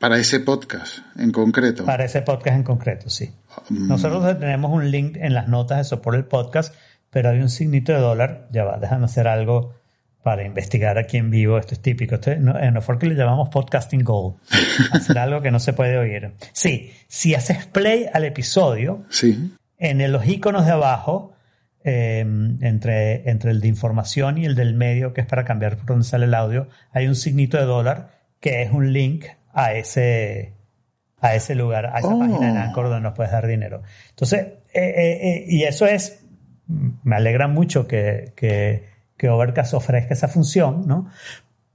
Para 0.00 0.16
ese 0.18 0.40
podcast 0.40 0.98
en 1.18 1.30
concreto. 1.30 1.84
para 1.84 2.04
ese 2.06 2.22
podcast 2.22 2.56
en 2.56 2.62
concreto, 2.62 3.10
sí. 3.10 3.30
Mm, 3.68 3.88
Nosotros 3.88 4.38
tenemos 4.38 4.72
un 4.72 4.90
link 4.90 5.16
en 5.20 5.34
las 5.34 5.46
notas 5.46 5.78
de 5.78 5.84
soporte 5.84 6.16
del 6.16 6.26
podcast, 6.26 6.74
pero 7.10 7.28
hay 7.28 7.38
un 7.40 7.50
signito 7.50 7.92
de 7.92 7.98
dólar. 7.98 8.48
Ya 8.50 8.64
va, 8.64 8.78
déjame 8.78 9.04
hacer 9.04 9.28
algo 9.28 9.74
para 10.22 10.44
investigar 10.44 10.96
aquí 10.96 11.18
en 11.18 11.30
vivo. 11.30 11.58
Esto 11.58 11.74
es 11.74 11.82
típico. 11.82 12.14
Esto, 12.14 12.34
no, 12.36 12.58
en 12.58 12.76
Ofork 12.78 13.02
le 13.02 13.14
llamamos 13.14 13.50
podcasting 13.50 14.02
gold. 14.02 14.36
Hacer 14.92 15.18
algo 15.18 15.42
que 15.42 15.50
no 15.50 15.60
se 15.60 15.74
puede 15.74 15.98
oír. 15.98 16.32
Sí, 16.52 16.92
si 17.06 17.34
haces 17.34 17.66
play 17.66 18.06
al 18.12 18.24
episodio, 18.24 19.04
Sí. 19.10 19.52
en 19.78 20.00
el- 20.00 20.12
los 20.12 20.26
iconos 20.26 20.64
de 20.64 20.72
abajo, 20.72 21.34
eh, 21.84 22.20
entre, 22.60 23.28
entre 23.28 23.50
el 23.50 23.60
de 23.60 23.68
información 23.68 24.38
y 24.38 24.46
el 24.46 24.54
del 24.54 24.72
medio, 24.74 25.12
que 25.12 25.20
es 25.20 25.26
para 25.26 25.44
cambiar 25.44 25.76
por 25.76 25.86
donde 25.86 26.04
sale 26.04 26.24
el 26.24 26.34
audio, 26.34 26.68
hay 26.92 27.06
un 27.06 27.16
signito 27.16 27.58
de 27.58 27.64
dólar 27.64 28.18
que 28.40 28.62
es 28.62 28.70
un 28.72 28.92
link 28.94 29.24
a 29.52 29.72
ese, 29.74 30.54
a 31.20 31.34
ese 31.34 31.54
lugar, 31.54 31.86
a 31.86 31.98
esa 31.98 32.08
Oh. 32.08 32.18
página 32.18 32.48
en 32.50 32.56
Anchor 32.56 32.88
donde 32.88 33.02
nos 33.02 33.14
puedes 33.14 33.32
dar 33.32 33.46
dinero. 33.46 33.82
Entonces, 34.10 34.40
eh, 34.72 34.94
eh, 34.96 35.18
eh, 35.22 35.44
y 35.48 35.64
eso 35.64 35.86
es, 35.86 36.24
me 36.66 37.16
alegra 37.16 37.48
mucho 37.48 37.86
que, 37.86 38.32
que, 38.36 38.88
que 39.16 39.28
Overcast 39.28 39.74
ofrezca 39.74 40.14
esa 40.14 40.28
función, 40.28 40.86
¿no? 40.86 41.08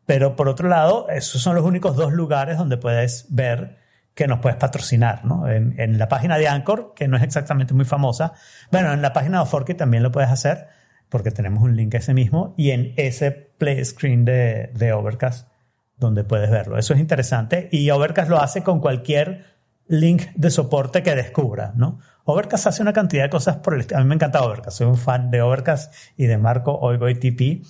Pero 0.05 0.35
por 0.35 0.47
otro 0.47 0.69
lado, 0.69 1.09
esos 1.09 1.41
son 1.41 1.55
los 1.55 1.65
únicos 1.65 1.95
dos 1.95 2.13
lugares 2.13 2.57
donde 2.57 2.77
puedes 2.77 3.25
ver 3.29 3.77
que 4.13 4.27
nos 4.27 4.39
puedes 4.39 4.57
patrocinar, 4.57 5.25
¿no? 5.25 5.49
En, 5.49 5.77
en 5.77 5.97
la 5.97 6.07
página 6.07 6.37
de 6.37 6.47
Anchor, 6.47 6.93
que 6.95 7.07
no 7.07 7.17
es 7.17 7.23
exactamente 7.23 7.73
muy 7.73 7.85
famosa. 7.85 8.31
Bueno, 8.71 8.93
en 8.93 9.01
la 9.01 9.11
página 9.11 9.39
de 9.41 9.45
Forky 9.45 9.73
también 9.73 10.03
lo 10.03 10.11
puedes 10.11 10.29
hacer, 10.29 10.67
porque 11.09 11.31
tenemos 11.31 11.61
un 11.63 11.75
link 11.75 11.93
a 11.95 11.97
ese 11.97 12.13
mismo, 12.13 12.53
y 12.55 12.71
en 12.71 12.93
ese 12.95 13.31
play 13.31 13.83
screen 13.83 14.23
de, 14.23 14.69
de 14.73 14.93
Overcast, 14.93 15.49
donde 15.97 16.23
puedes 16.23 16.49
verlo. 16.49 16.77
Eso 16.77 16.93
es 16.93 16.99
interesante. 16.99 17.69
Y 17.71 17.89
Overcast 17.89 18.29
lo 18.29 18.41
hace 18.41 18.63
con 18.63 18.79
cualquier 18.79 19.45
link 19.87 20.23
de 20.35 20.49
soporte 20.49 21.03
que 21.03 21.15
descubra, 21.15 21.73
¿no? 21.75 21.99
Overcast 22.27 22.67
hace 22.67 22.81
una 22.81 22.93
cantidad 22.93 23.23
de 23.23 23.29
cosas 23.29 23.57
por 23.57 23.75
el. 23.75 23.85
A 23.93 23.99
mí 23.99 24.05
me 24.05 24.15
encanta 24.15 24.43
Overcast. 24.43 24.79
Soy 24.79 24.87
un 24.87 24.97
fan 24.97 25.29
de 25.29 25.43
Overcast 25.43 25.93
y 26.17 26.25
de 26.25 26.37
Marco 26.39 26.75
Oigo 26.79 27.05
TP. 27.07 27.61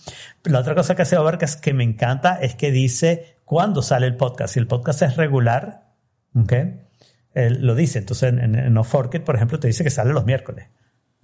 La 0.46 0.60
otra 0.60 0.76
cosa 0.76 0.96
que 0.96 1.02
hace 1.02 1.18
Overcast 1.18 1.60
que 1.62 1.74
me 1.74 1.84
encanta 1.84 2.40
es 2.42 2.56
que 2.56 2.72
dice 2.72 3.40
cuándo 3.44 3.82
sale 3.82 4.08
el 4.08 4.16
podcast. 4.16 4.54
Si 4.54 4.60
el 4.60 4.68
podcast 4.68 5.02
es 5.02 5.18
regular, 5.18 5.92
¿ok? 6.36 6.54
Él 7.34 7.66
lo 7.66 7.76
dice. 7.76 8.00
Entonces 8.00 8.32
en, 8.32 8.40
en, 8.40 8.56
en 8.56 8.74
por 8.76 9.36
ejemplo, 9.36 9.60
te 9.60 9.68
dice 9.68 9.84
que 9.84 9.90
sale 9.90 10.14
los 10.14 10.26
miércoles. 10.26 10.68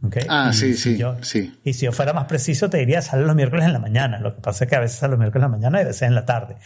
¿Ok? 0.04 0.18
Ah, 0.30 0.49
Y 0.52 0.54
sí, 0.56 0.74
sí, 0.74 0.97
yo- 0.97 1.16
sí. 1.22 1.60
y 1.64 1.74
si 1.74 1.86
yo 1.86 1.91
fuera 1.91 2.14
más 2.14 2.26
preciso, 2.26 2.70
te 2.70 2.78
diría 2.78 3.02
sale 3.02 3.24
los 3.26 3.36
miércoles 3.36 3.66
en 3.66 3.74
la 3.74 3.80
mañana. 3.80 4.20
Lo 4.20 4.36
que 4.36 4.41
pasa 4.41 4.64
es 4.66 4.70
que 4.70 4.76
a 4.76 4.80
veces 4.80 4.97
sale 4.97 5.12
los 5.12 5.20
miércoles 5.20 5.45
en 5.45 5.52
la 5.52 5.58
mañana 5.58 5.80
y 5.80 5.82
a 5.84 5.88
veces 5.88 6.02
en 6.04 6.16
la 6.16 6.26
tarde. 6.26 6.58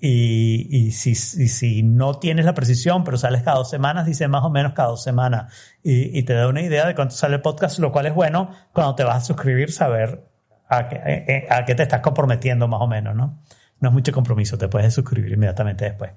Y, 0.00 0.66
y 0.70 0.90
si, 0.92 1.10
y 1.10 1.48
si 1.48 1.82
no 1.82 2.14
tienes 2.18 2.44
la 2.44 2.54
precisión, 2.54 3.04
pero 3.04 3.16
sales 3.16 3.42
cada 3.42 3.56
dos 3.58 3.70
semanas, 3.70 4.06
dice 4.06 4.28
más 4.28 4.42
o 4.44 4.50
menos 4.50 4.72
cada 4.72 4.88
dos 4.88 5.02
semanas. 5.02 5.52
Y, 5.82 6.18
y 6.18 6.22
te 6.24 6.34
da 6.34 6.48
una 6.48 6.60
idea 6.62 6.86
de 6.86 6.94
cuánto 6.94 7.14
sale 7.14 7.36
el 7.36 7.40
podcast, 7.42 7.78
lo 7.78 7.92
cual 7.92 8.06
es 8.06 8.14
bueno 8.14 8.50
cuando 8.72 8.94
te 8.94 9.04
vas 9.04 9.16
a 9.16 9.20
suscribir, 9.24 9.72
saber 9.72 10.24
a 10.68 10.88
qué, 10.88 10.96
eh, 10.96 11.24
eh, 11.28 11.46
a 11.50 11.64
qué 11.64 11.74
te 11.74 11.82
estás 11.84 12.00
comprometiendo 12.00 12.66
más 12.68 12.80
o 12.80 12.86
menos, 12.86 13.14
¿no? 13.14 13.42
No 13.80 13.88
es 13.88 13.92
mucho 13.94 14.12
compromiso, 14.12 14.56
te 14.58 14.68
puedes 14.68 14.94
suscribir 14.94 15.32
inmediatamente 15.32 15.84
después. 15.84 16.12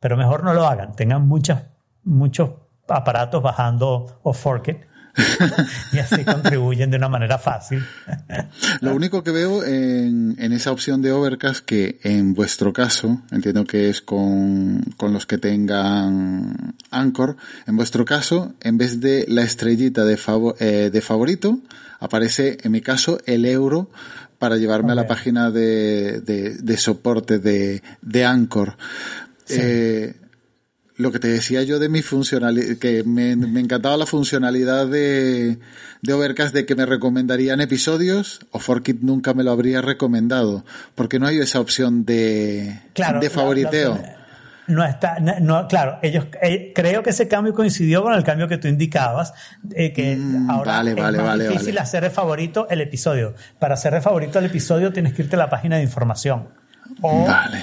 Pero 0.00 0.16
mejor 0.16 0.42
no 0.44 0.52
lo 0.54 0.66
hagan. 0.66 0.94
Tengan 0.96 1.26
muchas, 1.26 1.64
muchos 2.02 2.50
aparatos 2.88 3.42
bajando 3.42 4.20
o 4.22 4.32
Forkit 4.32 4.78
y 5.92 5.98
así 5.98 6.24
contribuyen 6.24 6.90
de 6.90 6.96
una 6.96 7.08
manera 7.08 7.38
fácil. 7.38 7.84
Lo 8.80 8.94
único 8.94 9.22
que 9.22 9.30
veo 9.30 9.64
en, 9.64 10.36
en, 10.38 10.52
esa 10.52 10.72
opción 10.72 11.02
de 11.02 11.12
Overcast 11.12 11.64
que 11.64 11.98
en 12.02 12.34
vuestro 12.34 12.72
caso, 12.72 13.22
entiendo 13.30 13.64
que 13.64 13.88
es 13.88 14.00
con, 14.00 14.82
con 14.96 15.12
los 15.12 15.26
que 15.26 15.38
tengan 15.38 16.74
Anchor, 16.90 17.36
en 17.66 17.76
vuestro 17.76 18.04
caso, 18.04 18.54
en 18.60 18.76
vez 18.76 19.00
de 19.00 19.24
la 19.28 19.42
estrellita 19.42 20.04
de, 20.04 20.16
favor, 20.16 20.56
eh, 20.58 20.90
de 20.92 21.00
favorito, 21.00 21.60
aparece 22.00 22.58
en 22.62 22.72
mi 22.72 22.80
caso 22.80 23.18
el 23.26 23.44
euro 23.44 23.90
para 24.38 24.56
llevarme 24.56 24.92
a 24.92 24.96
la 24.96 25.06
página 25.06 25.50
de, 25.50 26.20
de, 26.20 26.56
de 26.56 26.76
soporte 26.76 27.38
de, 27.38 27.82
de 28.02 28.24
Anchor. 28.24 28.76
Sí. 29.44 29.58
Eh, 29.60 30.14
lo 30.96 31.10
que 31.10 31.18
te 31.18 31.28
decía 31.28 31.62
yo 31.62 31.78
de 31.78 31.88
mi 31.88 32.02
funcionalidad, 32.02 32.76
que 32.78 33.02
me, 33.04 33.34
me, 33.34 33.60
encantaba 33.60 33.96
la 33.96 34.06
funcionalidad 34.06 34.86
de, 34.86 35.58
de 36.02 36.12
Overcast 36.12 36.54
de 36.54 36.66
que 36.66 36.76
me 36.76 36.86
recomendarían 36.86 37.60
episodios, 37.60 38.40
o 38.52 38.60
Forkit 38.60 39.00
nunca 39.00 39.34
me 39.34 39.42
lo 39.42 39.50
habría 39.50 39.80
recomendado, 39.80 40.64
porque 40.94 41.18
no 41.18 41.26
hay 41.26 41.38
esa 41.38 41.58
opción 41.58 42.04
de, 42.04 42.80
claro, 42.92 43.18
de 43.18 43.28
favoriteo. 43.28 43.98
La, 44.00 44.24
no 44.66 44.84
está, 44.84 45.18
no, 45.20 45.66
claro, 45.66 45.98
ellos, 46.00 46.26
eh, 46.40 46.72
creo 46.74 47.02
que 47.02 47.10
ese 47.10 47.26
cambio 47.26 47.52
coincidió 47.52 48.02
con 48.02 48.14
el 48.14 48.22
cambio 48.22 48.46
que 48.46 48.56
tú 48.56 48.68
indicabas, 48.68 49.34
eh, 49.74 49.92
que 49.92 50.16
mm, 50.16 50.48
ahora 50.48 50.76
vale, 50.76 50.90
es 50.92 50.96
vale, 50.96 51.18
más 51.18 51.26
vale, 51.26 51.48
difícil 51.48 51.76
hacer 51.78 52.04
de 52.04 52.10
favorito 52.10 52.68
el 52.70 52.80
episodio. 52.80 53.34
Para 53.58 53.74
hacer 53.74 53.92
de 53.92 54.00
favorito 54.00 54.38
el 54.38 54.46
episodio 54.46 54.92
tienes 54.92 55.12
que 55.12 55.22
irte 55.22 55.36
a 55.36 55.40
la 55.40 55.50
página 55.50 55.76
de 55.76 55.82
información. 55.82 56.48
O 57.02 57.26
Vale. 57.26 57.62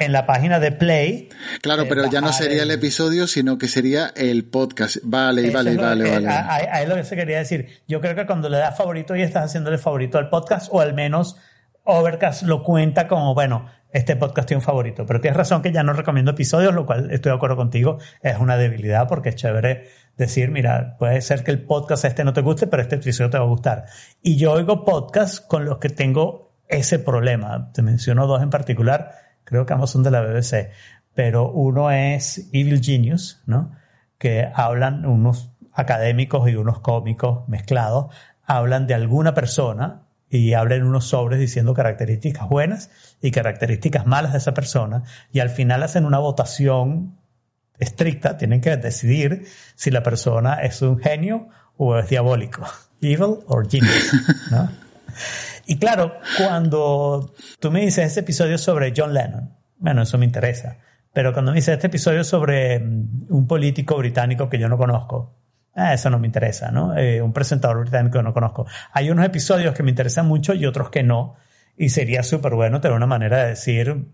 En 0.00 0.12
la 0.12 0.26
página 0.26 0.58
de 0.58 0.72
Play. 0.72 1.28
Claro, 1.62 1.82
eh, 1.82 1.86
pero 1.88 2.10
ya 2.10 2.20
no 2.20 2.32
sería 2.32 2.64
el 2.64 2.70
episodio, 2.72 3.26
sino 3.28 3.56
que 3.58 3.68
sería 3.68 4.12
el 4.16 4.44
podcast. 4.46 4.96
Vale, 5.04 5.46
Eso 5.48 5.56
vale, 5.56 5.76
vale, 5.76 6.08
eh, 6.08 6.12
vale. 6.14 6.28
a- 6.28 6.40
a- 6.40 6.56
a- 6.56 6.82
es 6.82 6.88
lo 6.88 6.96
que 6.96 7.04
se 7.04 7.14
quería 7.16 7.38
decir. 7.38 7.68
Yo 7.86 8.00
creo 8.00 8.14
que 8.16 8.26
cuando 8.26 8.48
le 8.48 8.58
das 8.58 8.76
favorito 8.76 9.14
y 9.14 9.22
estás 9.22 9.44
haciéndole 9.44 9.78
favorito 9.78 10.18
al 10.18 10.28
podcast, 10.30 10.68
o 10.72 10.80
al 10.80 10.94
menos 10.94 11.36
Overcast 11.84 12.42
lo 12.42 12.62
cuenta 12.62 13.08
como, 13.08 13.34
bueno, 13.34 13.66
este 13.92 14.14
podcast 14.16 14.46
tiene 14.46 14.58
un 14.58 14.64
favorito. 14.64 15.06
Pero 15.06 15.20
tienes 15.20 15.36
razón 15.36 15.62
que 15.62 15.72
ya 15.72 15.82
no 15.82 15.92
recomiendo 15.92 16.30
episodios, 16.32 16.74
lo 16.74 16.86
cual 16.86 17.10
estoy 17.10 17.30
de 17.30 17.36
acuerdo 17.36 17.56
contigo, 17.56 17.98
es 18.22 18.36
una 18.38 18.56
debilidad 18.56 19.08
porque 19.08 19.30
es 19.30 19.36
chévere 19.36 19.88
decir, 20.16 20.50
mira, 20.50 20.96
puede 20.98 21.20
ser 21.22 21.42
que 21.42 21.50
el 21.50 21.64
podcast 21.64 22.04
este 22.04 22.22
no 22.24 22.32
te 22.32 22.42
guste, 22.42 22.66
pero 22.66 22.82
este 22.82 22.96
episodio 22.96 23.30
te 23.30 23.38
va 23.38 23.44
a 23.44 23.48
gustar. 23.48 23.86
Y 24.22 24.36
yo 24.36 24.52
oigo 24.52 24.84
podcasts 24.84 25.40
con 25.40 25.64
los 25.64 25.78
que 25.78 25.88
tengo 25.88 26.52
ese 26.68 26.98
problema. 27.00 27.72
Te 27.72 27.82
menciono 27.82 28.26
dos 28.28 28.42
en 28.42 28.50
particular, 28.50 29.10
creo 29.50 29.66
que 29.66 29.72
ambos 29.72 29.90
son 29.90 30.04
de 30.04 30.12
la 30.12 30.22
BBC, 30.22 30.70
pero 31.12 31.50
uno 31.50 31.90
es 31.90 32.48
Evil 32.52 32.80
Genius, 32.82 33.42
¿no? 33.46 33.72
Que 34.16 34.48
hablan 34.54 35.04
unos 35.04 35.50
académicos 35.72 36.48
y 36.48 36.54
unos 36.54 36.78
cómicos 36.78 37.48
mezclados, 37.48 38.14
hablan 38.44 38.86
de 38.86 38.94
alguna 38.94 39.34
persona 39.34 40.02
y 40.28 40.54
abren 40.54 40.84
unos 40.84 41.06
sobres 41.06 41.40
diciendo 41.40 41.74
características 41.74 42.48
buenas 42.48 42.90
y 43.20 43.32
características 43.32 44.06
malas 44.06 44.32
de 44.32 44.38
esa 44.38 44.54
persona 44.54 45.02
y 45.32 45.40
al 45.40 45.50
final 45.50 45.82
hacen 45.82 46.04
una 46.04 46.18
votación 46.18 47.18
estricta, 47.80 48.36
tienen 48.36 48.60
que 48.60 48.76
decidir 48.76 49.46
si 49.74 49.90
la 49.90 50.04
persona 50.04 50.62
es 50.62 50.80
un 50.80 50.98
genio 51.00 51.48
o 51.76 51.98
es 51.98 52.08
diabólico, 52.08 52.64
evil 53.02 53.38
or 53.48 53.68
genius, 53.68 54.12
¿no? 54.52 54.70
Y 55.70 55.78
claro, 55.78 56.18
cuando 56.36 57.32
tú 57.60 57.70
me 57.70 57.82
dices 57.82 58.04
este 58.04 58.20
episodio 58.20 58.58
sobre 58.58 58.92
John 58.96 59.14
Lennon, 59.14 59.56
bueno, 59.78 60.02
eso 60.02 60.18
me 60.18 60.24
interesa, 60.24 60.78
pero 61.12 61.32
cuando 61.32 61.52
me 61.52 61.58
dices 61.58 61.74
este 61.74 61.86
episodio 61.86 62.24
sobre 62.24 62.80
mm, 62.80 63.26
un 63.28 63.46
político 63.46 63.96
británico 63.96 64.48
que 64.48 64.58
yo 64.58 64.68
no 64.68 64.76
conozco, 64.76 65.38
ah, 65.76 65.94
eso 65.94 66.10
no 66.10 66.18
me 66.18 66.26
interesa, 66.26 66.72
¿no? 66.72 66.98
Eh, 66.98 67.22
un 67.22 67.32
presentador 67.32 67.78
británico 67.82 68.18
que 68.18 68.24
no 68.24 68.34
conozco. 68.34 68.66
Hay 68.92 69.10
unos 69.10 69.24
episodios 69.24 69.72
que 69.72 69.84
me 69.84 69.90
interesan 69.90 70.26
mucho 70.26 70.54
y 70.54 70.66
otros 70.66 70.90
que 70.90 71.04
no, 71.04 71.36
y 71.76 71.90
sería 71.90 72.24
súper 72.24 72.56
bueno 72.56 72.80
tener 72.80 72.96
una 72.96 73.06
manera 73.06 73.44
de 73.44 73.50
decir 73.50 74.08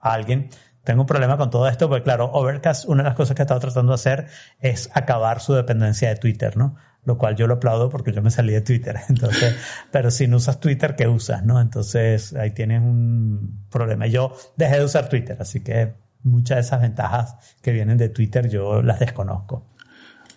a 0.00 0.14
alguien, 0.14 0.48
tengo 0.82 1.02
un 1.02 1.06
problema 1.06 1.36
con 1.36 1.50
todo 1.50 1.68
esto, 1.68 1.90
porque 1.90 2.04
claro, 2.04 2.30
Overcast, 2.32 2.86
una 2.86 3.02
de 3.02 3.10
las 3.10 3.16
cosas 3.16 3.36
que 3.36 3.42
ha 3.42 3.44
estado 3.44 3.60
tratando 3.60 3.92
de 3.92 3.96
hacer 3.96 4.28
es 4.60 4.88
acabar 4.94 5.40
su 5.40 5.52
dependencia 5.52 6.08
de 6.08 6.16
Twitter, 6.16 6.56
¿no? 6.56 6.76
Lo 7.04 7.18
cual 7.18 7.34
yo 7.34 7.48
lo 7.48 7.54
aplaudo 7.54 7.88
porque 7.88 8.12
yo 8.12 8.22
me 8.22 8.30
salí 8.30 8.52
de 8.52 8.60
Twitter. 8.60 8.96
Entonces, 9.08 9.54
pero 9.90 10.10
si 10.10 10.28
no 10.28 10.36
usas 10.36 10.60
Twitter, 10.60 10.94
¿qué 10.96 11.08
usas, 11.08 11.44
no? 11.44 11.60
Entonces, 11.60 12.32
ahí 12.34 12.52
tienes 12.52 12.80
un 12.80 13.66
problema. 13.70 14.06
Yo 14.06 14.34
dejé 14.56 14.78
de 14.78 14.84
usar 14.84 15.08
Twitter, 15.08 15.36
así 15.40 15.60
que 15.62 15.94
muchas 16.22 16.56
de 16.56 16.60
esas 16.60 16.80
ventajas 16.80 17.36
que 17.60 17.72
vienen 17.72 17.98
de 17.98 18.08
Twitter 18.08 18.48
yo 18.48 18.82
las 18.82 19.00
desconozco. 19.00 19.66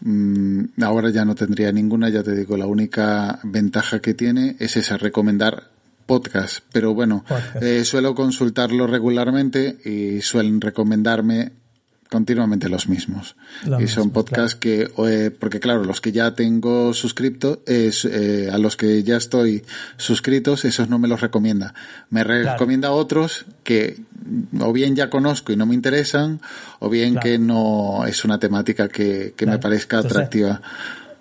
Mm, 0.02 0.82
ahora 0.82 1.10
ya 1.10 1.24
no 1.26 1.36
tendría 1.36 1.72
ninguna, 1.72 2.10
ya 2.10 2.24
te 2.24 2.36
digo, 2.36 2.58
la 2.58 2.66
única 2.66 3.40
ventaja 3.44 4.00
que 4.00 4.14
tiene 4.14 4.56
es 4.60 4.78
esa, 4.78 4.98
recomendar 4.98 5.72
podcast. 6.06 6.60
Pero 6.72 6.94
bueno, 6.94 7.24
Podcast. 7.28 7.62
eh, 7.62 7.86
suelo 7.86 8.16
consultarlo 8.16 8.88
regularmente 8.88 9.78
y 9.86 10.22
suelen 10.22 10.62
recomendarme 10.62 11.54
continuamente 12.10 12.70
los 12.70 12.88
mismos. 12.88 13.36
Lo 13.66 13.82
y 13.82 13.88
son 13.88 14.12
podcasts 14.12 14.56
que, 14.56 14.90
eh, 15.08 15.32
porque 15.38 15.60
claro, 15.60 15.84
los 15.84 16.02
que 16.02 16.12
ya 16.12 16.36
tengo 16.36 16.94
suscrito, 16.94 17.62
es, 17.66 18.06
eh, 18.06 18.50
a 18.52 18.58
los 18.58 18.78
que 18.78 19.04
ya 19.04 19.18
estoy 19.18 19.64
suscritos, 19.98 20.66
esos 20.66 20.88
no 20.90 21.00
me 21.00 21.08
los 21.08 21.22
recomienda. 21.22 21.74
Me 22.10 22.24
recomienda 22.24 22.92
otros 22.92 23.46
que 23.64 23.98
o 24.60 24.72
bien 24.72 24.96
ya 24.96 25.10
conozco 25.10 25.52
y 25.52 25.56
no 25.56 25.66
me 25.66 25.74
interesan, 25.76 26.42
o 26.80 26.90
bien 26.90 27.14
Claro. 27.14 27.24
que 27.24 27.40
no 27.40 28.06
es 28.06 28.24
una 28.24 28.40
temática 28.40 28.88
que, 28.88 29.34
que 29.36 29.46
me 29.46 29.52
Claro. 29.54 29.60
parezca 29.62 29.98
Entonces, 29.98 30.18
atractiva. 30.18 30.62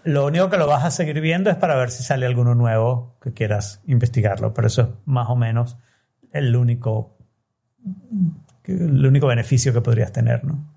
Lo 0.05 0.27
único 0.27 0.51
que 0.51 0.59
lo 0.59 0.67
vas 0.67 0.85
a 0.85 0.91
seguir 0.91 1.21
viendo 1.23 1.49
es 1.51 1.57
para 1.57 1.77
ver 1.77 1.91
si 1.91 2.03
sale 2.03 2.27
alguno 2.27 2.55
nuevo 2.55 3.17
que 3.23 3.33
quieras 3.33 3.81
investigarlo, 3.87 4.53
pero 4.53 4.67
eso 4.67 4.83
es 4.83 4.89
más 5.07 5.29
o 5.31 5.37
menos 5.37 5.79
el 6.31 6.55
único, 6.57 7.17
el 8.65 9.07
único 9.07 9.27
beneficio 9.29 9.73
que 9.73 9.81
podrías 9.81 10.13
tener, 10.13 10.45
¿no? 10.45 10.74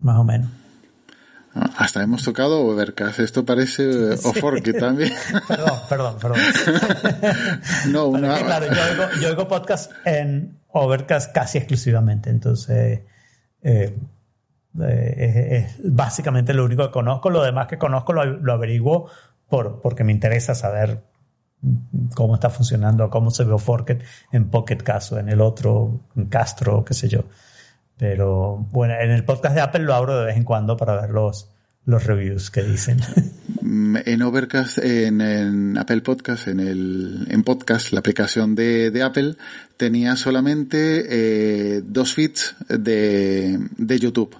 Más 0.00 0.16
o 0.18 0.24
menos. 0.24 0.50
Hasta 1.52 2.02
hemos 2.02 2.22
tocado 2.22 2.60
Overcast. 2.60 3.18
Esto 3.18 3.44
parece 3.44 4.12
eh, 4.12 4.16
Sí. 4.16 4.28
Oforque 4.28 4.72
también. 4.72 5.12
Perdón, 5.48 5.78
perdón, 5.88 6.16
perdón. 6.20 6.38
no, 7.88 8.06
una, 8.06 8.38
que, 8.38 8.44
claro, 8.44 8.66
yo 8.66 8.82
oigo, 8.90 9.20
yo 9.20 9.28
oigo 9.28 9.48
podcast 9.48 9.92
en 10.04 10.60
Overcast 10.68 11.32
casi 11.34 11.58
exclusivamente, 11.58 12.30
entonces 12.30 13.00
eh, 13.62 13.98
eh, 14.80 15.66
es, 15.66 15.76
básicamente 15.82 16.54
lo 16.54 16.64
único 16.64 16.86
que 16.86 16.92
conozco. 16.92 17.30
Lo 17.30 17.42
demás 17.42 17.66
que 17.66 17.78
conozco 17.78 18.12
lo, 18.12 18.24
lo 18.24 18.52
averiguo 18.52 19.10
por, 19.48 19.80
porque 19.80 20.04
me 20.04 20.12
interesa 20.12 20.54
saber 20.54 21.02
cómo 22.14 22.34
está 22.34 22.48
funcionando, 22.48 23.10
cómo 23.10 23.30
se 23.30 23.44
ve 23.44 23.58
Forket 23.58 24.04
en 24.32 24.48
Pocket 24.48 24.78
Cast 24.78 25.12
o 25.12 25.18
en 25.18 25.28
el 25.28 25.40
otro, 25.40 26.00
en 26.16 26.26
Castro, 26.26 26.84
qué 26.84 26.94
sé 26.94 27.08
yo. 27.08 27.24
Pero 28.00 28.66
bueno, 28.72 28.94
en 28.98 29.10
el 29.10 29.24
podcast 29.24 29.54
de 29.54 29.60
Apple 29.60 29.82
lo 29.82 29.94
abro 29.94 30.18
de 30.18 30.24
vez 30.24 30.36
en 30.38 30.44
cuando 30.44 30.74
para 30.74 30.98
ver 30.98 31.10
los, 31.10 31.50
los 31.84 32.02
reviews 32.04 32.50
que 32.50 32.62
dicen. 32.62 32.98
Mm, 33.60 33.98
en 34.06 34.22
Overcast, 34.22 34.78
en, 34.78 35.20
en 35.20 35.76
Apple 35.76 36.00
Podcast, 36.00 36.48
en 36.48 36.60
el 36.60 37.26
en 37.28 37.42
podcast, 37.42 37.92
la 37.92 38.00
aplicación 38.00 38.54
de, 38.54 38.90
de 38.90 39.02
Apple 39.02 39.36
tenía 39.76 40.16
solamente 40.16 41.04
eh, 41.10 41.82
dos 41.84 42.14
feeds 42.14 42.56
de, 42.68 43.58
de 43.76 43.98
YouTube. 43.98 44.34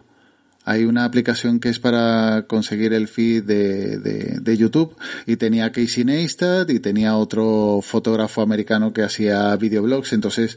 Hay 0.65 0.85
una 0.85 1.05
aplicación 1.05 1.61
que 1.61 1.69
es 1.69 1.79
para 1.79 2.47
conseguir 2.47 2.95
el 2.95 3.09
feed 3.09 3.45
de, 3.45 3.99
de, 3.99 4.39
de 4.41 4.57
YouTube 4.57 4.97
y 5.27 5.37
tenía 5.37 5.71
Casey 5.71 6.05
Neistat 6.05 6.71
y 6.71 6.81
tenía 6.81 7.17
otro 7.17 7.81
fotógrafo 7.83 8.41
americano 8.41 8.95
que 8.95 9.03
hacía 9.03 9.55
videoblogs. 9.57 10.15
Entonces, 10.15 10.57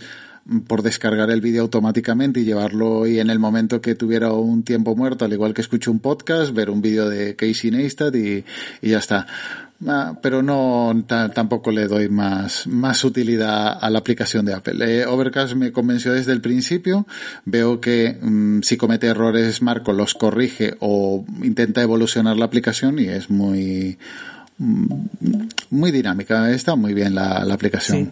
por 0.68 0.82
descargar 0.84 1.30
el 1.32 1.40
vídeo 1.42 1.62
automáticamente 1.62 2.40
y 2.42 2.44
llevarlo 2.44 3.08
y 3.08 3.20
en 3.20 3.30
el 3.30 3.40
momento 3.40 3.80
que 3.82 3.96
tuviera 3.96 4.34
un 4.34 4.64
tiempo 4.64 4.96
muerto, 4.96 5.24
al 5.26 5.32
igual 5.34 5.54
que 5.54 5.62
escucho 5.62 5.90
un 5.92 6.00
podcast, 6.00 6.54
ver 6.54 6.70
un 6.70 6.82
vídeo 6.82 7.10
de 7.10 7.36
Casey 7.36 7.72
Neistat 7.72 8.14
y, 8.16 8.44
y 8.82 8.90
ya 8.90 8.98
está. 8.98 9.26
Ah, 9.86 10.18
pero 10.22 10.42
no 10.42 10.94
ta- 11.08 11.30
tampoco 11.30 11.70
le 11.72 11.88
doy 11.88 12.08
más 12.08 12.68
más 12.68 13.04
utilidad 13.04 13.78
a 13.82 13.90
la 13.90 14.00
aplicación 14.00 14.46
de 14.46 14.54
Apple. 14.54 15.02
Eh, 15.02 15.06
Overcast 15.06 15.56
me 15.56 15.74
convenció 15.74 16.14
desde 16.14 16.32
el 16.32 16.40
principio. 16.40 17.06
Veo 17.44 17.82
que 17.82 18.18
mm, 18.22 18.62
si 18.62 18.78
comete 18.78 19.08
errores 19.08 19.62
Marco 19.62 19.92
los 19.92 20.14
corrige 20.14 20.76
o 20.80 21.26
intenta 21.42 21.82
evolucionar 21.82 22.38
la 22.38 22.46
aplicación 22.46 22.98
y 22.98 23.06
es 23.08 23.30
muy 23.30 23.98
mm, 24.58 24.86
muy 25.72 25.92
dinámica. 25.92 26.50
Está 26.52 26.76
muy 26.76 26.94
bien 26.94 27.14
la, 27.16 27.44
la 27.44 27.54
aplicación. 27.54 28.12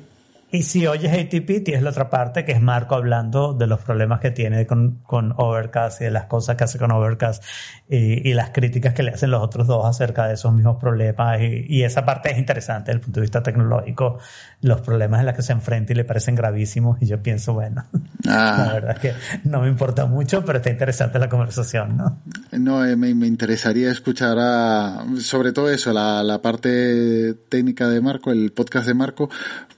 Y 0.53 0.63
si 0.63 0.85
oyes 0.85 1.13
ATP, 1.13 1.63
tienes 1.63 1.81
la 1.81 1.91
otra 1.91 2.09
parte 2.09 2.43
que 2.43 2.51
es 2.51 2.61
Marco 2.61 2.95
hablando 2.95 3.53
de 3.53 3.67
los 3.67 3.79
problemas 3.79 4.19
que 4.19 4.31
tiene 4.31 4.67
con, 4.67 4.99
con 5.03 5.33
Overcast 5.37 6.01
y 6.01 6.05
de 6.05 6.11
las 6.11 6.25
cosas 6.25 6.57
que 6.57 6.65
hace 6.65 6.77
con 6.77 6.91
Overcast 6.91 7.41
y, 7.89 8.29
y, 8.29 8.33
las 8.33 8.49
críticas 8.49 8.93
que 8.93 9.01
le 9.01 9.11
hacen 9.11 9.31
los 9.31 9.41
otros 9.41 9.65
dos 9.67 9.85
acerca 9.85 10.27
de 10.27 10.33
esos 10.33 10.53
mismos 10.53 10.75
problemas. 10.77 11.39
Y, 11.39 11.67
y, 11.69 11.83
esa 11.83 12.03
parte 12.03 12.33
es 12.33 12.37
interesante 12.37 12.91
desde 12.91 12.97
el 12.97 13.01
punto 13.01 13.21
de 13.21 13.21
vista 13.21 13.41
tecnológico, 13.41 14.17
los 14.59 14.81
problemas 14.81 15.21
en 15.21 15.27
los 15.27 15.35
que 15.35 15.41
se 15.41 15.53
enfrenta 15.53 15.93
y 15.93 15.95
le 15.95 16.03
parecen 16.03 16.35
gravísimos. 16.35 17.01
Y 17.01 17.05
yo 17.05 17.23
pienso, 17.23 17.53
bueno, 17.53 17.85
ah. 18.27 18.65
la 18.67 18.73
verdad 18.73 18.91
es 18.91 18.99
que 18.99 19.13
no 19.45 19.61
me 19.61 19.69
importa 19.69 20.05
mucho, 20.05 20.43
pero 20.43 20.57
está 20.57 20.69
interesante 20.69 21.17
la 21.17 21.29
conversación, 21.29 21.95
¿no? 21.95 22.19
No, 22.51 22.85
eh, 22.85 22.97
me, 22.97 23.15
me, 23.15 23.25
interesaría 23.25 23.89
escuchar 23.89 24.37
a, 24.37 25.05
sobre 25.21 25.53
todo 25.53 25.69
eso, 25.69 25.93
la, 25.93 26.23
la 26.23 26.41
parte 26.41 27.35
técnica 27.47 27.87
de 27.87 28.01
Marco, 28.01 28.31
el 28.33 28.51
podcast 28.51 28.85
de 28.85 28.93
Marco, 28.93 29.29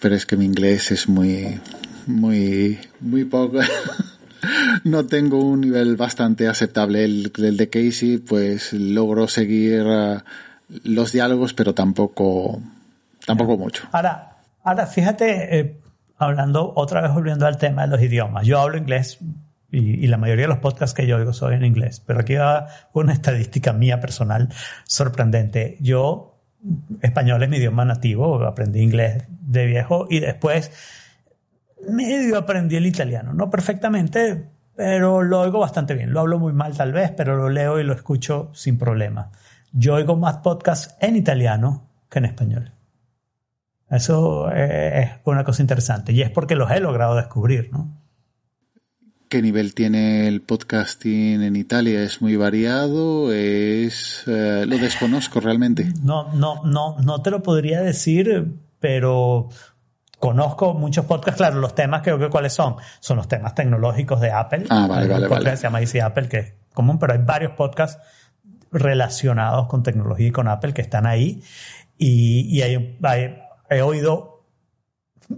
pero 0.02 0.16
es 0.16 0.26
que 0.26 0.36
mi 0.36 0.46
inglés 0.46 0.63
es 0.72 1.10
muy, 1.10 1.60
muy, 2.08 2.80
muy 3.00 3.26
poco. 3.26 3.60
no 4.84 5.06
tengo 5.06 5.44
un 5.44 5.62
nivel 5.62 5.96
bastante 5.96 6.48
aceptable. 6.48 7.04
El, 7.04 7.32
de 7.32 7.70
Casey, 7.70 8.18
pues 8.18 8.74
logro 8.74 9.28
seguir 9.28 9.84
uh, 9.84 10.22
los 10.84 11.12
diálogos, 11.12 11.54
pero 11.54 11.74
tampoco, 11.74 12.62
tampoco 13.26 13.58
mucho. 13.58 13.84
Ahora, 13.92 14.38
ahora 14.64 14.88
fíjate, 14.88 15.60
eh, 15.60 15.78
hablando 16.18 16.74
otra 16.76 17.02
vez 17.02 17.14
volviendo 17.14 17.46
al 17.46 17.58
tema 17.58 17.84
de 17.84 17.90
los 17.90 18.02
idiomas. 18.02 18.46
Yo 18.46 18.60
hablo 18.60 18.78
inglés 18.78 19.20
y, 19.72 20.06
y, 20.06 20.08
la 20.08 20.18
mayoría 20.18 20.44
de 20.44 20.50
los 20.50 20.60
podcasts 20.60 20.96
que 20.96 21.08
yo 21.08 21.18
oigo 21.18 21.34
son 21.34 21.54
en 21.54 21.66
inglés, 21.66 22.02
pero 22.06 22.22
aquí 22.22 22.36
va 22.36 22.68
una 22.94 23.14
estadística 23.14 23.74
mía 23.74 24.00
personal 24.00 24.50
sorprendente. 24.86 25.78
Yo 25.82 26.40
español 27.02 27.44
es 27.44 27.50
mi 27.50 27.58
idioma 27.58 27.84
nativo, 27.84 28.44
aprendí 28.46 28.82
inglés 28.82 29.28
de 29.46 29.66
viejo 29.66 30.08
y 30.10 30.20
después 30.20 30.72
medio 31.90 32.38
aprendí 32.38 32.76
el 32.76 32.86
italiano, 32.86 33.34
no 33.34 33.50
perfectamente, 33.50 34.50
pero 34.76 35.22
lo 35.24 35.42
oigo 35.42 35.60
bastante 35.60 35.94
bien. 35.94 36.14
Lo 36.14 36.22
hablo 36.22 36.40
muy 36.40 36.54
mal 36.54 36.76
tal 36.76 36.94
vez, 36.94 37.12
pero 37.12 37.36
lo 37.36 37.50
leo 37.50 37.80
y 37.80 37.84
lo 37.84 37.94
escucho 37.94 38.50
sin 38.54 38.78
problema. 38.78 39.32
Yo 39.72 39.96
oigo 39.96 40.16
más 40.16 40.38
podcasts 40.38 40.96
en 41.00 41.16
italiano 41.16 41.90
que 42.10 42.20
en 42.20 42.26
español. 42.26 42.72
Eso 43.90 44.50
es 44.52 45.10
una 45.26 45.44
cosa 45.44 45.62
interesante 45.62 46.14
y 46.14 46.22
es 46.22 46.32
porque 46.32 46.56
los 46.56 46.72
he 46.72 46.80
logrado 46.80 47.16
descubrir, 47.16 47.70
¿no? 47.72 48.04
¿Qué 49.30 49.42
nivel 49.42 49.74
tiene 49.74 50.28
el 50.28 50.42
podcasting 50.42 51.42
en 51.42 51.56
Italia? 51.56 52.04
¿Es 52.04 52.22
muy 52.22 52.36
variado? 52.36 53.34
¿Es, 53.34 54.24
eh, 54.28 54.66
lo 54.68 54.78
desconozco 54.78 55.40
realmente. 55.40 55.92
No, 56.04 56.32
no, 56.34 56.64
no, 56.66 56.98
no 57.00 57.22
te 57.24 57.32
lo 57.32 57.42
podría 57.42 57.82
decir, 57.82 58.54
pero 58.84 59.48
conozco 60.20 60.74
muchos 60.74 61.06
podcasts. 61.06 61.38
Claro, 61.38 61.62
los 61.62 61.74
temas 61.74 62.02
creo 62.02 62.20
que 62.20 62.30
cuáles 62.30 62.52
son. 62.52 62.76
Son 63.00 63.16
los 63.16 63.30
temas 63.30 63.56
tecnológicos 63.56 64.20
de 64.20 64.30
Apple. 64.30 64.66
Ah, 64.70 64.88
vale, 64.90 65.08
vale, 65.08 65.30
vale. 65.30 65.56
Se 65.56 65.64
llama 65.64 65.80
Easy 65.80 66.02
Apple, 66.02 66.28
que 66.28 66.38
es 66.38 66.54
común, 66.74 67.00
pero 67.00 67.14
hay 67.14 67.20
varios 67.20 67.54
podcasts 67.54 67.98
relacionados 68.74 69.68
con 69.68 69.84
tecnología 69.84 70.28
y 70.28 70.32
con 70.32 70.50
Apple 70.50 70.74
que 70.74 70.82
están 70.82 71.06
ahí. 71.06 71.42
Y, 71.98 72.42
y 72.58 72.62
hay, 72.62 73.00
hay, 73.04 73.40
he 73.70 73.82
oído 73.82 74.44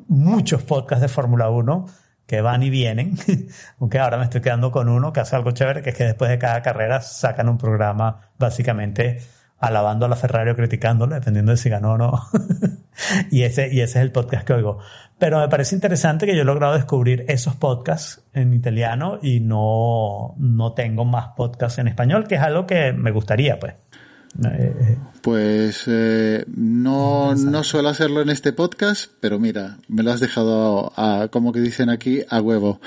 muchos 0.07 0.63
podcasts 0.63 1.03
de 1.03 1.07
Fórmula 1.07 1.51
1 1.51 1.85
que 2.25 2.41
van 2.41 2.63
y 2.63 2.71
vienen, 2.71 3.15
aunque 3.79 3.99
ahora 3.99 4.17
me 4.17 4.23
estoy 4.23 4.41
quedando 4.41 4.71
con 4.71 4.89
uno 4.89 5.13
que 5.13 5.19
hace 5.19 5.35
algo 5.35 5.51
chévere, 5.51 5.83
que 5.83 5.91
es 5.91 5.95
que 5.95 6.05
después 6.05 6.31
de 6.31 6.39
cada 6.39 6.63
carrera 6.63 6.99
sacan 6.99 7.47
un 7.47 7.59
programa 7.59 8.21
básicamente 8.39 9.21
alabando 9.65 10.05
a 10.05 10.09
la 10.09 10.15
Ferrari 10.15 10.51
o 10.51 10.55
criticándolo, 10.55 11.15
dependiendo 11.15 11.51
de 11.51 11.57
si 11.57 11.69
ganó 11.69 11.93
o 11.93 11.97
no. 11.97 12.27
y, 13.31 13.43
ese, 13.43 13.73
y 13.73 13.81
ese 13.81 13.99
es 13.99 14.03
el 14.03 14.11
podcast 14.11 14.45
que 14.45 14.53
oigo. 14.53 14.79
Pero 15.17 15.39
me 15.39 15.47
parece 15.47 15.75
interesante 15.75 16.25
que 16.25 16.35
yo 16.35 16.41
he 16.41 16.45
logrado 16.45 16.73
descubrir 16.73 17.25
esos 17.27 17.55
podcasts 17.55 18.21
en 18.33 18.53
italiano 18.53 19.19
y 19.21 19.39
no, 19.39 20.35
no 20.37 20.73
tengo 20.73 21.05
más 21.05 21.29
podcasts 21.35 21.79
en 21.79 21.87
español, 21.87 22.27
que 22.27 22.35
es 22.35 22.41
algo 22.41 22.67
que 22.67 22.93
me 22.93 23.11
gustaría, 23.11 23.59
pues. 23.59 23.73
Pues 25.21 25.83
eh, 25.87 26.43
no, 26.47 27.33
no 27.35 27.63
suelo 27.63 27.89
hacerlo 27.89 28.21
en 28.21 28.29
este 28.29 28.51
podcast, 28.51 29.09
pero 29.19 29.39
mira, 29.39 29.77
me 29.87 30.03
lo 30.03 30.11
has 30.11 30.19
dejado 30.19 30.91
a, 30.95 31.29
como 31.31 31.53
que 31.53 31.61
dicen 31.61 31.89
aquí, 31.89 32.21
a 32.29 32.41
huevo. 32.41 32.81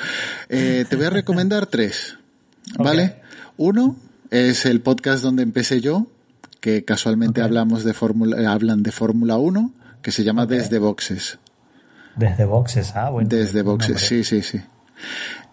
Eh, 0.49 0.85
te 0.89 0.97
voy 0.97 1.07
a 1.07 1.11
recomendar 1.11 1.67
tres, 1.67 2.19
¿vale? 2.79 3.05
Okay. 3.05 3.23
Uno 3.57 3.97
es 4.31 4.67
el 4.67 4.83
podcast 4.83 5.23
donde 5.23 5.43
empecé 5.43 5.81
yo, 5.81 6.07
que 6.61 6.85
casualmente 6.85 7.41
okay. 7.41 7.49
hablamos 7.49 7.85
de 7.85 7.95
fórmula, 7.95 8.51
hablan 8.51 8.83
de 8.83 8.93
Fórmula 8.93 9.37
1, 9.39 9.73
que 10.03 10.13
se 10.13 10.25
llama 10.25 10.45
okay. 10.45 10.59
Desde 10.59 10.79
Boxes. 10.79 11.39
Desde 12.17 12.45
Boxes, 12.45 12.97
ah, 12.97 13.11
bueno. 13.11 13.29
Desde 13.29 13.63
Boxes, 13.63 14.01
sí, 14.01 14.25
sí, 14.25 14.43
sí. 14.43 14.61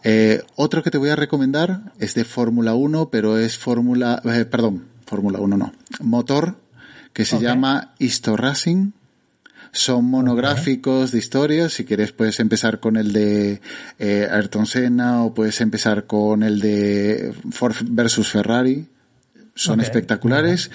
Eh, 0.04 0.42
otro 0.56 0.84
que 0.84 0.92
te 0.92 0.98
voy 0.98 1.10
a 1.10 1.16
recomendar 1.16 1.94
es 2.00 2.14
de 2.16 2.26
Fórmula 2.26 2.76
1, 2.76 3.10
pero 3.10 3.38
es 3.38 3.58
Fórmula, 3.58 4.22
eh, 4.26 4.46
perdón, 4.46 4.86
Fórmula 5.06 5.40
1 5.40 5.58
no, 5.58 5.74
motor, 6.00 6.58
que 7.14 7.26
se 7.26 7.38
okay. 7.38 7.48
llama 7.48 7.94
Histo 8.00 8.36
Racing. 8.36 8.92
Son 9.72 10.06
monográficos 10.06 11.12
de 11.12 11.18
historias. 11.18 11.74
Si 11.74 11.84
quieres 11.84 12.14
puedes 12.14 12.40
empezar 12.40 12.80
con 12.80 12.96
el 12.96 13.12
de 13.12 13.62
eh, 14.00 14.28
Ayrton 14.32 14.68
Senna 14.68 15.24
o 15.24 15.34
puedes 15.34 15.60
empezar 15.60 16.06
con 16.06 16.44
el 16.44 16.62
de 16.62 17.34
Ford 17.52 17.76
versus 17.90 18.30
Ferrari. 18.30 18.88
Son 19.56 19.80
okay. 19.80 19.86
espectaculares. 19.86 20.70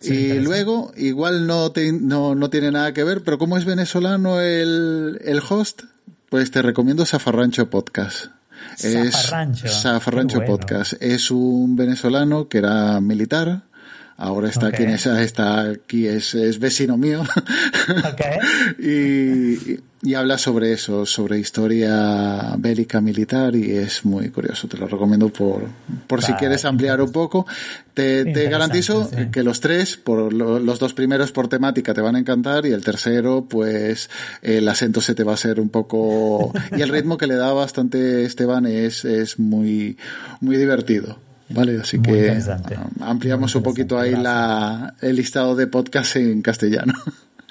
Sí, 0.00 0.14
y 0.14 0.40
luego, 0.40 0.92
igual 0.96 1.46
no, 1.46 1.72
te, 1.72 1.90
no, 1.92 2.34
no 2.34 2.50
tiene 2.50 2.70
nada 2.70 2.92
que 2.92 3.04
ver, 3.04 3.22
pero 3.22 3.38
como 3.38 3.56
es 3.56 3.64
venezolano 3.64 4.40
el, 4.40 5.18
el 5.24 5.40
host, 5.48 5.84
pues 6.28 6.50
te 6.50 6.60
recomiendo 6.60 7.06
Zafarrancho 7.06 7.70
Podcast. 7.70 8.26
Zafarrancho. 8.76 9.66
Es 9.66 9.82
Zafarrancho 9.82 10.38
bueno. 10.38 10.58
Podcast. 10.58 10.94
Es 11.00 11.30
un 11.30 11.76
venezolano 11.76 12.48
que 12.48 12.58
era 12.58 13.00
militar. 13.00 13.62
Ahora 14.16 14.48
está 14.48 14.68
okay. 14.68 14.74
aquí 14.74 14.82
en 14.84 14.90
esa, 14.90 15.22
está 15.22 15.70
aquí, 15.70 16.06
es, 16.06 16.34
es 16.34 16.58
vecino 16.58 16.96
mío. 16.96 17.22
Okay. 18.14 18.38
y, 18.78 19.80
y, 20.02 20.14
habla 20.14 20.38
sobre 20.38 20.72
eso, 20.72 21.04
sobre 21.04 21.38
historia 21.38 22.54
bélica 22.56 23.00
militar 23.00 23.54
y 23.56 23.72
es 23.72 24.04
muy 24.04 24.30
curioso. 24.30 24.68
Te 24.68 24.78
lo 24.78 24.86
recomiendo 24.86 25.28
por, 25.28 25.64
por 26.06 26.20
vale. 26.20 26.32
si 26.32 26.38
quieres 26.38 26.64
ampliar 26.64 27.02
un 27.02 27.12
poco. 27.12 27.46
Te, 27.92 28.24
te 28.24 28.48
garantizo 28.48 29.04
sí. 29.04 29.30
que 29.30 29.42
los 29.42 29.60
tres, 29.60 29.96
por 29.96 30.32
lo, 30.32 30.58
los 30.58 30.78
dos 30.78 30.94
primeros 30.94 31.32
por 31.32 31.48
temática 31.48 31.92
te 31.92 32.00
van 32.00 32.16
a 32.16 32.18
encantar 32.20 32.64
y 32.64 32.72
el 32.72 32.82
tercero, 32.82 33.46
pues 33.48 34.08
el 34.40 34.66
acento 34.68 35.00
se 35.00 35.14
te 35.14 35.24
va 35.24 35.32
a 35.32 35.34
hacer 35.34 35.60
un 35.60 35.68
poco 35.68 36.52
y 36.76 36.80
el 36.80 36.88
ritmo 36.88 37.18
que 37.18 37.26
le 37.26 37.34
da 37.34 37.52
bastante 37.52 38.24
Esteban 38.24 38.66
es, 38.66 39.04
es 39.04 39.38
muy, 39.38 39.98
muy 40.40 40.56
divertido. 40.56 41.18
Vale, 41.50 41.80
así 41.80 41.98
Muy 41.98 42.06
que 42.06 42.38
ampliamos 43.00 43.54
un 43.54 43.62
poquito 43.62 43.98
ahí 43.98 44.14
la, 44.14 44.94
el 45.00 45.16
listado 45.16 45.54
de 45.54 45.66
podcast 45.66 46.16
en 46.16 46.42
castellano. 46.42 46.94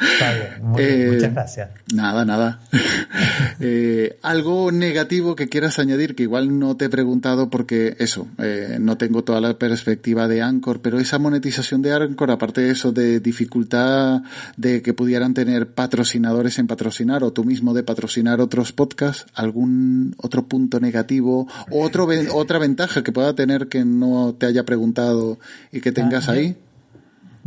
Está 0.03 0.33
bien, 0.33 0.47
muy 0.61 0.81
eh, 0.81 1.09
muchas 1.13 1.33
gracias. 1.33 1.69
Nada, 1.93 2.25
nada. 2.25 2.59
eh, 3.59 4.17
algo 4.21 4.71
negativo 4.71 5.35
que 5.35 5.49
quieras 5.49 5.79
añadir, 5.79 6.15
que 6.15 6.23
igual 6.23 6.59
no 6.59 6.75
te 6.75 6.85
he 6.85 6.89
preguntado 6.89 7.49
porque 7.49 7.95
eso, 7.99 8.27
eh, 8.37 8.77
no 8.79 8.97
tengo 8.97 9.23
toda 9.23 9.39
la 9.39 9.57
perspectiva 9.57 10.27
de 10.27 10.41
Anchor, 10.41 10.81
pero 10.81 10.99
esa 10.99 11.19
monetización 11.19 11.81
de 11.81 11.93
Anchor, 11.93 12.31
aparte 12.31 12.61
de 12.61 12.71
eso, 12.71 12.91
de 12.91 13.19
dificultad 13.19 14.23
de 14.57 14.81
que 14.81 14.93
pudieran 14.93 15.33
tener 15.33 15.67
patrocinadores 15.67 16.59
en 16.59 16.67
patrocinar 16.67 17.23
o 17.23 17.31
tú 17.31 17.43
mismo 17.43 17.73
de 17.73 17.83
patrocinar 17.83 18.41
otros 18.41 18.73
podcasts, 18.73 19.25
algún 19.33 20.15
otro 20.17 20.47
punto 20.47 20.79
negativo 20.79 21.47
o 21.71 21.83
otro, 21.83 22.07
otra 22.33 22.59
ventaja 22.59 23.03
que 23.03 23.11
pueda 23.11 23.33
tener 23.35 23.67
que 23.67 23.85
no 23.85 24.35
te 24.37 24.45
haya 24.45 24.63
preguntado 24.63 25.39
y 25.71 25.81
que 25.81 25.91
tengas 25.91 26.29
ah, 26.29 26.33
ahí. 26.33 26.49
Yo 26.49 26.72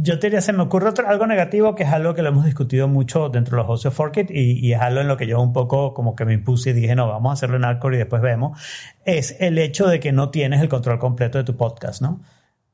te 0.03 0.16
diría, 0.16 0.40
se 0.40 0.53
me 0.53 0.62
ocurre 0.62 0.92
algo 1.07 1.26
negativo 1.26 1.74
que 1.74 1.84
es 1.84 1.88
algo 1.90 2.14
que 2.14 2.22
lo 2.22 2.28
hemos 2.28 2.44
discutido 2.44 2.86
mucho 2.86 3.30
dentro 3.30 3.57
de 3.57 3.62
los 3.62 3.80
socios 3.80 3.94
Forkit 3.94 4.30
y, 4.30 4.72
es 4.72 4.80
algo 4.80 5.01
en 5.01 5.09
lo 5.09 5.16
que 5.16 5.26
yo 5.26 5.40
un 5.40 5.53
poco 5.53 5.94
como 5.94 6.14
que 6.14 6.26
me 6.26 6.34
impuse 6.34 6.70
y 6.70 6.72
dije, 6.74 6.94
no, 6.94 7.09
vamos 7.09 7.30
a 7.30 7.32
hacerlo 7.32 7.57
en 7.57 7.64
Alcor 7.64 7.94
y 7.94 7.99
después 7.99 8.20
vemos, 8.20 8.61
es 9.05 9.36
el 9.40 9.59
hecho 9.59 9.86
de 9.86 9.99
que 9.99 10.12
no 10.12 10.30
tienes 10.30 10.61
el 10.61 10.68
control 10.68 10.99
completo 10.99 11.38
de 11.38 11.44
tu 11.44 11.57
podcast, 11.57 12.03
¿no? 12.03 12.20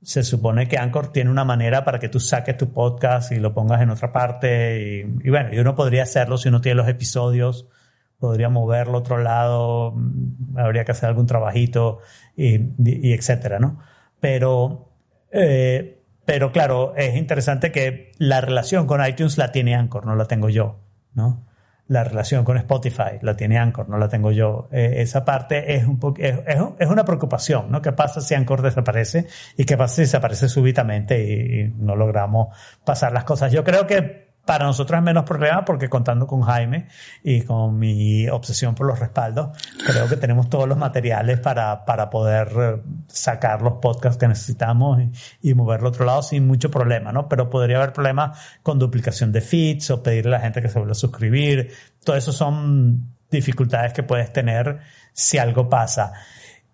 Se 0.02 0.24
supone 0.24 0.66
que 0.66 0.78
Anchor 0.78 1.12
tiene 1.12 1.30
una 1.30 1.44
manera 1.44 1.84
para 1.84 2.00
que 2.00 2.08
tú 2.08 2.18
saques 2.18 2.56
tu 2.56 2.72
podcast 2.72 3.30
y 3.30 3.36
lo 3.36 3.54
pongas 3.54 3.80
en 3.82 3.90
otra 3.90 4.12
parte 4.12 5.04
y, 5.22 5.30
bueno, 5.30 5.54
y 5.54 5.60
uno 5.60 5.76
podría 5.76 6.02
hacerlo 6.02 6.38
si 6.38 6.48
uno 6.48 6.60
tiene 6.60 6.74
los 6.74 6.88
episodios, 6.88 7.68
podría 8.18 8.48
moverlo 8.48 8.96
a 8.96 9.00
otro 9.00 9.18
lado, 9.18 9.94
habría 10.56 10.84
que 10.84 10.90
hacer 10.90 11.08
algún 11.08 11.26
trabajito 11.26 12.00
y, 12.36 12.56
y 12.84 13.12
etcétera, 13.12 13.60
¿no? 13.60 13.78
Pero... 14.18 14.88
Eh, 15.30 16.01
pero 16.24 16.52
claro, 16.52 16.94
es 16.96 17.16
interesante 17.16 17.72
que 17.72 18.12
la 18.18 18.40
relación 18.40 18.86
con 18.86 19.04
iTunes 19.04 19.38
la 19.38 19.52
tiene 19.52 19.74
Anchor, 19.74 20.06
no 20.06 20.14
la 20.14 20.26
tengo 20.26 20.48
yo, 20.48 20.80
¿no? 21.14 21.46
La 21.88 22.04
relación 22.04 22.44
con 22.44 22.56
Spotify 22.56 23.18
la 23.20 23.36
tiene 23.36 23.58
Anchor, 23.58 23.88
no 23.88 23.98
la 23.98 24.08
tengo 24.08 24.30
yo. 24.30 24.68
Eh, 24.70 24.94
esa 24.98 25.24
parte 25.24 25.74
es, 25.74 25.84
un 25.84 26.00
es, 26.18 26.38
es, 26.78 26.88
una 26.88 27.04
preocupación, 27.04 27.70
¿no? 27.70 27.82
¿Qué 27.82 27.92
pasa 27.92 28.20
si 28.20 28.34
Anchor 28.34 28.62
desaparece? 28.62 29.26
¿Y 29.56 29.64
qué 29.64 29.76
pasa 29.76 29.96
si 29.96 30.02
desaparece 30.02 30.48
súbitamente 30.48 31.22
y, 31.22 31.60
y 31.60 31.74
no 31.76 31.96
logramos 31.96 32.56
pasar 32.84 33.12
las 33.12 33.24
cosas? 33.24 33.52
Yo 33.52 33.64
creo 33.64 33.86
que 33.86 34.31
Para 34.44 34.64
nosotros 34.64 34.98
es 34.98 35.04
menos 35.04 35.24
problema 35.24 35.64
porque 35.64 35.88
contando 35.88 36.26
con 36.26 36.42
Jaime 36.42 36.88
y 37.22 37.42
con 37.42 37.78
mi 37.78 38.28
obsesión 38.28 38.74
por 38.74 38.88
los 38.88 38.98
respaldos, 38.98 39.56
creo 39.86 40.08
que 40.08 40.16
tenemos 40.16 40.48
todos 40.50 40.68
los 40.68 40.76
materiales 40.76 41.38
para, 41.38 41.84
para 41.84 42.10
poder 42.10 42.48
eh, 42.58 42.82
sacar 43.06 43.62
los 43.62 43.74
podcasts 43.74 44.18
que 44.18 44.26
necesitamos 44.26 45.00
y, 45.00 45.50
y 45.50 45.54
moverlo 45.54 45.86
a 45.86 45.90
otro 45.90 46.04
lado 46.04 46.22
sin 46.22 46.46
mucho 46.46 46.72
problema, 46.72 47.12
¿no? 47.12 47.28
Pero 47.28 47.48
podría 47.48 47.76
haber 47.76 47.92
problemas 47.92 48.36
con 48.64 48.80
duplicación 48.80 49.30
de 49.30 49.42
feeds 49.42 49.90
o 49.90 50.02
pedirle 50.02 50.34
a 50.34 50.38
la 50.38 50.44
gente 50.44 50.60
que 50.60 50.68
se 50.68 50.78
vuelva 50.78 50.92
a 50.92 50.96
suscribir. 50.96 51.70
Todo 52.02 52.16
eso 52.16 52.32
son 52.32 53.14
dificultades 53.30 53.92
que 53.92 54.02
puedes 54.02 54.32
tener 54.32 54.80
si 55.12 55.38
algo 55.38 55.68
pasa. 55.68 56.12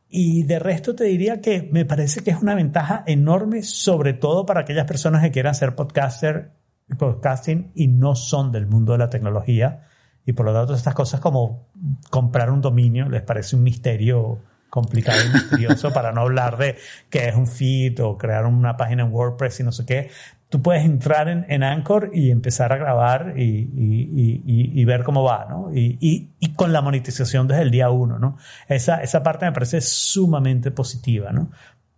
Y 0.08 0.44
de 0.44 0.58
resto 0.58 0.94
te 0.94 1.04
diría 1.04 1.42
que 1.42 1.68
me 1.70 1.84
parece 1.84 2.22
que 2.24 2.30
es 2.30 2.40
una 2.40 2.54
ventaja 2.54 3.04
enorme, 3.06 3.62
sobre 3.62 4.14
todo 4.14 4.46
para 4.46 4.60
aquellas 4.60 4.86
personas 4.86 5.22
que 5.22 5.30
quieran 5.30 5.54
ser 5.54 5.74
podcaster 5.74 6.57
podcasting 6.96 7.72
y 7.74 7.88
no 7.88 8.14
son 8.14 8.52
del 8.52 8.66
mundo 8.66 8.92
de 8.92 8.98
la 8.98 9.10
tecnología. 9.10 9.88
Y 10.24 10.32
por 10.32 10.46
lo 10.46 10.52
tanto, 10.52 10.74
estas 10.74 10.94
cosas 10.94 11.20
como 11.20 11.68
comprar 12.10 12.50
un 12.50 12.60
dominio 12.60 13.08
les 13.08 13.22
parece 13.22 13.56
un 13.56 13.62
misterio 13.62 14.40
complicado 14.70 15.18
y 15.24 15.32
misterioso 15.32 15.90
para 15.94 16.12
no 16.12 16.22
hablar 16.22 16.56
de 16.58 16.76
qué 17.10 17.28
es 17.28 17.34
un 17.34 17.46
feed 17.46 18.00
o 18.02 18.16
crear 18.18 18.46
una 18.46 18.76
página 18.76 19.04
en 19.04 19.12
WordPress 19.12 19.60
y 19.60 19.62
no 19.64 19.72
sé 19.72 19.86
qué. 19.86 20.10
Tú 20.48 20.62
puedes 20.62 20.84
entrar 20.84 21.28
en, 21.28 21.44
en 21.48 21.62
Anchor 21.62 22.10
y 22.14 22.30
empezar 22.30 22.72
a 22.72 22.78
grabar 22.78 23.34
y, 23.36 23.42
y, 23.42 24.42
y, 24.46 24.80
y 24.80 24.84
ver 24.86 25.02
cómo 25.02 25.22
va, 25.22 25.46
¿no? 25.48 25.70
Y, 25.74 26.30
con 26.56 26.72
la 26.72 26.80
monetización 26.80 27.46
desde 27.46 27.62
el 27.62 27.70
día 27.70 27.90
uno, 27.90 28.18
¿no? 28.18 28.38
Esa, 28.66 29.02
esa 29.02 29.22
parte 29.22 29.44
me 29.44 29.52
parece 29.52 29.80
sumamente 29.80 30.70
positiva, 30.70 31.32
¿no? 31.32 31.50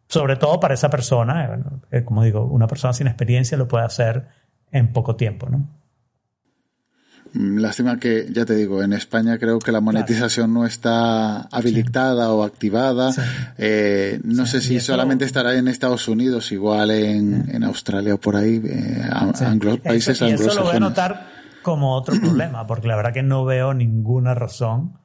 Sobre 0.09 0.35
todo 0.37 0.59
para 0.59 0.75
esa 0.75 0.91
persona, 0.91 1.61
eh, 1.93 2.03
como 2.05 2.25
digo, 2.25 2.45
una 2.45 2.67
persona 2.67 2.93
sin 2.93 3.07
experiencia 3.07 3.57
lo 3.57 3.69
puede 3.69 3.85
hacer 3.85 4.27
en 4.73 4.93
poco 4.93 5.17
tiempo, 5.17 5.49
¿no? 5.49 5.81
Mm, 7.33 7.59
lástima 7.59 7.99
que, 7.99 8.27
ya 8.31 8.45
te 8.45 8.55
digo, 8.55 8.83
en 8.83 8.93
España 8.93 9.39
creo 9.39 9.59
que 9.61 9.71
la 9.71 9.81
monetización 9.81 10.53
no 10.53 10.67
está 10.67 11.43
habilitada 11.43 12.33
o 12.33 12.43
activada. 12.43 13.13
Eh, 13.57 14.21
no 14.25 14.47
sé 14.47 14.61
si 14.61 14.81
solamente 14.81 15.25
estará 15.25 15.55
en 15.55 15.69
Estados 15.69 16.09
Unidos, 16.09 16.51
igual 16.53 16.91
en, 16.91 17.49
en 17.55 17.65
Australia 17.65 18.15
o 18.15 18.19
por 18.19 18.37
ahí, 18.37 18.61
eh, 18.65 19.09
países 19.83 20.21
anglosajones. 20.23 20.41
Eso 20.41 20.55
lo 20.61 20.65
voy 20.65 20.77
a 20.77 20.81
notar 20.81 21.27
como 21.63 21.95
otro 21.95 22.15
problema, 22.21 22.67
porque 22.67 22.89
la 22.89 22.97
verdad 22.97 23.13
que 23.13 23.23
no 23.23 23.45
veo 23.45 23.75
ninguna 23.75 24.35
razón 24.35 24.99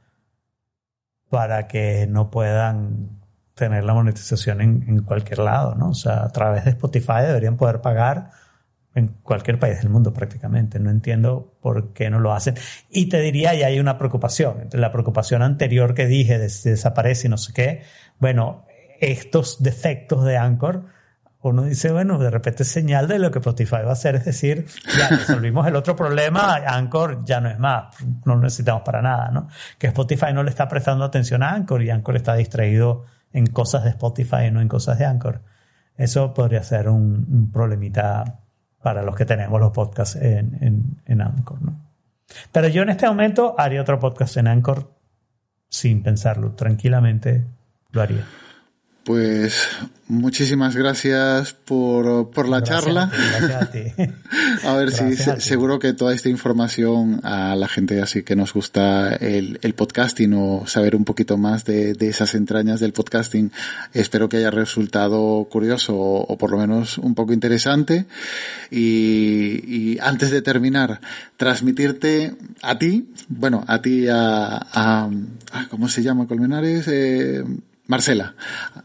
para 1.29 1.67
que 1.67 2.07
no 2.07 2.31
puedan 2.31 3.21
tener 3.53 3.83
la 3.83 3.93
monetización 3.93 4.61
en, 4.61 4.85
en 4.87 5.03
cualquier 5.03 5.39
lado, 5.39 5.75
¿no? 5.75 5.89
O 5.89 5.93
sea, 5.93 6.23
a 6.23 6.29
través 6.29 6.65
de 6.65 6.71
Spotify 6.71 7.21
deberían 7.25 7.55
poder 7.55 7.81
pagar 7.81 8.31
en 8.95 9.09
cualquier 9.23 9.59
país 9.59 9.77
del 9.81 9.89
mundo 9.89 10.13
prácticamente. 10.13 10.79
No 10.79 10.89
entiendo 10.89 11.53
por 11.61 11.93
qué 11.93 12.09
no 12.09 12.19
lo 12.19 12.33
hacen. 12.33 12.55
Y 12.89 13.07
te 13.07 13.19
diría, 13.19 13.53
y 13.53 13.63
hay 13.63 13.79
una 13.79 13.97
preocupación. 13.97 14.69
La 14.71 14.91
preocupación 14.91 15.41
anterior 15.41 15.93
que 15.93 16.07
dije 16.07 16.39
de 16.39 16.45
desaparece 16.45 17.27
y 17.27 17.29
no 17.29 17.37
sé 17.37 17.53
qué, 17.53 17.83
bueno, 18.19 18.65
estos 19.01 19.61
defectos 19.61 20.23
de 20.23 20.37
Anchor, 20.37 20.85
uno 21.41 21.63
dice, 21.63 21.91
bueno, 21.91 22.17
de 22.17 22.31
repente 22.31 22.63
es 22.63 22.69
señal 22.69 23.07
de 23.07 23.19
lo 23.19 23.29
que 23.29 23.39
Spotify 23.39 23.81
va 23.83 23.89
a 23.89 23.93
hacer, 23.93 24.15
es 24.15 24.25
decir, 24.25 24.65
ya 24.97 25.09
resolvimos 25.09 25.67
el 25.67 25.75
otro 25.75 25.95
problema, 25.95 26.55
Anchor 26.65 27.23
ya 27.23 27.39
no 27.39 27.49
es 27.49 27.59
más, 27.59 27.95
no 28.25 28.37
necesitamos 28.37 28.81
para 28.83 29.01
nada, 29.01 29.29
¿no? 29.29 29.49
Que 29.77 29.87
Spotify 29.87 30.33
no 30.33 30.41
le 30.41 30.49
está 30.49 30.67
prestando 30.67 31.03
atención 31.03 31.43
a 31.43 31.51
Anchor 31.51 31.83
y 31.83 31.91
Anchor 31.91 32.15
está 32.15 32.33
distraído 32.33 33.05
en 33.31 33.45
cosas 33.47 33.83
de 33.83 33.91
Spotify 33.91 34.45
y 34.47 34.51
no 34.51 34.61
en 34.61 34.67
cosas 34.67 34.97
de 34.97 35.05
Anchor. 35.05 35.41
Eso 35.97 36.33
podría 36.33 36.63
ser 36.63 36.89
un 36.89 37.51
problemita 37.51 38.39
para 38.85 39.01
los 39.01 39.15
que 39.15 39.25
tenemos 39.25 39.59
los 39.59 39.71
podcasts 39.71 40.15
en, 40.15 40.59
en, 40.61 41.01
en 41.07 41.21
Anchor. 41.23 41.59
¿no? 41.59 41.75
Pero 42.51 42.67
yo 42.67 42.83
en 42.83 42.89
este 42.89 43.07
momento 43.07 43.55
haría 43.57 43.81
otro 43.81 43.97
podcast 43.97 44.37
en 44.37 44.45
Anchor 44.45 44.91
sin 45.67 46.03
pensarlo, 46.03 46.51
tranquilamente 46.51 47.47
lo 47.89 48.03
haría. 48.03 48.27
Pues 49.05 49.67
muchísimas 50.07 50.75
gracias 50.75 51.53
por, 51.53 52.31
por 52.31 52.49
la 52.49 52.63
charla. 52.63 53.11
A, 54.63 54.73
ver 54.73 54.89
si 54.89 55.15
seguro 55.15 55.77
que 55.77 55.93
toda 55.93 56.11
esta 56.11 56.29
información 56.29 57.21
a 57.23 57.55
la 57.55 57.67
gente 57.67 58.01
así 58.01 58.23
que 58.23 58.35
nos 58.35 58.51
gusta 58.51 59.13
el, 59.13 59.59
el 59.61 59.75
podcasting 59.75 60.33
o 60.33 60.65
saber 60.65 60.95
un 60.95 61.05
poquito 61.05 61.37
más 61.37 61.65
de, 61.65 61.93
de, 61.93 62.07
esas 62.07 62.33
entrañas 62.33 62.79
del 62.79 62.93
podcasting, 62.93 63.51
espero 63.93 64.27
que 64.27 64.37
haya 64.37 64.49
resultado 64.49 65.47
curioso 65.51 65.95
o, 65.95 66.35
por 66.35 66.49
lo 66.49 66.57
menos 66.57 66.97
un 66.97 67.13
poco 67.13 67.31
interesante. 67.31 68.07
Y, 68.71 69.61
y, 69.67 69.99
antes 70.01 70.31
de 70.31 70.41
terminar, 70.41 70.99
transmitirte 71.37 72.33
a 72.63 72.79
ti, 72.79 73.13
bueno, 73.27 73.63
a 73.67 73.83
ti, 73.83 74.07
a, 74.07 74.57
a, 74.57 75.09
a 75.51 75.67
¿cómo 75.69 75.89
se 75.89 76.01
llama 76.01 76.25
Colmenares? 76.25 76.87
Eh, 76.87 77.43
Marcela, 77.87 78.35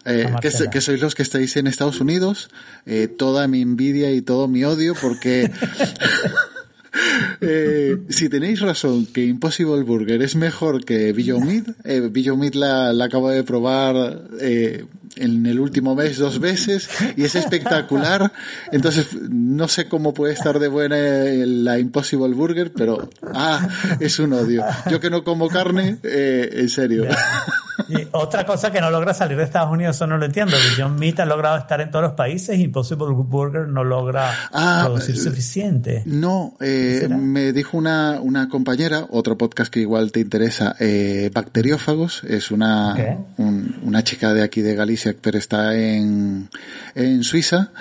eh, 0.04 0.28
Que, 0.40 0.80
sois 0.80 1.00
los 1.00 1.14
que 1.14 1.22
estáis 1.22 1.56
en 1.56 1.66
Estados 1.66 2.00
Unidos, 2.00 2.50
eh, 2.84 3.08
toda 3.08 3.48
mi 3.48 3.62
envidia 3.62 4.12
y 4.12 4.20
todo 4.20 4.46
mi 4.46 4.64
odio 4.64 4.94
porque 4.94 5.50
eh, 7.40 7.96
si 8.08 8.28
tenéis 8.28 8.60
razón 8.60 9.06
que 9.06 9.24
Impossible 9.24 9.82
Burger 9.82 10.20
es 10.22 10.36
mejor 10.36 10.84
que 10.84 11.12
Beyond 11.12 11.44
Meat, 11.46 11.66
eh, 11.84 12.08
Beyond 12.10 12.40
Meat 12.40 12.54
la, 12.54 12.92
la, 12.92 13.06
acabo 13.06 13.30
de 13.30 13.42
probar 13.42 14.28
eh, 14.40 14.84
en 15.16 15.46
el 15.46 15.60
último 15.60 15.94
mes 15.94 16.18
dos 16.18 16.38
veces 16.38 16.88
y 17.16 17.24
es 17.24 17.34
espectacular. 17.34 18.32
Entonces, 18.72 19.08
no 19.28 19.68
sé 19.68 19.88
cómo 19.88 20.14
puede 20.14 20.32
estar 20.32 20.58
de 20.58 20.68
buena 20.68 20.96
la 20.96 21.78
Impossible 21.78 22.34
Burger, 22.34 22.72
pero 22.72 23.08
ah, 23.34 23.68
es 24.00 24.18
un 24.18 24.32
odio. 24.32 24.64
Yo 24.90 25.00
que 25.00 25.10
no 25.10 25.24
como 25.24 25.48
carne, 25.48 25.98
eh, 26.02 26.50
en 26.52 26.68
serio. 26.68 27.06
Y 27.88 28.06
otra 28.12 28.44
cosa 28.44 28.70
que 28.70 28.80
no 28.80 28.90
logra 28.90 29.14
salir 29.14 29.36
de 29.36 29.44
Estados 29.44 29.72
Unidos, 29.72 29.96
eso 29.96 30.06
no 30.06 30.18
lo 30.18 30.24
entiendo. 30.24 30.56
John 30.76 30.96
Meat 30.96 31.20
ha 31.20 31.26
logrado 31.26 31.56
estar 31.56 31.80
en 31.80 31.90
todos 31.90 32.04
los 32.04 32.12
países 32.12 32.58
y 32.58 32.62
Impossible 32.62 33.08
Burger 33.10 33.68
no 33.68 33.84
logra 33.84 34.32
ah, 34.52 34.82
producir 34.84 35.14
eh, 35.16 35.18
suficiente. 35.18 36.02
No, 36.06 36.56
eh, 36.60 37.08
me 37.10 37.52
dijo 37.52 37.76
una, 37.76 38.20
una 38.20 38.48
compañera, 38.48 39.06
otro 39.10 39.36
podcast 39.36 39.72
que 39.72 39.80
igual 39.80 40.12
te 40.12 40.20
interesa, 40.20 40.76
eh, 40.78 41.30
Bacteriófagos, 41.32 42.24
es 42.24 42.50
una, 42.50 42.94
una 43.38 44.04
chica 44.04 44.32
de 44.34 44.42
aquí 44.42 44.62
de 44.62 44.74
Galicia, 44.74 44.99
pero 45.20 45.38
está 45.38 45.76
en, 45.76 46.48
en 46.94 47.24
Suiza. 47.24 47.72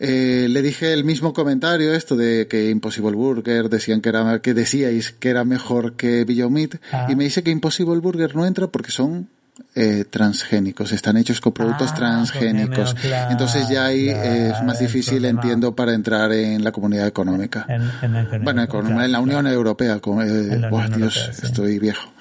Eh, 0.00 0.46
le 0.48 0.62
dije 0.62 0.92
el 0.92 1.04
mismo 1.04 1.32
comentario, 1.32 1.94
esto 1.94 2.16
de 2.16 2.46
que 2.48 2.70
Impossible 2.70 3.12
Burger 3.12 3.68
decían 3.68 4.00
que 4.00 4.08
era, 4.08 4.40
que 4.40 4.54
decíais 4.54 5.12
que 5.12 5.28
era 5.28 5.44
mejor 5.44 5.94
que 5.94 6.24
Beyond 6.24 6.54
Meat, 6.54 6.76
ah. 6.92 7.06
y 7.08 7.16
me 7.16 7.24
dice 7.24 7.42
que 7.42 7.50
Impossible 7.50 7.98
Burger 7.98 8.34
no 8.34 8.46
entra 8.46 8.66
porque 8.68 8.90
son 8.90 9.28
eh, 9.78 10.06
transgénicos, 10.08 10.92
están 10.92 11.18
hechos 11.18 11.40
con 11.40 11.52
productos 11.52 11.90
ah, 11.92 11.96
transgénicos. 11.96 12.96
Entonces 13.30 13.68
ya 13.68 13.84
ahí 13.84 14.08
es 14.08 14.62
más 14.62 14.78
difícil, 14.78 15.24
entiendo, 15.26 15.74
para 15.76 15.92
entrar 15.92 16.32
en 16.32 16.64
la 16.64 16.72
comunidad 16.72 17.06
económica. 17.06 17.66
bueno, 18.42 18.66
en 19.02 19.12
la 19.12 19.20
Unión 19.20 19.46
Europea. 19.46 20.00
Eh, 20.24 20.60
Dios, 20.96 21.30
estoy 21.42 21.78
viejo. 21.78 22.10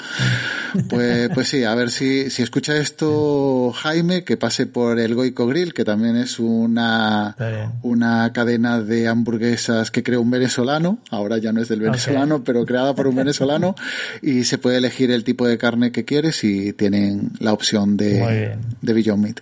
Pues, 0.90 1.30
pues 1.34 1.48
sí, 1.48 1.64
a 1.64 1.74
ver 1.74 1.90
si, 1.90 2.30
si 2.30 2.44
escucha 2.44 2.76
esto 2.76 3.72
Jaime, 3.72 4.26
que 4.26 4.36
pase 4.36 4.66
por 4.66 5.00
el 5.00 5.16
Goico 5.16 5.48
Grill, 5.48 5.74
que 5.74 5.86
también 5.86 6.18
es 6.18 6.38
una, 6.38 7.34
una 7.82 8.34
cadena 8.34 8.82
de 8.82 9.08
hamburguesas 9.08 9.90
que 9.90 10.04
creó 10.04 10.20
un 10.20 10.32
venezolano, 10.32 11.00
ahora 11.12 11.38
ya 11.38 11.54
no 11.54 11.62
es 11.62 11.70
del 11.70 11.80
venezolano, 11.80 12.44
pero 12.44 12.66
creada 12.66 12.94
por 12.94 13.08
un 13.08 13.16
venezolano, 13.16 13.76
y 14.22 14.44
se 14.44 14.58
puede 14.58 14.80
elegir 14.80 15.12
el 15.12 15.24
tipo 15.24 15.48
de 15.48 15.58
carne 15.58 15.94
que 15.94 16.04
quieres 16.04 16.44
y 16.44 16.74
tienen 16.74 17.32
la 17.46 17.54
opción 17.54 17.96
de, 17.96 18.58
de 18.82 18.94
Beyond 18.94 19.24
Meat. 19.24 19.40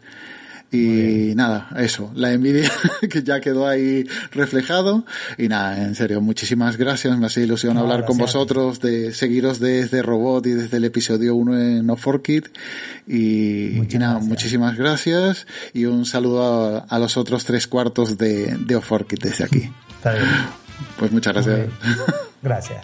Y 0.74 1.36
nada, 1.36 1.70
eso, 1.78 2.12
la 2.16 2.32
envidia 2.32 2.72
que 3.10 3.22
ya 3.22 3.40
quedó 3.40 3.68
ahí 3.68 4.08
reflejado. 4.32 5.06
Y 5.38 5.48
nada, 5.48 5.84
en 5.84 5.94
serio, 5.94 6.20
muchísimas 6.20 6.78
gracias. 6.78 7.16
Me 7.16 7.28
hace 7.28 7.42
ilusión 7.42 7.78
hablar 7.78 8.06
con 8.06 8.18
vosotros, 8.18 8.80
de 8.80 9.14
seguiros 9.14 9.60
desde 9.60 10.02
Robot 10.02 10.48
y 10.48 10.52
desde 10.54 10.78
el 10.78 10.86
episodio 10.86 11.36
1 11.36 11.60
en 11.60 11.86
No 11.86 11.96
For 11.96 12.24
Kid. 12.24 12.46
Y, 13.08 13.82
nada, 14.00 14.18
muchísimas 14.18 14.76
gracias. 14.76 15.46
Y 15.74 15.86
un 15.86 16.08
saludo 16.08 16.84
a, 16.90 17.00
los 17.00 17.18
otros 17.18 17.46
tres 17.46 17.68
cuartos 17.68 18.18
de, 18.18 18.58
de 18.58 18.76
Off 18.76 18.92
desde 19.22 19.44
aquí. 19.44 19.70
Está 19.98 20.14
bien. 20.14 20.26
Pues 20.98 21.12
muchas 21.12 21.34
gracias. 21.34 21.70
Gracias. 22.42 22.84